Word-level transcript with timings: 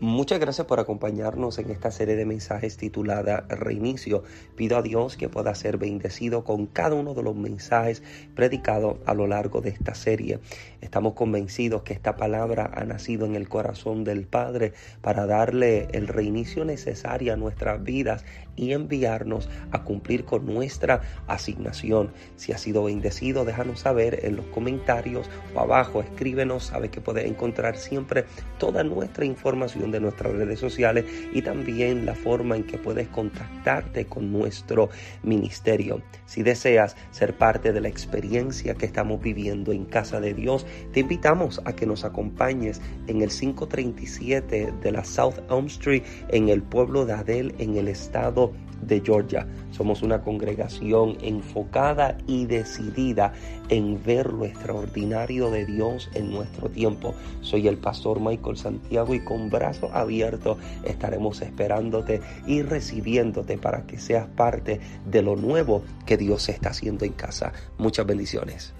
Muchas 0.00 0.38
gracias 0.38 0.64
por 0.68 0.78
acompañarnos 0.78 1.58
en 1.58 1.72
esta 1.72 1.90
serie 1.90 2.14
de 2.14 2.24
mensajes 2.24 2.76
titulada 2.76 3.40
Reinicio. 3.48 4.22
Pido 4.54 4.76
a 4.76 4.82
Dios 4.82 5.16
que 5.16 5.28
pueda 5.28 5.52
ser 5.56 5.76
bendecido 5.76 6.44
con 6.44 6.66
cada 6.66 6.94
uno 6.94 7.14
de 7.14 7.24
los 7.24 7.34
mensajes 7.34 8.04
predicados 8.36 8.98
a 9.06 9.14
lo 9.14 9.26
largo 9.26 9.60
de 9.60 9.70
esta 9.70 9.96
serie. 9.96 10.38
Estamos 10.80 11.14
convencidos 11.14 11.82
que 11.82 11.94
esta 11.94 12.14
palabra 12.14 12.70
ha 12.76 12.84
nacido 12.84 13.26
en 13.26 13.34
el 13.34 13.48
corazón 13.48 14.04
del 14.04 14.28
Padre 14.28 14.72
para 15.00 15.26
darle 15.26 15.88
el 15.90 16.06
reinicio 16.06 16.64
necesario 16.64 17.32
a 17.32 17.36
nuestras 17.36 17.82
vidas 17.82 18.24
y 18.58 18.72
enviarnos 18.72 19.48
a 19.70 19.84
cumplir 19.84 20.24
con 20.24 20.44
nuestra 20.46 21.00
asignación. 21.26 22.12
Si 22.36 22.52
ha 22.52 22.58
sido 22.58 22.84
bendecido, 22.84 23.44
déjanos 23.44 23.80
saber 23.80 24.20
en 24.24 24.36
los 24.36 24.46
comentarios 24.46 25.30
o 25.54 25.60
abajo, 25.60 26.00
escríbenos, 26.00 26.64
sabes 26.64 26.90
que 26.90 27.00
puedes 27.00 27.24
encontrar 27.24 27.76
siempre 27.76 28.24
toda 28.58 28.82
nuestra 28.82 29.24
información 29.24 29.90
de 29.92 30.00
nuestras 30.00 30.32
redes 30.32 30.58
sociales 30.58 31.04
y 31.32 31.42
también 31.42 32.04
la 32.04 32.14
forma 32.14 32.56
en 32.56 32.64
que 32.64 32.78
puedes 32.78 33.08
contactarte 33.08 34.06
con 34.06 34.32
nuestro 34.32 34.90
ministerio. 35.22 36.02
Si 36.26 36.42
deseas 36.42 36.96
ser 37.10 37.36
parte 37.36 37.72
de 37.72 37.80
la 37.80 37.88
experiencia 37.88 38.74
que 38.74 38.86
estamos 38.86 39.20
viviendo 39.20 39.72
en 39.72 39.84
Casa 39.84 40.20
de 40.20 40.34
Dios, 40.34 40.66
te 40.92 41.00
invitamos 41.00 41.60
a 41.64 41.72
que 41.74 41.86
nos 41.86 42.04
acompañes 42.04 42.80
en 43.06 43.22
el 43.22 43.30
537 43.30 44.72
de 44.82 44.92
la 44.92 45.04
South 45.04 45.38
Elm 45.50 45.66
Street 45.66 46.02
en 46.30 46.48
el 46.48 46.62
pueblo 46.62 47.06
de 47.06 47.12
Adel 47.12 47.54
en 47.58 47.76
el 47.76 47.88
estado 47.88 48.47
de 48.82 49.00
Georgia. 49.04 49.46
Somos 49.70 50.02
una 50.02 50.22
congregación 50.22 51.18
enfocada 51.20 52.16
y 52.26 52.46
decidida 52.46 53.32
en 53.68 54.02
ver 54.02 54.32
lo 54.32 54.44
extraordinario 54.44 55.50
de 55.50 55.66
Dios 55.66 56.10
en 56.14 56.30
nuestro 56.30 56.68
tiempo. 56.68 57.14
Soy 57.40 57.68
el 57.68 57.76
pastor 57.76 58.20
Michael 58.20 58.56
Santiago 58.56 59.14
y 59.14 59.24
con 59.24 59.50
brazos 59.50 59.90
abiertos 59.92 60.58
estaremos 60.84 61.42
esperándote 61.42 62.20
y 62.46 62.62
recibiéndote 62.62 63.58
para 63.58 63.86
que 63.86 63.98
seas 63.98 64.26
parte 64.26 64.80
de 65.06 65.22
lo 65.22 65.36
nuevo 65.36 65.82
que 66.06 66.16
Dios 66.16 66.48
está 66.48 66.70
haciendo 66.70 67.04
en 67.04 67.12
casa. 67.12 67.52
Muchas 67.78 68.06
bendiciones. 68.06 68.74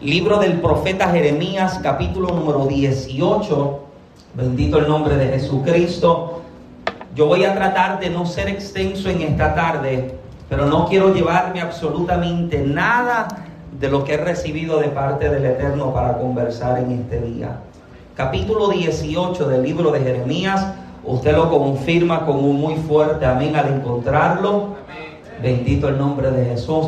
Libro 0.00 0.40
del 0.40 0.60
profeta 0.60 1.10
Jeremías, 1.10 1.78
capítulo 1.80 2.34
número 2.34 2.66
18 2.66 3.91
Bendito 4.34 4.78
el 4.78 4.88
nombre 4.88 5.16
de 5.16 5.26
Jesucristo. 5.26 6.40
Yo 7.14 7.26
voy 7.26 7.44
a 7.44 7.54
tratar 7.54 8.00
de 8.00 8.08
no 8.08 8.24
ser 8.24 8.48
extenso 8.48 9.10
en 9.10 9.20
esta 9.20 9.54
tarde, 9.54 10.14
pero 10.48 10.64
no 10.64 10.88
quiero 10.88 11.12
llevarme 11.12 11.60
absolutamente 11.60 12.60
nada 12.60 13.28
de 13.78 13.90
lo 13.90 14.04
que 14.04 14.14
he 14.14 14.16
recibido 14.16 14.80
de 14.80 14.88
parte 14.88 15.28
del 15.28 15.44
Eterno 15.44 15.92
para 15.92 16.16
conversar 16.16 16.78
en 16.78 16.92
este 16.92 17.20
día. 17.20 17.58
Capítulo 18.16 18.68
18 18.68 19.48
del 19.48 19.62
libro 19.62 19.90
de 19.90 20.00
Jeremías, 20.00 20.66
usted 21.04 21.36
lo 21.36 21.50
confirma 21.50 22.24
con 22.24 22.36
un 22.36 22.58
muy 22.58 22.76
fuerte 22.76 23.26
amén 23.26 23.54
al 23.54 23.68
encontrarlo. 23.68 24.76
Bendito 25.42 25.90
el 25.90 25.98
nombre 25.98 26.30
de 26.30 26.46
Jesús. 26.46 26.86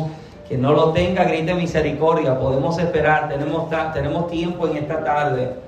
Que 0.49 0.57
no 0.57 0.73
lo 0.73 0.93
tenga, 0.93 1.23
grite 1.25 1.53
misericordia. 1.53 2.39
Podemos 2.39 2.79
esperar, 2.79 3.29
tenemos, 3.29 3.69
tenemos 3.93 4.31
tiempo 4.31 4.67
en 4.67 4.77
esta 4.77 5.03
tarde. 5.03 5.64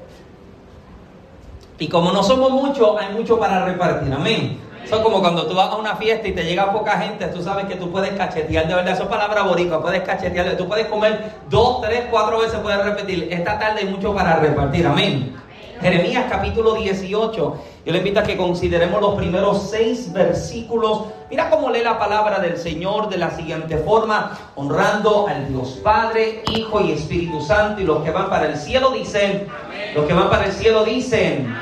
Y 1.80 1.88
como 1.88 2.12
no 2.12 2.24
somos 2.24 2.52
muchos, 2.52 3.00
hay 3.00 3.14
mucho 3.14 3.40
para 3.40 3.66
repartir. 3.66 4.12
Amén. 4.14 4.60
Eso 4.84 4.96
es 4.96 5.02
como 5.02 5.20
cuando 5.20 5.46
tú 5.46 5.54
vas 5.54 5.70
a 5.70 5.76
una 5.76 5.98
fiesta 5.98 6.28
y 6.30 6.32
te 6.32 6.46
llega 6.46 6.72
poca 6.72 6.98
gente, 6.98 7.28
tú 7.28 7.44
sabes 7.44 7.66
que 7.66 7.76
tú 7.76 7.92
puedes 7.92 8.12
cachetear, 8.12 8.70
de 8.70 8.74
verdad, 8.74 8.94
eso 8.94 9.04
es 9.04 9.10
palabra 9.10 9.44
boricua, 9.44 9.82
puedes 9.82 10.02
cachetear, 10.04 10.56
tú 10.56 10.66
puedes 10.66 10.88
comer 10.88 11.34
dos, 11.50 11.82
tres, 11.82 12.06
cuatro 12.10 12.40
veces, 12.40 12.58
puedes 12.60 12.82
repetir. 12.82 13.28
Esta 13.30 13.60
tarde 13.60 13.82
hay 13.82 13.88
mucho 13.88 14.16
para 14.16 14.38
repartir, 14.38 14.88
amén. 14.88 15.36
Jeremías 15.82 16.26
capítulo 16.30 16.74
18. 16.74 17.58
Yo 17.86 17.92
le 17.92 18.00
invito 18.00 18.20
a 18.20 18.24
que 18.24 18.36
consideremos 18.36 19.00
los 19.00 19.16
primeros 19.16 19.70
seis 19.70 20.12
versículos. 20.12 21.04
Mira 21.30 21.50
cómo 21.50 21.70
lee 21.70 21.84
la 21.84 22.00
palabra 22.00 22.40
del 22.40 22.58
Señor 22.58 23.10
de 23.10 23.18
la 23.18 23.32
siguiente 23.32 23.78
forma, 23.78 24.38
honrando 24.56 25.28
al 25.28 25.48
Dios 25.50 25.80
Padre, 25.84 26.44
Hijo 26.52 26.82
y 26.82 26.94
Espíritu 26.94 27.42
Santo. 27.42 27.82
Y 27.82 27.84
los 27.84 28.04
que 28.04 28.12
van 28.12 28.30
para 28.30 28.48
el 28.48 28.58
cielo 28.58 28.92
dicen, 28.92 29.48
los 29.98 30.06
que 30.06 30.14
van 30.14 30.30
para 30.30 30.46
el 30.46 30.52
cielo 30.52 30.86
dicen, 30.86 31.58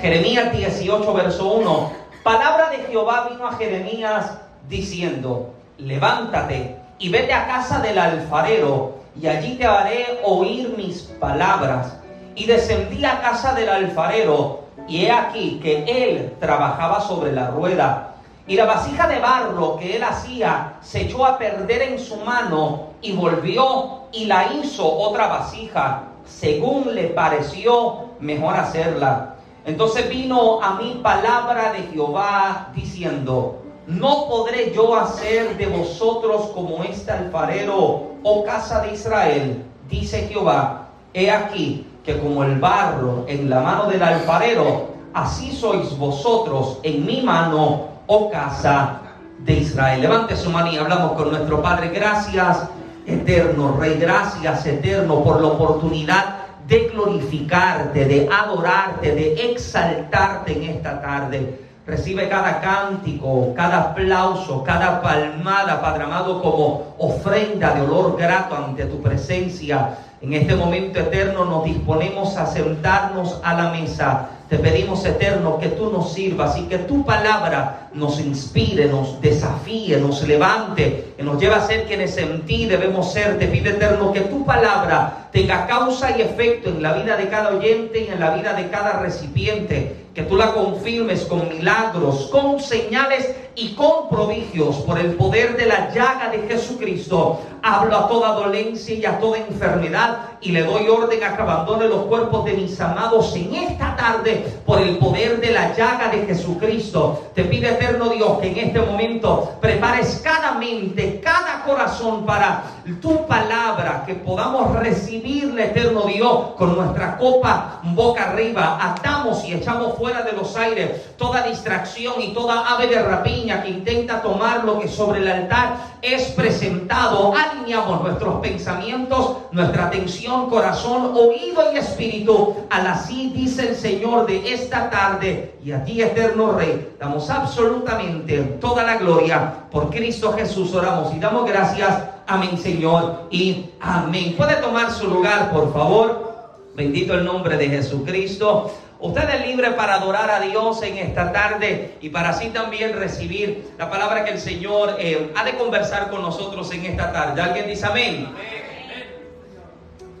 Jeremías 0.00 0.56
18, 0.56 1.14
verso 1.14 1.52
1. 1.54 1.92
Palabra 2.22 2.70
de 2.70 2.76
Jehová 2.84 3.26
vino 3.28 3.44
a 3.44 3.54
Jeremías 3.54 4.38
diciendo, 4.68 5.50
levántate 5.78 6.76
y 7.00 7.08
vete 7.08 7.32
a 7.32 7.48
casa 7.48 7.80
del 7.80 7.98
alfarero, 7.98 8.98
y 9.20 9.26
allí 9.26 9.56
te 9.56 9.66
haré 9.66 10.20
oír 10.22 10.76
mis 10.76 11.02
palabras 11.18 11.98
y 12.36 12.46
descendí 12.46 13.04
a 13.04 13.20
casa 13.20 13.52
del 13.52 13.68
alfarero, 13.68 14.60
y 14.86 15.06
he 15.06 15.10
aquí 15.10 15.58
que 15.60 15.82
él 15.82 16.36
trabajaba 16.38 17.00
sobre 17.00 17.32
la 17.32 17.48
rueda. 17.48 18.14
Y 18.46 18.54
la 18.54 18.66
vasija 18.66 19.08
de 19.08 19.18
barro 19.18 19.76
que 19.76 19.96
él 19.96 20.04
hacía 20.04 20.74
se 20.82 21.00
echó 21.00 21.26
a 21.26 21.36
perder 21.36 21.82
en 21.82 21.98
su 21.98 22.14
mano 22.18 22.90
y 23.00 23.10
volvió 23.10 24.02
y 24.12 24.26
la 24.26 24.52
hizo 24.52 24.86
otra 24.86 25.26
vasija, 25.26 26.04
según 26.24 26.94
le 26.94 27.04
pareció 27.08 28.10
mejor 28.20 28.56
hacerla. 28.56 29.36
Entonces 29.64 30.08
vino 30.08 30.62
a 30.62 30.74
mí 30.74 31.00
palabra 31.02 31.72
de 31.72 31.82
Jehová 31.92 32.70
diciendo, 32.74 33.62
no 33.86 34.26
podré 34.28 34.72
yo 34.74 34.96
hacer 34.96 35.56
de 35.56 35.66
vosotros 35.66 36.50
como 36.54 36.82
este 36.84 37.10
alfarero, 37.10 38.12
oh 38.22 38.44
casa 38.44 38.80
de 38.80 38.94
Israel, 38.94 39.64
dice 39.88 40.28
Jehová, 40.28 40.88
he 41.14 41.30
aquí 41.30 41.86
que 42.04 42.18
como 42.18 42.42
el 42.44 42.58
barro 42.58 43.24
en 43.28 43.48
la 43.48 43.60
mano 43.60 43.86
del 43.86 44.02
alfarero, 44.02 44.88
así 45.14 45.52
sois 45.52 45.96
vosotros 45.96 46.78
en 46.82 47.06
mi 47.06 47.22
mano, 47.22 47.88
oh 48.06 48.30
casa 48.30 49.00
de 49.38 49.54
Israel. 49.54 50.00
Levante 50.00 50.36
su 50.36 50.50
mano 50.50 50.72
y 50.72 50.76
hablamos 50.76 51.12
con 51.12 51.30
nuestro 51.30 51.62
Padre. 51.62 51.90
Gracias, 51.90 52.68
eterno 53.06 53.76
Rey. 53.78 53.98
Gracias, 53.98 54.66
eterno, 54.66 55.22
por 55.22 55.40
la 55.40 55.48
oportunidad 55.48 56.36
de 56.66 56.88
glorificarte, 56.88 58.04
de 58.04 58.28
adorarte, 58.32 59.14
de 59.14 59.52
exaltarte 59.52 60.52
en 60.52 60.76
esta 60.76 61.00
tarde. 61.00 61.58
Recibe 61.84 62.28
cada 62.28 62.60
cántico, 62.60 63.52
cada 63.56 63.80
aplauso, 63.80 64.62
cada 64.62 65.02
palmada, 65.02 65.80
Padre 65.80 66.04
amado, 66.04 66.40
como 66.40 66.94
ofrenda 66.98 67.74
de 67.74 67.80
olor 67.80 68.16
grato 68.16 68.54
ante 68.54 68.84
tu 68.84 69.02
presencia. 69.02 69.98
En 70.20 70.32
este 70.32 70.54
momento 70.54 71.00
eterno 71.00 71.44
nos 71.44 71.64
disponemos 71.64 72.36
a 72.36 72.46
sentarnos 72.46 73.40
a 73.42 73.54
la 73.54 73.70
mesa. 73.70 74.28
Te 74.52 74.58
pedimos, 74.58 75.02
eterno, 75.06 75.58
que 75.58 75.68
tú 75.68 75.90
nos 75.90 76.12
sirvas 76.12 76.58
y 76.58 76.64
que 76.64 76.76
tu 76.76 77.06
palabra 77.06 77.88
nos 77.94 78.20
inspire, 78.20 78.84
nos 78.84 79.18
desafíe, 79.22 79.96
nos 79.96 80.28
levante, 80.28 81.14
que 81.16 81.22
nos 81.22 81.40
lleve 81.40 81.54
a 81.54 81.66
ser 81.66 81.86
quienes 81.86 82.18
en 82.18 82.42
ti 82.42 82.66
debemos 82.66 83.14
ser. 83.14 83.38
Te 83.38 83.46
pido, 83.46 83.70
eterno, 83.70 84.12
que 84.12 84.20
tu 84.20 84.44
palabra 84.44 85.30
tenga 85.32 85.66
causa 85.66 86.14
y 86.18 86.20
efecto 86.20 86.68
en 86.68 86.82
la 86.82 86.92
vida 86.92 87.16
de 87.16 87.30
cada 87.30 87.56
oyente 87.56 88.00
y 88.00 88.08
en 88.08 88.20
la 88.20 88.34
vida 88.34 88.52
de 88.52 88.68
cada 88.68 89.00
recipiente. 89.00 89.96
Que 90.14 90.24
tú 90.24 90.36
la 90.36 90.52
confirmes 90.52 91.22
con 91.22 91.48
milagros, 91.48 92.28
con 92.30 92.60
señales 92.60 93.34
y 93.54 93.74
con 93.74 94.08
prodigios 94.08 94.76
por 94.76 94.98
el 94.98 95.14
poder 95.14 95.56
de 95.56 95.66
la 95.66 95.92
llaga 95.92 96.30
de 96.30 96.46
Jesucristo. 96.48 97.40
Hablo 97.62 97.96
a 97.96 98.08
toda 98.08 98.34
dolencia 98.34 98.94
y 98.94 99.04
a 99.04 99.20
toda 99.20 99.38
enfermedad 99.38 100.18
y 100.40 100.50
le 100.50 100.64
doy 100.64 100.88
orden 100.88 101.22
a 101.22 101.36
que 101.36 101.42
abandone 101.42 101.86
los 101.86 102.06
cuerpos 102.06 102.44
de 102.44 102.54
mis 102.54 102.80
amados 102.80 103.34
en 103.36 103.54
esta 103.54 103.94
tarde 103.94 104.44
por 104.66 104.80
el 104.80 104.98
poder 104.98 105.40
de 105.40 105.52
la 105.52 105.74
llaga 105.74 106.08
de 106.08 106.26
Jesucristo. 106.26 107.30
Te 107.34 107.44
pide 107.44 107.70
eterno 107.70 108.08
Dios 108.08 108.38
que 108.40 108.48
en 108.48 108.58
este 108.58 108.80
momento 108.80 109.52
prepares 109.60 110.20
cada 110.24 110.52
mente, 110.52 111.20
cada 111.22 111.62
corazón 111.62 112.26
para 112.26 112.64
tu 113.00 113.26
palabra, 113.26 114.02
que 114.04 114.14
podamos 114.14 114.74
recibirle 114.76 115.66
eterno 115.66 116.02
Dios 116.02 116.54
con 116.56 116.74
nuestra 116.74 117.16
copa 117.16 117.80
boca 117.84 118.30
arriba. 118.30 118.78
Atamos 118.80 119.44
y 119.44 119.54
echamos 119.54 119.96
fuera 119.96 120.22
de 120.22 120.32
los 120.32 120.56
aires 120.56 121.16
toda 121.16 121.42
distracción 121.42 122.20
y 122.20 122.34
toda 122.34 122.74
ave 122.74 122.88
de 122.88 123.02
que 123.46 123.68
intenta 123.68 124.22
tomar 124.22 124.64
lo 124.64 124.78
que 124.78 124.88
sobre 124.88 125.20
el 125.20 125.28
altar 125.28 125.76
es 126.00 126.28
presentado. 126.32 127.34
Alineamos 127.34 128.02
nuestros 128.02 128.40
pensamientos, 128.40 129.38
nuestra 129.50 129.86
atención, 129.86 130.48
corazón, 130.48 131.12
oído 131.14 131.72
y 131.72 131.78
espíritu. 131.78 132.56
Al 132.70 132.86
así 132.86 133.32
dice 133.34 133.70
el 133.70 133.76
Señor 133.76 134.26
de 134.26 134.52
esta 134.52 134.90
tarde. 134.90 135.56
Y 135.64 135.72
a 135.72 135.84
ti, 135.84 136.00
eterno 136.00 136.52
Rey, 136.52 136.94
damos 137.00 137.28
absolutamente 137.30 138.38
toda 138.60 138.84
la 138.84 138.96
gloria. 138.96 139.52
Por 139.70 139.90
Cristo 139.90 140.32
Jesús 140.32 140.72
oramos 140.74 141.12
y 141.14 141.18
damos 141.18 141.44
gracias. 141.44 142.04
Amén, 142.26 142.56
Señor. 142.56 143.26
Y 143.30 143.70
amén. 143.80 144.34
Puede 144.36 144.56
tomar 144.56 144.92
su 144.92 145.08
lugar, 145.08 145.50
por 145.50 145.72
favor. 145.72 146.32
Bendito 146.74 147.14
el 147.14 147.24
nombre 147.24 147.56
de 147.56 147.68
Jesucristo. 147.68 148.70
Usted 149.02 149.28
es 149.30 149.46
libre 149.48 149.72
para 149.72 149.96
adorar 149.96 150.30
a 150.30 150.38
Dios 150.38 150.80
en 150.82 150.96
esta 150.96 151.32
tarde 151.32 151.96
y 152.00 152.10
para 152.10 152.28
así 152.28 152.50
también 152.50 152.92
recibir 152.92 153.74
la 153.76 153.90
palabra 153.90 154.24
que 154.24 154.30
el 154.30 154.38
Señor 154.38 154.94
eh, 155.00 155.32
ha 155.34 155.42
de 155.42 155.56
conversar 155.56 156.08
con 156.08 156.22
nosotros 156.22 156.70
en 156.70 156.86
esta 156.86 157.12
tarde. 157.12 157.42
¿Alguien 157.42 157.66
dice 157.66 157.84
amén? 157.84 158.32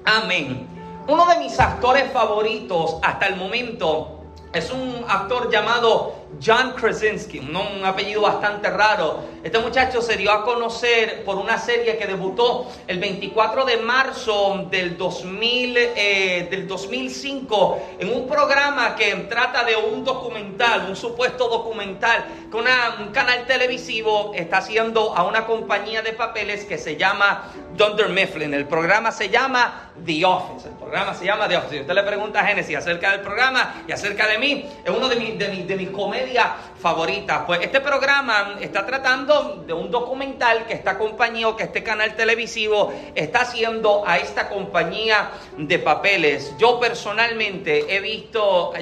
Amén. 0.04 0.66
Uno 1.06 1.26
de 1.26 1.36
mis 1.38 1.60
actores 1.60 2.10
favoritos 2.10 2.98
hasta 3.02 3.28
el 3.28 3.36
momento 3.36 4.24
es 4.52 4.72
un 4.72 5.04
actor 5.08 5.48
llamado 5.48 6.16
John 6.40 6.72
Krasinski, 6.72 7.38
un, 7.38 7.84
apellido 7.84 8.22
bastante 8.22 8.70
raro. 8.70 9.24
Este 9.42 9.58
muchacho 9.58 10.00
se 10.00 10.16
dio 10.16 10.32
a 10.32 10.44
conocer 10.44 11.24
por 11.24 11.36
una 11.36 11.58
serie 11.58 11.96
que 11.96 12.06
debutó 12.06 12.68
el 12.86 12.98
24 12.98 13.64
de 13.64 13.76
marzo 13.78 14.66
del, 14.70 14.96
2000, 14.96 15.76
eh, 15.76 16.48
del 16.50 16.66
2005 16.66 17.82
en 17.98 18.12
un 18.12 18.26
programa 18.26 18.94
que 18.94 19.14
trata 19.28 19.64
de 19.64 19.76
un 19.76 20.04
documental, 20.04 20.86
un 20.88 20.96
supuesto 20.96 21.48
documental 21.48 22.24
que 22.50 22.56
un 22.56 23.12
canal 23.12 23.46
televisivo 23.46 24.32
está 24.34 24.58
haciendo 24.58 25.16
a 25.16 25.24
una 25.24 25.46
compañía 25.46 26.02
de 26.02 26.12
papeles 26.12 26.64
que 26.64 26.78
se 26.78 26.96
llama 26.96 27.50
Dunder 27.76 28.08
Mifflin. 28.08 28.54
El 28.54 28.66
programa 28.66 29.10
se 29.10 29.28
llama 29.28 29.90
The 30.04 30.24
Office. 30.24 30.68
El 30.68 30.74
programa 30.74 31.14
se 31.14 31.24
llama 31.24 31.48
The 31.48 31.56
Office. 31.56 31.74
Si 31.74 31.80
usted 31.80 31.94
le 31.94 32.02
pregunta 32.02 32.40
a 32.40 32.44
Genesis 32.44 32.76
acerca 32.76 33.12
del 33.12 33.20
programa 33.20 33.82
y 33.86 33.92
acerca 33.92 34.26
de 34.26 34.38
mí, 34.38 34.66
es 34.84 34.90
uno 34.90 35.08
de, 35.08 35.16
mis, 35.16 35.38
de, 35.38 35.48
mis, 35.48 35.66
de 35.66 35.76
mis 35.76 35.90
comedias 35.90 36.21
favorita. 36.78 37.46
Pues 37.46 37.60
este 37.62 37.80
programa 37.80 38.56
está 38.60 38.84
tratando 38.84 39.64
de 39.66 39.72
un 39.72 39.90
documental 39.90 40.66
que 40.66 40.74
esta 40.74 40.98
compañía 40.98 41.42
que 41.56 41.64
este 41.64 41.82
canal 41.82 42.14
televisivo 42.14 42.92
está 43.14 43.40
haciendo 43.40 44.04
a 44.06 44.18
esta 44.18 44.48
compañía 44.48 45.30
de 45.56 45.78
papeles. 45.78 46.54
Yo 46.58 46.78
personalmente 46.78 47.94
he 47.94 48.00
visto, 48.00 48.72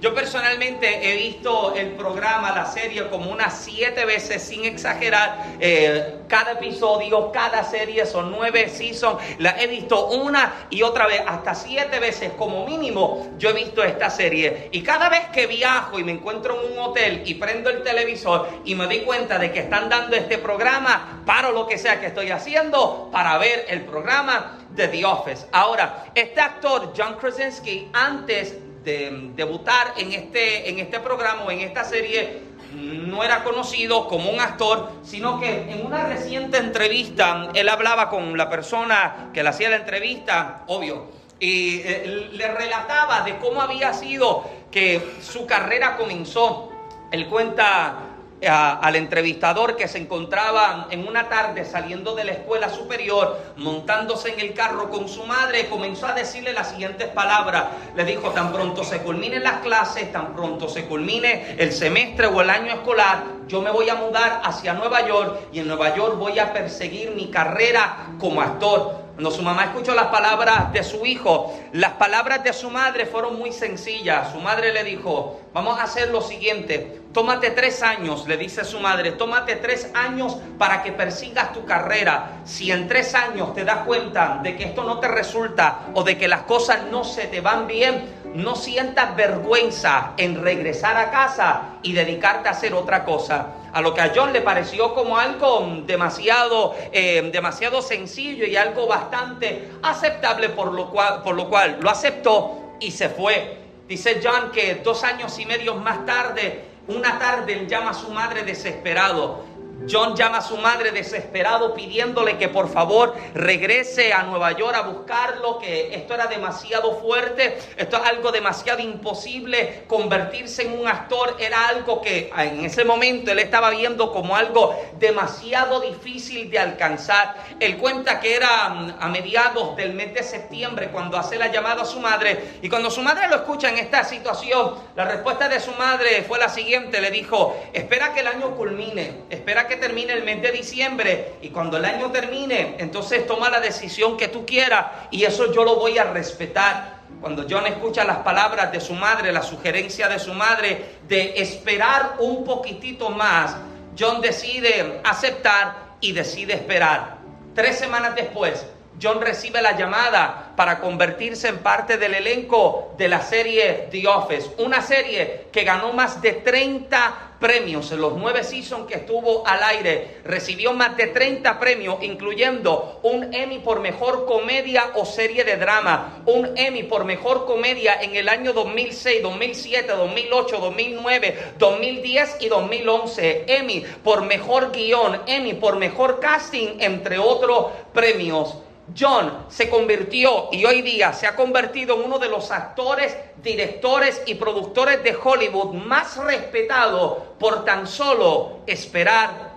yo 0.00 0.14
personalmente 0.14 1.12
he 1.12 1.16
visto 1.16 1.74
el 1.74 1.92
programa, 1.92 2.54
la 2.54 2.66
serie 2.66 3.08
como 3.08 3.30
unas 3.30 3.56
siete 3.56 4.04
veces 4.04 4.42
sin 4.42 4.64
exagerar. 4.64 5.56
Eh, 5.60 6.16
cada 6.28 6.52
episodio, 6.52 7.32
cada 7.32 7.64
serie 7.64 8.04
son 8.06 8.30
nueve 8.30 8.68
seasons. 8.68 9.22
La 9.38 9.60
he 9.60 9.66
visto 9.66 10.08
una 10.08 10.66
y 10.70 10.82
otra 10.82 11.06
vez, 11.06 11.22
hasta 11.26 11.54
siete 11.54 12.00
veces 12.00 12.32
como 12.36 12.66
mínimo. 12.66 13.28
Yo 13.38 13.50
he 13.50 13.54
visto 13.54 13.82
esta 13.82 14.10
serie 14.10 14.68
y 14.72 14.82
cada 14.82 15.08
vez 15.08 15.28
que 15.32 15.46
viajo 15.46 15.98
y 15.98 16.04
me 16.04 16.12
encuentro 16.12 16.57
un 16.58 16.78
hotel 16.78 17.22
y 17.24 17.34
prendo 17.34 17.70
el 17.70 17.82
televisor 17.82 18.48
y 18.64 18.74
me 18.74 18.84
doy 18.84 19.00
cuenta 19.00 19.38
de 19.38 19.52
que 19.52 19.60
están 19.60 19.88
dando 19.88 20.16
este 20.16 20.38
programa, 20.38 21.22
paro 21.24 21.52
lo 21.52 21.66
que 21.66 21.78
sea 21.78 22.00
que 22.00 22.06
estoy 22.06 22.30
haciendo 22.30 23.08
para 23.12 23.38
ver 23.38 23.66
el 23.68 23.82
programa 23.82 24.58
de 24.70 24.88
The 24.88 25.04
Office. 25.04 25.46
Ahora, 25.52 26.06
este 26.14 26.40
actor, 26.40 26.92
John 26.96 27.16
Krasinski, 27.16 27.88
antes 27.92 28.56
de 28.84 29.32
debutar 29.34 29.94
en 29.96 30.12
este, 30.12 30.68
en 30.68 30.78
este 30.78 31.00
programa 31.00 31.44
o 31.44 31.50
en 31.50 31.60
esta 31.60 31.84
serie, 31.84 32.48
no 32.72 33.24
era 33.24 33.44
conocido 33.44 34.08
como 34.08 34.30
un 34.30 34.40
actor, 34.40 34.90
sino 35.02 35.40
que 35.40 35.70
en 35.70 35.86
una 35.86 36.04
reciente 36.06 36.58
entrevista 36.58 37.48
él 37.54 37.68
hablaba 37.68 38.10
con 38.10 38.36
la 38.36 38.48
persona 38.48 39.30
que 39.32 39.42
le 39.42 39.48
hacía 39.48 39.70
la 39.70 39.76
entrevista, 39.76 40.64
obvio, 40.66 41.17
y 41.40 41.80
eh, 41.84 42.30
le 42.32 42.48
relataba 42.48 43.22
de 43.22 43.38
cómo 43.38 43.60
había 43.60 43.92
sido 43.92 44.44
que 44.70 45.16
su 45.22 45.46
carrera 45.46 45.96
comenzó. 45.96 46.70
Él 47.10 47.26
cuenta 47.28 48.08
al 48.46 48.94
entrevistador 48.94 49.76
que 49.76 49.88
se 49.88 49.98
encontraba 49.98 50.86
en 50.90 51.08
una 51.08 51.28
tarde 51.28 51.64
saliendo 51.64 52.14
de 52.14 52.24
la 52.24 52.32
escuela 52.32 52.68
superior, 52.68 53.36
montándose 53.56 54.32
en 54.32 54.40
el 54.40 54.54
carro 54.54 54.90
con 54.90 55.08
su 55.08 55.24
madre, 55.24 55.66
comenzó 55.68 56.06
a 56.06 56.12
decirle 56.12 56.52
las 56.52 56.70
siguientes 56.70 57.08
palabras. 57.08 57.64
Le 57.96 58.04
dijo, 58.04 58.30
tan 58.30 58.52
pronto 58.52 58.84
se 58.84 58.98
culminen 58.98 59.42
las 59.42 59.60
clases, 59.60 60.12
tan 60.12 60.34
pronto 60.34 60.68
se 60.68 60.84
culmine 60.84 61.56
el 61.58 61.72
semestre 61.72 62.28
o 62.28 62.40
el 62.40 62.50
año 62.50 62.72
escolar, 62.72 63.24
yo 63.48 63.62
me 63.62 63.70
voy 63.70 63.88
a 63.88 63.94
mudar 63.94 64.42
hacia 64.44 64.74
Nueva 64.74 65.06
York 65.08 65.40
y 65.52 65.60
en 65.60 65.68
Nueva 65.68 65.94
York 65.96 66.18
voy 66.18 66.38
a 66.38 66.52
perseguir 66.52 67.12
mi 67.12 67.30
carrera 67.30 68.10
como 68.20 68.42
actor. 68.42 69.07
Cuando 69.18 69.32
su 69.32 69.42
mamá 69.42 69.64
escuchó 69.64 69.96
las 69.96 70.06
palabras 70.06 70.72
de 70.72 70.84
su 70.84 71.04
hijo, 71.04 71.52
las 71.72 71.94
palabras 71.94 72.44
de 72.44 72.52
su 72.52 72.70
madre 72.70 73.04
fueron 73.04 73.36
muy 73.36 73.50
sencillas. 73.50 74.30
Su 74.30 74.38
madre 74.38 74.72
le 74.72 74.84
dijo, 74.84 75.40
vamos 75.52 75.80
a 75.80 75.82
hacer 75.82 76.10
lo 76.10 76.20
siguiente, 76.20 77.00
tómate 77.12 77.50
tres 77.50 77.82
años, 77.82 78.28
le 78.28 78.36
dice 78.36 78.64
su 78.64 78.78
madre, 78.78 79.10
tómate 79.10 79.56
tres 79.56 79.90
años 79.92 80.36
para 80.56 80.84
que 80.84 80.92
persigas 80.92 81.52
tu 81.52 81.64
carrera. 81.64 82.42
Si 82.44 82.70
en 82.70 82.86
tres 82.86 83.12
años 83.16 83.54
te 83.54 83.64
das 83.64 83.78
cuenta 83.78 84.38
de 84.40 84.56
que 84.56 84.66
esto 84.66 84.84
no 84.84 85.00
te 85.00 85.08
resulta 85.08 85.88
o 85.94 86.04
de 86.04 86.16
que 86.16 86.28
las 86.28 86.42
cosas 86.42 86.84
no 86.88 87.02
se 87.02 87.26
te 87.26 87.40
van 87.40 87.66
bien, 87.66 88.17
no 88.34 88.56
sientas 88.56 89.16
vergüenza 89.16 90.12
en 90.16 90.42
regresar 90.42 90.96
a 90.96 91.10
casa 91.10 91.78
y 91.82 91.92
dedicarte 91.92 92.48
a 92.48 92.52
hacer 92.52 92.74
otra 92.74 93.04
cosa. 93.04 93.54
A 93.72 93.80
lo 93.80 93.94
que 93.94 94.00
a 94.00 94.12
John 94.14 94.32
le 94.32 94.40
pareció 94.40 94.94
como 94.94 95.18
algo 95.18 95.82
demasiado, 95.86 96.74
eh, 96.92 97.28
demasiado 97.32 97.82
sencillo 97.82 98.46
y 98.46 98.56
algo 98.56 98.86
bastante 98.86 99.70
aceptable, 99.82 100.50
por 100.50 100.72
lo, 100.72 100.90
cual, 100.90 101.22
por 101.22 101.34
lo 101.34 101.48
cual 101.48 101.78
lo 101.80 101.90
aceptó 101.90 102.74
y 102.80 102.90
se 102.90 103.08
fue. 103.08 103.58
Dice 103.86 104.20
John 104.22 104.50
que 104.52 104.76
dos 104.76 105.04
años 105.04 105.38
y 105.38 105.46
medio 105.46 105.74
más 105.74 106.04
tarde, 106.04 106.64
una 106.88 107.18
tarde 107.18 107.52
él 107.52 107.66
llama 107.66 107.90
a 107.90 107.94
su 107.94 108.10
madre 108.10 108.42
desesperado 108.42 109.47
John 109.90 110.14
llama 110.14 110.38
a 110.38 110.42
su 110.42 110.56
madre 110.56 110.90
desesperado 110.90 111.74
pidiéndole 111.74 112.36
que 112.36 112.48
por 112.48 112.70
favor 112.70 113.14
regrese 113.34 114.12
a 114.12 114.22
Nueva 114.24 114.52
York 114.52 114.74
a 114.76 114.82
buscarlo, 114.82 115.58
que 115.58 115.94
esto 115.94 116.14
era 116.14 116.26
demasiado 116.26 117.00
fuerte, 117.00 117.58
esto 117.76 117.96
es 117.96 118.02
algo 118.02 118.30
demasiado 118.30 118.80
imposible, 118.80 119.84
convertirse 119.86 120.62
en 120.62 120.78
un 120.78 120.86
actor 120.86 121.36
era 121.38 121.68
algo 121.68 122.00
que 122.02 122.30
en 122.36 122.64
ese 122.64 122.84
momento 122.84 123.32
él 123.32 123.38
estaba 123.38 123.70
viendo 123.70 124.12
como 124.12 124.36
algo 124.36 124.78
demasiado 124.98 125.80
difícil 125.80 126.50
de 126.50 126.58
alcanzar. 126.58 127.36
Él 127.60 127.78
cuenta 127.78 128.20
que 128.20 128.34
era 128.34 128.68
mm, 128.68 128.96
a 129.00 129.08
mediados 129.08 129.76
del 129.76 129.94
mes 129.94 130.14
de 130.14 130.22
septiembre 130.22 130.90
cuando 130.90 131.16
hace 131.16 131.36
la 131.36 131.48
llamada 131.48 131.82
a 131.82 131.86
su 131.86 132.00
madre 132.00 132.58
y 132.62 132.68
cuando 132.68 132.90
su 132.90 133.02
madre 133.02 133.28
lo 133.28 133.36
escucha 133.36 133.68
en 133.68 133.78
esta 133.78 134.04
situación, 134.04 134.74
la 134.94 135.04
respuesta 135.04 135.48
de 135.48 135.60
su 135.60 135.72
madre 135.72 136.24
fue 136.26 136.38
la 136.38 136.48
siguiente, 136.48 137.00
le 137.00 137.10
dijo, 137.10 137.58
espera 137.72 138.12
que 138.12 138.20
el 138.20 138.26
año 138.26 138.54
culmine, 138.56 139.22
espera 139.30 139.66
que 139.66 139.77
termine 139.78 140.12
el 140.12 140.24
mes 140.24 140.42
de 140.42 140.52
diciembre 140.52 141.34
y 141.42 141.48
cuando 141.48 141.76
el 141.76 141.84
año 141.84 142.10
termine, 142.10 142.76
entonces 142.78 143.26
toma 143.26 143.50
la 143.50 143.60
decisión 143.60 144.16
que 144.16 144.28
tú 144.28 144.44
quieras 144.44 144.86
y 145.10 145.24
eso 145.24 145.52
yo 145.52 145.64
lo 145.64 145.76
voy 145.76 145.98
a 145.98 146.04
respetar. 146.04 146.98
Cuando 147.20 147.46
John 147.48 147.66
escucha 147.66 148.04
las 148.04 148.18
palabras 148.18 148.70
de 148.70 148.80
su 148.80 148.92
madre, 148.92 149.32
la 149.32 149.42
sugerencia 149.42 150.08
de 150.08 150.18
su 150.18 150.34
madre 150.34 150.98
de 151.08 151.34
esperar 151.36 152.16
un 152.20 152.44
poquitito 152.44 153.10
más, 153.10 153.56
John 153.98 154.20
decide 154.20 155.00
aceptar 155.02 155.96
y 156.00 156.12
decide 156.12 156.54
esperar. 156.54 157.18
Tres 157.54 157.78
semanas 157.78 158.14
después, 158.14 158.64
John 159.00 159.20
recibe 159.20 159.62
la 159.62 159.76
llamada 159.76 160.52
para 160.56 160.80
convertirse 160.80 161.48
en 161.48 161.58
parte 161.58 161.98
del 161.98 162.14
elenco 162.14 162.94
de 162.98 163.08
la 163.08 163.20
serie 163.20 163.88
The 163.90 164.06
Office, 164.08 164.50
una 164.58 164.82
serie 164.82 165.46
que 165.52 165.64
ganó 165.64 165.92
más 165.92 166.20
de 166.20 166.32
30 166.32 167.28
premios 167.38 167.92
en 167.92 168.00
los 168.00 168.14
nueve 168.14 168.42
seasons 168.42 168.86
que 168.86 168.96
estuvo 168.96 169.46
al 169.46 169.62
aire. 169.62 170.18
Recibió 170.24 170.72
más 170.72 170.96
de 170.96 171.06
30 171.08 171.58
premios, 171.58 172.02
incluyendo 172.02 173.00
un 173.02 173.32
Emmy 173.32 173.60
por 173.60 173.80
mejor 173.80 174.26
comedia 174.26 174.90
o 174.94 175.04
serie 175.04 175.44
de 175.44 175.56
drama, 175.56 176.22
un 176.26 176.56
Emmy 176.56 176.82
por 176.82 177.04
mejor 177.04 177.46
comedia 177.46 178.00
en 178.02 178.16
el 178.16 178.28
año 178.28 178.52
2006, 178.52 179.22
2007, 179.22 179.92
2008, 179.92 180.58
2009, 180.58 181.38
2010 181.58 182.36
y 182.40 182.48
2011. 182.48 183.44
Emmy 183.46 183.84
por 184.02 184.22
mejor 184.22 184.72
guion, 184.72 185.22
Emmy 185.26 185.54
por 185.54 185.76
mejor 185.76 186.20
casting, 186.20 186.78
entre 186.80 187.18
otros 187.18 187.66
premios. 187.92 188.56
John 188.96 189.46
se 189.48 189.68
convirtió 189.68 190.48
y 190.52 190.64
hoy 190.64 190.82
día 190.82 191.12
se 191.12 191.26
ha 191.26 191.36
convertido 191.36 191.96
en 191.96 192.04
uno 192.04 192.18
de 192.18 192.28
los 192.28 192.50
actores, 192.50 193.16
directores 193.42 194.22
y 194.26 194.34
productores 194.34 195.02
de 195.02 195.16
Hollywood 195.16 195.74
más 195.74 196.16
respetados 196.16 197.18
por 197.38 197.64
tan 197.64 197.86
solo 197.86 198.60
esperar 198.66 199.52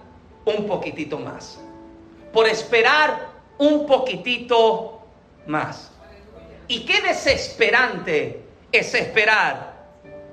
un 0.46 0.68
poquitito 0.68 1.18
más. 1.20 1.60
Por 2.34 2.48
esperar 2.48 3.30
un 3.58 3.86
poquitito 3.86 5.02
más. 5.46 5.92
Y 6.68 6.86
qué 6.86 7.02
desesperante 7.02 8.44
es 8.72 8.94
esperar 8.94 9.72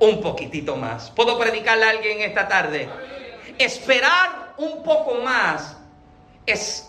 un 0.01 0.21
poquitito 0.21 0.77
más. 0.77 1.11
¿Puedo 1.11 1.39
predicarle 1.39 1.85
a 1.85 1.91
alguien 1.91 2.21
esta 2.21 2.47
tarde? 2.49 2.89
Esperar 3.59 4.55
un 4.59 4.83
poco 4.83 5.17
más 5.17 5.77
es 6.47 6.89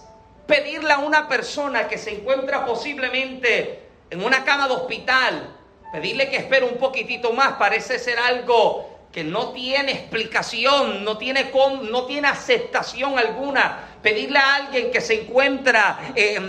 pedirle 0.50 0.92
a 0.92 0.98
una 0.98 1.30
persona 1.30 1.88
que 1.88 2.00
se 2.00 2.10
encuentra 2.10 2.66
posiblemente 2.66 3.84
en 4.10 4.26
una 4.26 4.44
cama 4.44 4.68
de 4.68 4.74
hospital, 4.74 5.56
pedirle 5.94 6.28
que 6.28 6.38
espere 6.38 6.66
un 6.66 6.78
poquitito 6.78 7.32
más, 7.34 7.54
parece 7.54 8.00
ser 8.00 8.18
algo 8.18 8.90
que 9.12 9.24
no 9.24 9.52
tiene 9.52 9.92
explicación, 9.92 11.06
no 11.06 11.20
tiene, 11.20 11.52
no 11.92 12.06
tiene 12.06 12.28
aceptación 12.28 13.20
alguna 13.20 13.89
pedirle 14.02 14.40
a 14.40 14.56
alguien 14.56 14.92
que 14.92 15.02
se 15.02 15.22
encuentra 15.22 16.00
eh, 16.16 16.40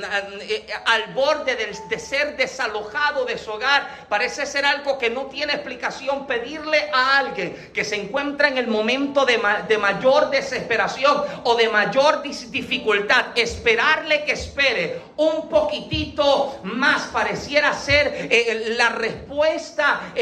eh, 0.42 0.66
al 0.86 1.12
borde 1.14 1.56
de, 1.56 1.98
ser 1.98 2.36
desalojado 2.36 3.24
de 3.24 3.38
su 3.38 3.50
hogar, 3.50 4.06
parece 4.08 4.46
ser 4.46 4.64
algo 4.64 4.98
que 4.98 5.10
no 5.10 5.26
tiene 5.26 5.54
explicación, 5.54 6.26
pedirle 6.26 6.90
a 6.92 7.18
alguien 7.18 7.70
que 7.74 7.84
se 7.84 7.96
encuentra 7.96 8.48
en 8.48 8.58
el 8.58 8.68
momento 8.68 9.24
de, 9.24 9.38
mayor 9.78 10.30
desesperación 10.30 11.24
o 11.44 11.54
de 11.54 11.68
mayor 11.68 12.22
dificultad, 12.22 13.26
esperarle 13.34 14.24
que 14.24 14.32
espere 14.32 15.00
un 15.16 15.48
poquitito 15.48 16.60
más, 16.64 17.06
pareciera 17.06 17.72
ser 17.72 18.28
eh, 18.30 18.74
la 18.76 18.90
respuesta 18.90 20.12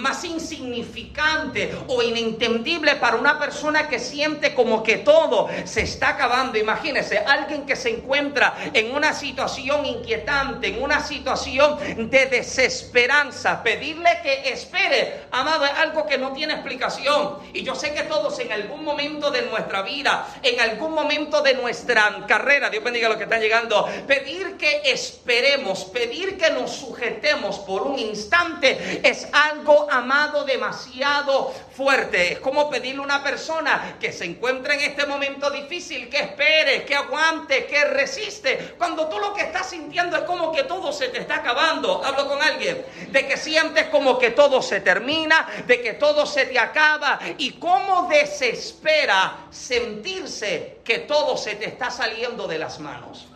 más 0.00 0.24
insignificante 0.24 1.74
o 1.88 2.02
inentendible 2.02 2.96
para 2.96 3.16
una 3.16 3.38
persona 3.38 3.88
que 3.88 3.98
siente 3.98 4.54
como 4.54 4.82
que 4.82 4.98
todo 4.98 5.48
se 5.64 5.82
está 5.82 6.10
acabando 6.10 6.39
Imagínese, 6.40 7.18
alguien 7.18 7.66
que 7.66 7.76
se 7.76 7.90
encuentra 7.90 8.54
en 8.72 8.94
una 8.94 9.12
situación 9.12 9.84
inquietante, 9.84 10.68
en 10.68 10.82
una 10.82 11.04
situación 11.04 11.78
de 12.10 12.26
desesperanza, 12.26 13.62
pedirle 13.62 14.20
que 14.22 14.50
espere, 14.50 15.24
amado, 15.30 15.66
es 15.66 15.72
algo 15.72 16.06
que 16.06 16.16
no 16.16 16.32
tiene 16.32 16.54
explicación. 16.54 17.38
Y 17.52 17.62
yo 17.62 17.74
sé 17.74 17.92
que 17.92 18.04
todos 18.04 18.38
en 18.38 18.52
algún 18.52 18.84
momento 18.84 19.30
de 19.30 19.42
nuestra 19.42 19.82
vida, 19.82 20.26
en 20.42 20.60
algún 20.60 20.92
momento 20.94 21.42
de 21.42 21.54
nuestra 21.54 22.24
carrera, 22.26 22.70
Dios 22.70 22.82
bendiga 22.82 23.06
a 23.06 23.10
los 23.10 23.18
que 23.18 23.24
están 23.24 23.40
llegando, 23.40 23.86
pedir 24.06 24.56
que 24.56 24.82
esperemos, 24.84 25.84
pedir 25.84 26.38
que 26.38 26.50
nos 26.50 26.70
sujetemos 26.72 27.58
por 27.58 27.82
un 27.82 27.98
instante 27.98 29.00
es 29.02 29.28
algo, 29.32 29.88
amado, 29.90 30.44
demasiado 30.44 31.52
fuerte. 31.76 32.32
Es 32.32 32.38
como 32.40 32.70
pedirle 32.70 33.00
a 33.00 33.04
una 33.04 33.22
persona 33.22 33.96
que 34.00 34.12
se 34.12 34.24
encuentra 34.24 34.74
en 34.74 34.80
este 34.80 35.06
momento 35.06 35.50
difícil 35.50 36.08
que 36.08 36.18
espere, 36.30 36.84
que 36.84 36.94
aguante, 36.94 37.66
que 37.66 37.84
resiste. 37.84 38.74
Cuando 38.78 39.08
tú 39.08 39.18
lo 39.18 39.34
que 39.34 39.42
estás 39.42 39.70
sintiendo 39.70 40.16
es 40.16 40.22
como 40.22 40.52
que 40.52 40.64
todo 40.64 40.92
se 40.92 41.08
te 41.08 41.18
está 41.18 41.36
acabando. 41.36 42.02
Hablo 42.04 42.28
con 42.28 42.42
alguien 42.42 42.84
de 43.08 43.26
que 43.26 43.36
sientes 43.36 43.86
como 43.86 44.18
que 44.18 44.30
todo 44.30 44.62
se 44.62 44.80
termina, 44.80 45.46
de 45.66 45.80
que 45.80 45.94
todo 45.94 46.26
se 46.26 46.46
te 46.46 46.58
acaba 46.58 47.18
y 47.38 47.52
cómo 47.52 48.08
desespera 48.08 49.46
sentirse 49.50 50.78
que 50.84 51.00
todo 51.00 51.36
se 51.36 51.54
te 51.56 51.66
está 51.66 51.90
saliendo 51.90 52.46
de 52.46 52.58
las 52.58 52.80
manos. 52.80 53.29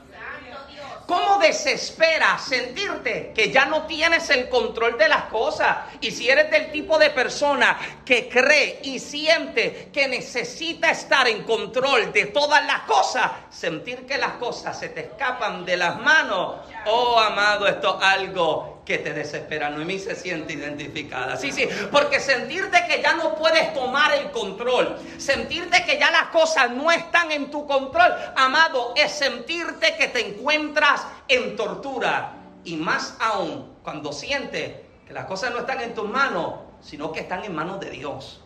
¿Cómo 1.06 1.38
desespera 1.38 2.38
sentirte 2.38 3.32
que 3.34 3.50
ya 3.50 3.66
no 3.66 3.86
tienes 3.86 4.30
el 4.30 4.48
control 4.48 4.96
de 4.96 5.08
las 5.08 5.24
cosas? 5.24 5.76
Y 6.00 6.10
si 6.10 6.30
eres 6.30 6.50
del 6.50 6.72
tipo 6.72 6.98
de 6.98 7.10
persona 7.10 7.78
que 8.04 8.28
cree 8.28 8.80
y 8.84 8.98
siente 8.98 9.90
que 9.92 10.08
necesita 10.08 10.90
estar 10.90 11.28
en 11.28 11.44
control 11.44 12.12
de 12.12 12.26
todas 12.26 12.64
las 12.66 12.80
cosas, 12.80 13.30
sentir 13.50 14.06
que 14.06 14.16
las 14.16 14.32
cosas 14.32 14.78
se 14.78 14.88
te 14.88 15.00
escapan 15.00 15.64
de 15.64 15.76
las 15.76 16.00
manos, 16.00 16.56
oh 16.86 17.18
amado, 17.18 17.66
esto 17.66 17.98
es 17.98 18.06
algo 18.06 18.73
que 18.84 18.98
te 18.98 19.12
desespera. 19.14 19.70
Noemí 19.70 19.98
se 19.98 20.14
siente 20.14 20.52
identificada. 20.52 21.36
Sí, 21.36 21.52
sí, 21.52 21.68
porque 21.90 22.20
sentirte 22.20 22.84
que 22.88 23.02
ya 23.02 23.14
no 23.14 23.34
puedes 23.34 23.72
tomar 23.72 24.14
el 24.14 24.30
control, 24.30 24.98
sentirte 25.16 25.84
que 25.84 25.98
ya 25.98 26.10
las 26.10 26.28
cosas 26.28 26.70
no 26.70 26.90
están 26.90 27.32
en 27.32 27.50
tu 27.50 27.66
control, 27.66 28.12
amado, 28.36 28.92
es 28.96 29.12
sentirte 29.12 29.96
que 29.96 30.08
te 30.08 30.28
encuentras 30.28 31.06
en 31.28 31.56
tortura. 31.56 32.34
Y 32.64 32.76
más 32.76 33.16
aún, 33.20 33.74
cuando 33.82 34.12
sientes 34.12 34.72
que 35.06 35.12
las 35.12 35.26
cosas 35.26 35.52
no 35.52 35.60
están 35.60 35.80
en 35.80 35.94
tus 35.94 36.08
manos, 36.08 36.54
sino 36.80 37.12
que 37.12 37.20
están 37.20 37.44
en 37.44 37.54
manos 37.54 37.80
de 37.80 37.90
Dios. 37.90 38.40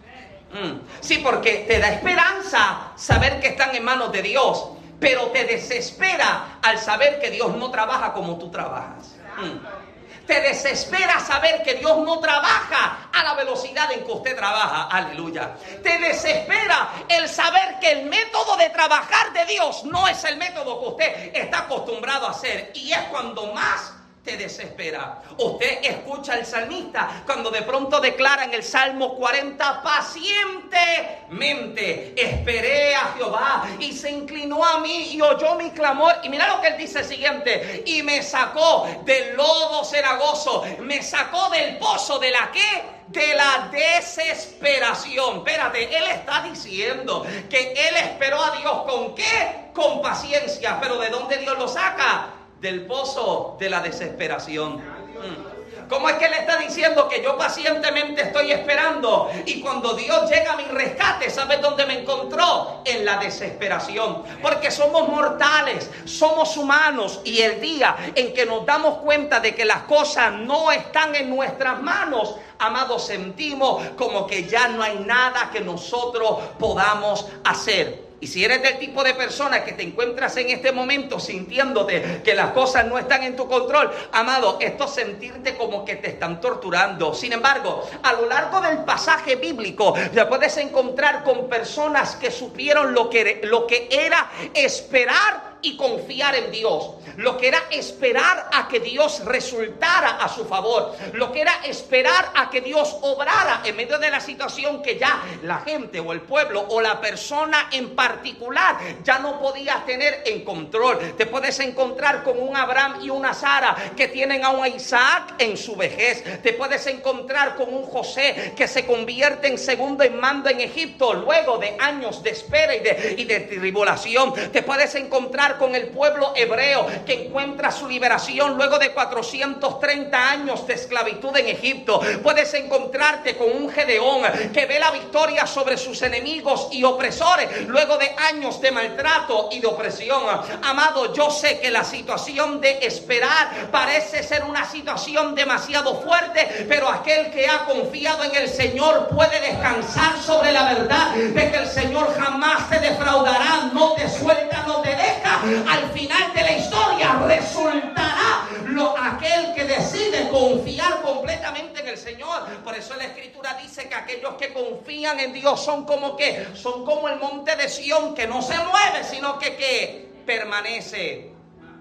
Mm. 0.52 0.80
Sí, 1.00 1.18
porque 1.18 1.64
te 1.68 1.78
da 1.78 1.92
esperanza 1.92 2.92
saber 2.96 3.40
que 3.40 3.48
están 3.48 3.74
en 3.74 3.84
manos 3.84 4.12
de 4.12 4.22
Dios, 4.22 4.70
pero 4.98 5.26
te 5.26 5.44
desespera 5.44 6.58
al 6.62 6.78
saber 6.78 7.20
que 7.20 7.30
Dios 7.30 7.56
no 7.56 7.70
trabaja 7.70 8.12
como 8.12 8.38
tú 8.38 8.50
trabajas. 8.50 9.16
Mm. 9.36 9.87
Te 10.28 10.42
desespera 10.42 11.18
saber 11.20 11.62
que 11.62 11.76
Dios 11.76 11.96
no 12.04 12.20
trabaja 12.20 13.08
a 13.10 13.24
la 13.24 13.32
velocidad 13.32 13.90
en 13.92 14.04
que 14.04 14.12
usted 14.12 14.36
trabaja. 14.36 14.86
Aleluya. 14.88 15.56
Te 15.82 15.98
desespera 15.98 16.90
el 17.08 17.30
saber 17.30 17.78
que 17.80 17.92
el 17.92 18.04
método 18.10 18.58
de 18.58 18.68
trabajar 18.68 19.32
de 19.32 19.46
Dios 19.46 19.84
no 19.84 20.06
es 20.06 20.22
el 20.24 20.36
método 20.36 20.80
que 20.80 20.86
usted 20.86 21.30
está 21.34 21.60
acostumbrado 21.60 22.26
a 22.26 22.32
hacer. 22.32 22.72
Y 22.74 22.92
es 22.92 23.00
cuando 23.04 23.54
más 23.54 23.94
desespera. 24.36 25.22
Usted 25.36 25.78
escucha 25.82 26.34
al 26.34 26.44
salmista 26.44 27.22
cuando 27.24 27.50
de 27.50 27.62
pronto 27.62 28.00
declara 28.00 28.44
en 28.44 28.54
el 28.54 28.62
Salmo 28.62 29.16
40, 29.16 29.82
pacientemente 29.82 32.14
esperé 32.16 32.94
a 32.94 33.14
Jehová 33.16 33.66
y 33.78 33.92
se 33.92 34.10
inclinó 34.10 34.64
a 34.64 34.80
mí 34.80 35.12
y 35.12 35.20
oyó 35.20 35.54
mi 35.54 35.70
clamor. 35.70 36.16
Y 36.22 36.28
mira 36.28 36.48
lo 36.48 36.60
que 36.60 36.68
él 36.68 36.76
dice 36.76 37.04
siguiente, 37.04 37.82
y 37.86 38.02
me 38.02 38.22
sacó 38.22 38.86
del 39.04 39.36
lodo 39.36 39.84
cenagoso, 39.84 40.64
me 40.80 41.02
sacó 41.02 41.48
del 41.50 41.78
pozo 41.78 42.18
de 42.18 42.30
la 42.30 42.50
que 42.50 42.98
de 43.08 43.34
la 43.34 43.70
desesperación. 43.72 45.38
Espérate, 45.38 45.96
él 45.96 46.04
está 46.08 46.42
diciendo 46.42 47.26
que 47.48 47.72
él 47.72 47.96
esperó 47.96 48.42
a 48.42 48.56
Dios 48.58 48.82
con 48.82 49.14
qué? 49.14 49.70
Con 49.72 50.02
paciencia. 50.02 50.78
Pero 50.80 50.98
¿de 50.98 51.08
dónde 51.08 51.38
Dios 51.38 51.56
lo 51.58 51.68
saca? 51.68 52.37
Del 52.60 52.86
pozo 52.86 53.56
de 53.58 53.70
la 53.70 53.80
desesperación. 53.80 54.76
Mm. 54.76 55.58
¿Cómo 55.88 56.10
es 56.10 56.16
que 56.16 56.28
le 56.28 56.40
está 56.40 56.58
diciendo 56.58 57.08
que 57.08 57.22
yo 57.22 57.38
pacientemente 57.38 58.20
estoy 58.22 58.52
esperando? 58.52 59.30
Y 59.46 59.60
cuando 59.60 59.94
Dios 59.94 60.28
llega 60.28 60.52
a 60.52 60.56
mi 60.56 60.64
rescate, 60.64 61.30
¿sabes 61.30 61.62
dónde 61.62 61.86
me 61.86 62.00
encontró? 62.00 62.82
En 62.84 63.06
la 63.06 63.16
desesperación. 63.16 64.22
Porque 64.42 64.70
somos 64.70 65.08
mortales, 65.08 65.90
somos 66.04 66.56
humanos. 66.58 67.20
Y 67.24 67.40
el 67.40 67.60
día 67.60 67.96
en 68.14 68.34
que 68.34 68.44
nos 68.44 68.66
damos 68.66 68.98
cuenta 68.98 69.40
de 69.40 69.54
que 69.54 69.64
las 69.64 69.84
cosas 69.84 70.32
no 70.32 70.70
están 70.70 71.14
en 71.14 71.30
nuestras 71.34 71.80
manos, 71.80 72.36
amados, 72.58 73.06
sentimos 73.06 73.82
como 73.96 74.26
que 74.26 74.44
ya 74.44 74.68
no 74.68 74.82
hay 74.82 74.98
nada 74.98 75.50
que 75.50 75.60
nosotros 75.60 76.38
podamos 76.58 77.26
hacer. 77.44 78.07
Y 78.20 78.26
si 78.26 78.44
eres 78.44 78.62
del 78.62 78.78
tipo 78.78 79.04
de 79.04 79.14
persona 79.14 79.64
que 79.64 79.72
te 79.72 79.84
encuentras 79.84 80.36
en 80.36 80.50
este 80.50 80.72
momento 80.72 81.20
sintiéndote 81.20 82.20
que 82.24 82.34
las 82.34 82.50
cosas 82.50 82.86
no 82.86 82.98
están 82.98 83.22
en 83.22 83.36
tu 83.36 83.46
control, 83.46 83.90
amado, 84.12 84.58
esto 84.60 84.86
es 84.86 84.90
sentirte 84.90 85.56
como 85.56 85.84
que 85.84 85.96
te 85.96 86.08
están 86.08 86.40
torturando. 86.40 87.14
Sin 87.14 87.32
embargo, 87.32 87.88
a 88.02 88.12
lo 88.14 88.26
largo 88.26 88.60
del 88.60 88.78
pasaje 88.78 89.36
bíblico, 89.36 89.94
te 90.12 90.24
puedes 90.26 90.56
encontrar 90.56 91.22
con 91.22 91.48
personas 91.48 92.16
que 92.16 92.30
supieron 92.30 92.92
lo 92.92 93.08
que, 93.08 93.40
lo 93.44 93.66
que 93.66 93.88
era 93.90 94.30
esperar 94.52 95.47
y 95.62 95.76
confiar 95.76 96.34
en 96.34 96.50
Dios, 96.50 96.94
lo 97.16 97.36
que 97.36 97.48
era 97.48 97.62
esperar 97.70 98.48
a 98.52 98.68
que 98.68 98.80
Dios 98.80 99.24
resultara 99.24 100.16
a 100.22 100.28
su 100.28 100.44
favor, 100.44 100.96
lo 101.14 101.32
que 101.32 101.40
era 101.40 101.52
esperar 101.64 102.32
a 102.34 102.50
que 102.50 102.60
Dios 102.60 102.96
obrara 103.02 103.62
en 103.64 103.76
medio 103.76 103.98
de 103.98 104.10
la 104.10 104.20
situación 104.20 104.82
que 104.82 104.98
ya 104.98 105.22
la 105.42 105.60
gente 105.60 106.00
o 106.00 106.12
el 106.12 106.20
pueblo 106.22 106.64
o 106.68 106.80
la 106.80 107.00
persona 107.00 107.68
en 107.72 107.94
particular 107.94 108.76
ya 109.02 109.18
no 109.18 109.40
podía 109.40 109.82
tener 109.84 110.22
en 110.26 110.44
control. 110.44 111.14
Te 111.16 111.26
puedes 111.26 111.58
encontrar 111.60 112.22
con 112.22 112.38
un 112.40 112.56
Abraham 112.56 113.00
y 113.02 113.10
una 113.10 113.34
Sara 113.34 113.76
que 113.96 114.08
tienen 114.08 114.44
a 114.44 114.50
un 114.50 114.66
Isaac 114.66 115.34
en 115.38 115.56
su 115.56 115.76
vejez. 115.76 116.42
Te 116.42 116.52
puedes 116.52 116.86
encontrar 116.86 117.56
con 117.56 117.72
un 117.72 117.84
José 117.84 118.52
que 118.56 118.68
se 118.68 118.86
convierte 118.86 119.48
en 119.48 119.58
segundo 119.58 120.04
en 120.04 120.18
mando 120.18 120.48
en 120.48 120.60
Egipto 120.60 121.14
luego 121.14 121.58
de 121.58 121.76
años 121.78 122.22
de 122.22 122.30
espera 122.30 122.74
y 122.74 122.80
de, 122.80 123.14
y 123.18 123.24
de 123.24 123.40
tribulación. 123.40 124.34
Te 124.52 124.62
puedes 124.62 124.94
encontrar 124.94 125.47
con 125.56 125.74
el 125.74 125.88
pueblo 125.88 126.32
hebreo 126.36 126.86
que 127.06 127.26
encuentra 127.26 127.70
su 127.70 127.88
liberación 127.88 128.56
luego 128.56 128.78
de 128.78 128.92
430 128.92 130.30
años 130.30 130.66
de 130.66 130.74
esclavitud 130.74 131.36
en 131.36 131.48
Egipto. 131.48 132.00
Puedes 132.22 132.52
encontrarte 132.54 133.36
con 133.36 133.50
un 133.50 133.70
Gedeón 133.70 134.22
que 134.52 134.66
ve 134.66 134.78
la 134.78 134.90
victoria 134.90 135.46
sobre 135.46 135.76
sus 135.78 136.02
enemigos 136.02 136.68
y 136.72 136.84
opresores 136.84 137.66
luego 137.66 137.96
de 137.96 138.10
años 138.30 138.60
de 138.60 138.70
maltrato 138.70 139.48
y 139.52 139.60
de 139.60 139.66
opresión. 139.66 140.22
Amado, 140.62 141.14
yo 141.14 141.30
sé 141.30 141.60
que 141.60 141.70
la 141.70 141.84
situación 141.84 142.60
de 142.60 142.78
esperar 142.82 143.70
parece 143.70 144.22
ser 144.22 144.44
una 144.44 144.68
situación 144.68 145.34
demasiado 145.34 146.00
fuerte, 146.02 146.66
pero 146.68 146.88
aquel 146.88 147.30
que 147.30 147.46
ha 147.46 147.64
confiado 147.64 148.24
en 148.24 148.34
el 148.34 148.48
Señor 148.48 149.08
puede 149.08 149.40
descansar 149.40 150.18
sobre 150.20 150.52
la 150.52 150.74
verdad 150.74 151.14
de 151.14 151.50
que 151.50 151.56
el 151.56 151.68
Señor 151.68 152.14
jamás 152.18 152.68
te 152.68 152.78
defraudará, 152.80 153.70
no 153.72 153.92
te 153.92 154.08
suelta, 154.08 154.64
no 154.66 154.80
te 154.80 154.90
deja. 154.90 155.37
Al 155.44 155.90
final 155.92 156.34
de 156.34 156.42
la 156.42 156.52
historia 156.56 157.22
resultará 157.26 158.48
lo, 158.66 158.96
aquel 158.98 159.54
que 159.54 159.64
decide 159.64 160.28
confiar 160.30 161.00
completamente 161.02 161.80
en 161.80 161.88
el 161.88 161.96
Señor. 161.96 162.44
Por 162.64 162.74
eso 162.74 162.94
la 162.96 163.04
Escritura 163.04 163.56
dice 163.62 163.88
que 163.88 163.94
aquellos 163.94 164.34
que 164.34 164.52
confían 164.52 165.20
en 165.20 165.32
Dios 165.32 165.64
son 165.64 165.84
como 165.84 166.16
que, 166.16 166.48
son 166.54 166.84
como 166.84 167.08
el 167.08 167.18
monte 167.18 167.54
de 167.56 167.68
Sión 167.68 168.14
que 168.14 168.26
no 168.26 168.42
se 168.42 168.56
mueve, 168.58 169.04
sino 169.04 169.38
que, 169.38 170.08
permanece. 170.26 171.30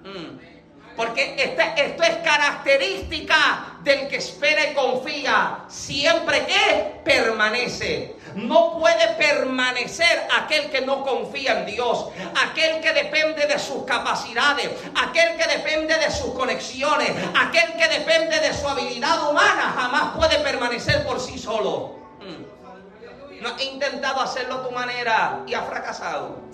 Mm. 0.03 0.56
Porque 0.97 1.35
esto 1.37 2.03
es 2.03 2.15
característica 2.17 3.77
del 3.83 4.07
que 4.07 4.17
espera 4.17 4.71
y 4.71 4.73
confía. 4.73 5.59
Siempre 5.67 6.43
que 6.47 7.01
permanece. 7.05 8.15
No 8.33 8.79
puede 8.79 9.07
permanecer 9.09 10.27
aquel 10.35 10.71
que 10.71 10.81
no 10.81 11.03
confía 11.03 11.59
en 11.59 11.65
Dios, 11.67 12.07
aquel 12.43 12.81
que 12.81 12.93
depende 12.93 13.45
de 13.45 13.59
sus 13.59 13.83
capacidades, 13.83 14.71
aquel 14.95 15.37
que 15.37 15.47
depende 15.47 15.97
de 15.97 16.11
sus 16.11 16.33
conexiones, 16.33 17.11
aquel 17.39 17.73
que 17.73 17.87
depende 17.87 18.39
de 18.39 18.53
su 18.53 18.67
habilidad 18.67 19.29
humana, 19.29 19.73
jamás 19.75 20.17
puede 20.17 20.39
permanecer 20.39 21.05
por 21.05 21.19
sí 21.19 21.37
solo. 21.37 21.95
Mm. 22.21 23.41
No 23.41 23.57
he 23.57 23.63
intentado 23.65 24.19
hacerlo 24.21 24.55
a 24.55 24.67
tu 24.67 24.71
manera 24.71 25.43
y 25.45 25.53
ha 25.53 25.61
fracasado. 25.61 26.46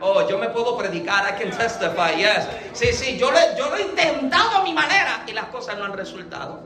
Oh, 0.00 0.28
yo 0.28 0.38
me 0.38 0.48
puedo 0.50 0.76
predicar, 0.76 1.24
I 1.28 1.42
can 1.42 1.50
testify, 1.50 2.16
yes. 2.16 2.46
Sí, 2.72 2.92
sí, 2.92 3.18
yo, 3.18 3.30
yo 3.56 3.68
lo 3.68 3.76
he 3.76 3.82
intentado 3.82 4.58
a 4.58 4.62
mi 4.62 4.72
manera 4.72 5.24
y 5.26 5.32
las 5.32 5.46
cosas 5.46 5.76
no 5.76 5.84
han 5.84 5.92
resultado. 5.92 6.62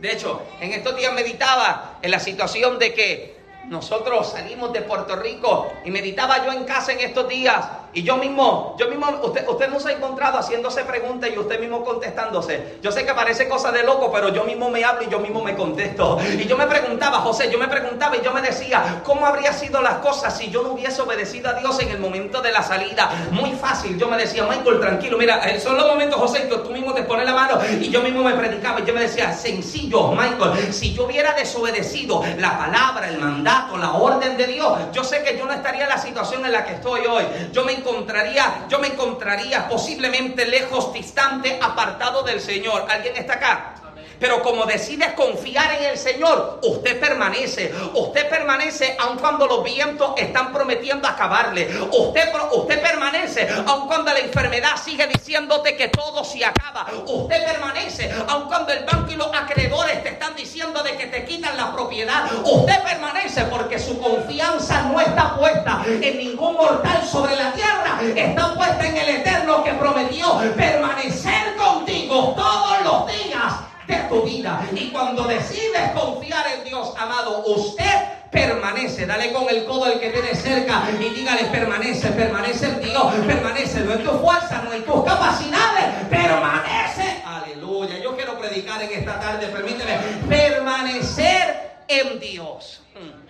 De 0.00 0.12
hecho, 0.12 0.42
en 0.60 0.72
estos 0.72 0.94
días 0.96 1.14
meditaba 1.14 1.98
en 2.02 2.10
la 2.10 2.20
situación 2.20 2.78
de 2.78 2.92
que 2.92 3.40
nosotros 3.68 4.32
salimos 4.32 4.72
de 4.74 4.82
Puerto 4.82 5.16
Rico 5.16 5.72
y 5.84 5.90
meditaba 5.90 6.44
yo 6.44 6.52
en 6.52 6.64
casa 6.64 6.92
en 6.92 7.00
estos 7.00 7.26
días 7.28 7.66
y 7.94 8.02
yo 8.02 8.16
mismo, 8.16 8.74
yo 8.78 8.88
mismo, 8.88 9.06
usted, 9.22 9.46
usted 9.48 9.68
no 9.68 9.78
se 9.78 9.90
ha 9.90 9.92
encontrado 9.92 10.38
haciéndose 10.38 10.82
preguntas 10.82 11.30
y 11.32 11.38
usted 11.38 11.60
mismo 11.60 11.84
contestándose. 11.84 12.78
Yo 12.82 12.90
sé 12.90 13.06
que 13.06 13.14
parece 13.14 13.48
cosa 13.48 13.70
de 13.70 13.84
loco, 13.84 14.10
pero 14.12 14.30
yo 14.30 14.44
mismo 14.44 14.68
me 14.68 14.84
hablo 14.84 15.04
y 15.04 15.08
yo 15.08 15.20
mismo 15.20 15.42
me 15.42 15.54
contesto. 15.54 16.18
Y 16.36 16.44
yo 16.46 16.56
me 16.56 16.66
preguntaba, 16.66 17.18
José, 17.18 17.50
yo 17.52 17.58
me 17.58 17.68
preguntaba 17.68 18.16
y 18.16 18.22
yo 18.22 18.32
me 18.32 18.42
decía, 18.42 19.00
¿cómo 19.04 19.26
habría 19.26 19.52
sido 19.52 19.80
las 19.80 19.98
cosas 19.98 20.36
si 20.36 20.50
yo 20.50 20.62
no 20.62 20.70
hubiese 20.70 21.02
obedecido 21.02 21.50
a 21.50 21.54
Dios 21.54 21.80
en 21.80 21.90
el 21.90 21.98
momento 21.98 22.42
de 22.42 22.50
la 22.50 22.62
salida? 22.62 23.10
Muy 23.30 23.52
fácil. 23.52 23.96
Yo 23.96 24.08
me 24.08 24.16
decía, 24.16 24.44
Michael, 24.44 24.80
tranquilo, 24.80 25.16
mira, 25.16 25.48
eh, 25.48 25.60
son 25.60 25.76
los 25.76 25.86
momentos, 25.86 26.18
José, 26.18 26.48
que 26.48 26.56
tú 26.58 26.70
mismo 26.70 26.92
te 26.94 27.04
pones 27.04 27.24
la 27.24 27.34
mano 27.34 27.60
y 27.80 27.90
yo 27.90 28.02
mismo 28.02 28.24
me 28.24 28.34
predicaba 28.34 28.80
y 28.80 28.84
yo 28.84 28.92
me 28.92 29.02
decía, 29.02 29.32
sencillo, 29.32 30.08
Michael, 30.08 30.72
si 30.72 30.92
yo 30.92 31.04
hubiera 31.04 31.32
desobedecido 31.34 32.24
la 32.38 32.58
palabra, 32.58 33.08
el 33.08 33.18
mandato, 33.18 33.76
la 33.76 33.92
orden 33.92 34.36
de 34.36 34.48
Dios, 34.48 34.78
yo 34.92 35.04
sé 35.04 35.22
que 35.22 35.38
yo 35.38 35.46
no 35.46 35.52
estaría 35.52 35.84
en 35.84 35.90
la 35.90 35.98
situación 35.98 36.44
en 36.44 36.52
la 36.52 36.64
que 36.64 36.74
estoy 36.74 37.06
hoy. 37.06 37.24
Yo 37.52 37.64
me 37.64 37.72
encontraría, 37.84 38.66
yo 38.68 38.78
me 38.78 38.88
encontraría 38.88 39.68
posiblemente 39.68 40.46
lejos, 40.46 40.92
distante, 40.92 41.58
apartado 41.60 42.22
del 42.22 42.40
Señor. 42.40 42.86
¿Alguien 42.88 43.16
está 43.16 43.34
acá? 43.34 43.74
Pero 44.18 44.42
como 44.42 44.64
decides 44.64 45.12
confiar 45.12 45.74
en 45.74 45.84
el 45.90 45.98
Señor, 45.98 46.60
usted 46.62 46.98
permanece. 46.98 47.72
Usted 47.94 48.28
permanece 48.28 48.96
aun 48.98 49.18
cuando 49.18 49.46
los 49.46 49.62
vientos 49.64 50.12
están 50.16 50.52
prometiendo 50.52 51.08
acabarle. 51.08 51.68
Usted, 51.90 52.32
usted 52.52 52.82
permanece 52.82 53.48
aun 53.66 53.86
cuando 53.86 54.12
la 54.12 54.20
enfermedad 54.20 54.76
sigue 54.82 55.06
diciéndote 55.06 55.76
que 55.76 55.88
todo 55.88 56.24
se 56.24 56.44
acaba. 56.44 56.86
Usted 57.06 57.44
permanece 57.44 58.10
aun 58.28 58.44
cuando 58.44 58.72
el 58.72 58.84
banco 58.84 59.10
y 59.10 59.16
los 59.16 59.28
acreedores 59.34 60.02
te 60.02 60.10
están 60.10 60.34
diciendo 60.36 60.82
de 60.82 60.96
que 60.96 61.06
te 61.06 61.24
quitan 61.24 61.56
la 61.56 61.72
propiedad. 61.72 62.24
Usted 62.44 62.82
permanece 62.82 63.44
porque 63.44 63.78
su 63.78 63.98
confianza 63.98 64.82
no 64.82 65.00
está 65.00 65.36
puesta 65.36 65.84
en 65.86 66.18
ningún 66.18 66.54
mortal 66.54 67.02
sobre 67.06 67.36
la 67.36 67.52
tierra. 67.52 68.00
Está 68.14 68.54
puesta 68.54 68.86
en 68.86 68.96
el 68.96 69.08
Eterno 69.08 69.62
que 69.64 69.72
prometió 69.72 70.38
permanecer 70.56 71.56
contigo 71.56 72.34
todos 72.36 72.82
los 72.84 73.06
días 73.06 73.54
de 73.86 73.96
tu 74.08 74.22
vida. 74.22 74.66
Y 74.72 74.90
cuando 74.90 75.24
decides 75.24 75.90
confiar 75.92 76.46
en 76.56 76.64
Dios, 76.64 76.92
amado, 76.98 77.44
usted 77.46 78.24
permanece. 78.30 79.06
Dale 79.06 79.32
con 79.32 79.48
el 79.48 79.64
codo 79.64 79.84
al 79.84 80.00
que 80.00 80.10
tiene 80.10 80.34
cerca 80.34 80.82
y 80.90 81.08
dígale, 81.10 81.44
permanece, 81.44 82.08
permanece 82.10 82.66
en 82.66 82.80
Dios, 82.80 83.14
permanece, 83.26 83.80
no 83.80 83.92
en 83.92 84.04
tu 84.04 84.10
fuerza, 84.18 84.62
no 84.62 84.72
en 84.72 84.84
tus 84.84 85.04
capacidades, 85.04 86.06
permanece. 86.10 87.22
Aleluya. 87.24 87.98
Yo 87.98 88.16
quiero 88.16 88.38
predicar 88.38 88.82
en 88.82 88.90
esta 88.90 89.20
tarde, 89.20 89.46
permíteme, 89.48 89.98
permanecer 90.28 91.74
en 91.88 92.18
Dios. 92.20 92.82
Hmm. 92.94 93.24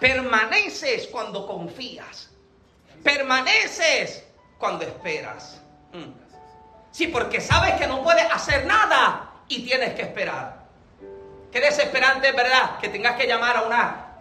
Permaneces 0.00 1.06
cuando 1.06 1.46
confías. 1.46 2.28
Permaneces 3.04 4.24
cuando 4.58 4.84
esperas. 4.84 5.60
Sí, 6.92 7.08
porque 7.08 7.40
sabes 7.40 7.74
que 7.74 7.86
no 7.86 8.02
puedes 8.02 8.30
hacer 8.30 8.66
nada 8.66 9.30
y 9.48 9.64
tienes 9.64 9.94
que 9.94 10.02
esperar. 10.02 10.62
Qué 11.50 11.60
desesperante 11.60 12.28
es 12.28 12.36
verdad 12.36 12.78
que 12.80 12.88
tengas 12.88 13.16
que 13.16 13.26
llamar 13.26 13.56
a 13.56 13.62
una 13.62 14.11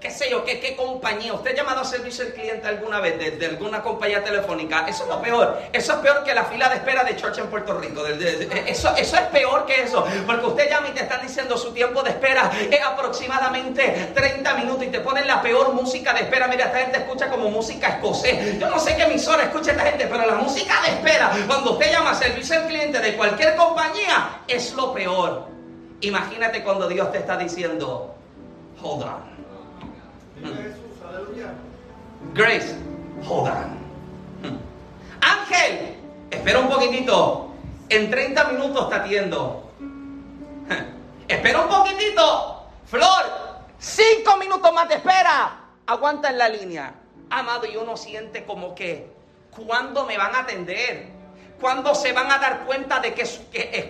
qué 0.00 0.10
sé 0.10 0.30
yo, 0.30 0.44
qué, 0.44 0.74
compañía. 0.76 1.34
¿Usted 1.34 1.52
ha 1.52 1.54
llamado 1.54 1.80
a 1.82 1.84
servicio 1.84 2.24
al 2.24 2.32
cliente 2.32 2.66
alguna 2.66 3.00
vez 3.00 3.38
de, 3.38 3.46
alguna 3.46 3.82
compañía 3.82 4.24
telefónica? 4.24 4.86
Eso 4.88 5.04
es 5.04 5.10
lo 5.10 5.20
peor. 5.20 5.60
Eso 5.72 5.92
es 5.92 5.98
peor 5.98 6.24
que 6.24 6.34
la 6.34 6.44
fila 6.44 6.70
de 6.70 6.76
espera 6.76 7.04
de 7.04 7.16
church 7.16 7.38
en 7.38 7.48
Puerto 7.48 7.78
Rico. 7.78 8.06
eso, 8.06 8.96
eso 8.96 9.16
es 9.16 9.22
peor 9.22 9.66
que 9.66 9.82
eso. 9.82 10.06
Porque 10.26 10.46
usted 10.46 10.70
llama 10.70 10.88
y 10.88 10.92
te 10.92 11.02
están 11.02 11.20
diciendo 11.20 11.56
su 11.58 11.72
tiempo 11.72 12.02
de 12.02 12.10
espera 12.10 12.50
es 12.70 12.80
aproximadamente 12.82 14.10
30 14.14 14.54
minutos 14.54 14.84
y 14.84 14.88
te 14.88 15.00
ponen 15.00 15.26
la 15.26 15.42
peor 15.42 15.74
música 15.74 16.14
de 16.14 16.20
espera. 16.20 16.48
Mira, 16.48 16.66
esta 16.66 16.78
gente 16.78 16.98
escucha 16.98 17.28
como 17.28 17.50
música 17.50 17.88
escocés. 17.88 18.58
Yo 18.58 18.70
no 18.70 18.78
sé 18.78 18.96
qué 18.96 19.02
emisora 19.02 19.44
escucha 19.44 19.72
esta 19.72 19.84
gente, 19.84 20.06
pero 20.06 20.26
la 20.26 20.36
música 20.36 20.80
de 20.82 20.92
espera, 20.92 21.30
cuando 21.46 21.72
usted 21.72 21.92
llama 21.92 22.12
a 22.12 22.14
servicio 22.14 22.58
al 22.58 22.66
cliente 22.66 23.00
de 23.00 23.16
cualquier 23.16 23.54
compañía, 23.54 24.40
es 24.48 24.72
lo 24.72 24.94
peor. 24.94 25.48
Imagínate 26.00 26.62
cuando 26.62 26.88
Dios 26.88 27.12
te 27.12 27.18
está 27.18 27.36
diciendo, 27.36 28.14
hold 28.82 29.02
on. 29.02 29.39
Grace, 32.34 32.76
hold 33.26 33.48
on. 33.48 33.80
Ángel, 35.20 35.96
espera 36.30 36.58
un 36.60 36.68
poquitito. 36.68 37.50
En 37.88 38.10
30 38.10 38.44
minutos 38.44 38.88
te 38.88 38.94
atiendo. 38.94 39.70
Espera 41.26 41.60
un 41.62 41.68
poquitito. 41.68 42.66
Flor, 42.86 43.24
5 43.78 44.36
minutos 44.36 44.72
más 44.72 44.88
de 44.88 44.96
espera. 44.96 45.60
Aguanta 45.86 46.30
en 46.30 46.38
la 46.38 46.48
línea. 46.48 46.94
Amado, 47.30 47.66
y 47.66 47.76
uno 47.76 47.96
siente 47.96 48.44
como 48.44 48.74
que, 48.74 49.12
¿cuándo 49.66 50.06
me 50.06 50.16
van 50.16 50.34
a 50.34 50.40
atender? 50.40 51.19
¿Cuándo 51.60 51.94
se 51.94 52.12
van 52.12 52.30
a 52.32 52.38
dar 52.38 52.60
cuenta 52.64 53.00
de 53.00 53.12
que 53.12 53.22
es, 53.22 53.40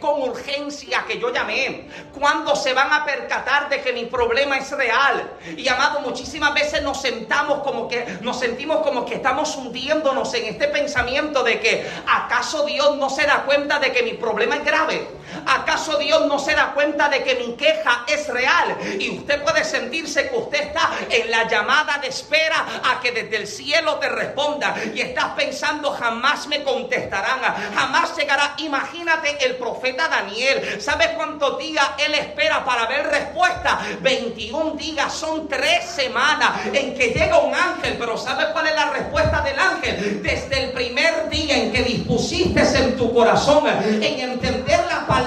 con 0.01 0.23
urgencia 0.23 1.05
que 1.07 1.21
yo 1.21 1.33
llamé? 1.33 1.89
¿Cuándo 2.19 2.57
se 2.57 2.75
van 2.75 2.93
a 2.93 3.05
percatar 3.05 3.69
de 3.69 3.81
que 3.81 3.93
mi 3.93 4.07
problema 4.07 4.59
es 4.59 4.73
real? 4.73 5.31
Y 5.57 5.69
amado, 5.69 6.01
muchísimas 6.01 6.53
veces 6.53 6.83
nos 6.83 7.01
sentamos 7.01 7.61
como 7.63 7.87
que, 7.87 8.19
nos 8.23 8.41
sentimos 8.41 8.79
como 8.79 9.05
que 9.05 9.15
estamos 9.15 9.55
hundiéndonos 9.57 10.35
en 10.35 10.47
este 10.47 10.67
pensamiento 10.67 11.45
de 11.45 11.61
que 11.61 11.89
acaso 12.09 12.65
Dios 12.67 12.97
no 12.97 13.09
se 13.09 13.25
da 13.25 13.45
cuenta 13.45 13.79
de 13.79 13.93
que 13.93 14.03
mi 14.03 14.15
problema 14.15 14.57
es 14.57 14.65
grave. 14.65 15.20
¿Acaso 15.47 15.97
Dios 15.99 16.27
no 16.27 16.39
se 16.39 16.55
da 16.55 16.73
cuenta 16.73 17.09
de 17.09 17.23
que 17.23 17.37
mi 17.37 17.55
queja 17.55 18.05
es 18.07 18.29
real? 18.29 18.77
Y 18.99 19.19
usted 19.19 19.43
puede 19.43 19.65
sentirse 19.65 20.29
que 20.29 20.37
usted 20.37 20.61
está 20.63 20.91
en 21.09 21.31
la 21.31 21.49
llamada 21.49 21.99
de 21.99 22.09
espera 22.09 22.67
a 22.85 23.01
que 23.01 23.13
desde 23.13 23.37
el 23.37 23.47
cielo 23.47 23.97
te 23.97 24.09
responda. 24.09 24.75
Y 24.95 25.01
estás 25.01 25.33
pensando, 25.37 25.91
jamás 25.93 26.47
me 26.47 26.63
contestarán, 26.63 27.41
jamás 27.75 28.17
llegará. 28.17 28.55
Imagínate 28.59 29.45
el 29.45 29.57
profeta 29.57 30.09
Daniel. 30.09 30.81
¿Sabes 30.81 31.11
cuántos 31.17 31.59
días 31.59 31.87
él 31.99 32.15
espera 32.15 32.65
para 32.65 32.87
ver 32.87 33.07
respuesta? 33.07 33.81
21 34.01 34.73
días, 34.73 35.13
son 35.13 35.49
tres 35.49 35.85
semanas 35.85 36.67
en 36.73 36.95
que 36.95 37.09
llega 37.09 37.39
un 37.39 37.55
ángel. 37.55 37.97
Pero 37.99 38.17
¿sabes 38.17 38.47
cuál 38.53 38.67
es 38.67 38.75
la 38.75 38.91
respuesta 38.91 39.43
del 39.43 39.59
ángel? 39.59 40.23
Desde 40.23 40.65
el 40.65 40.73
primer 40.73 41.29
día 41.29 41.57
en 41.57 41.73
que 41.73 41.83
dispusiste 41.83 42.61
en 42.61 42.97
tu 42.97 43.13
corazón 43.13 43.67
en 43.69 44.03
entender 44.03 44.81
la 44.89 45.07
palabra 45.07 45.20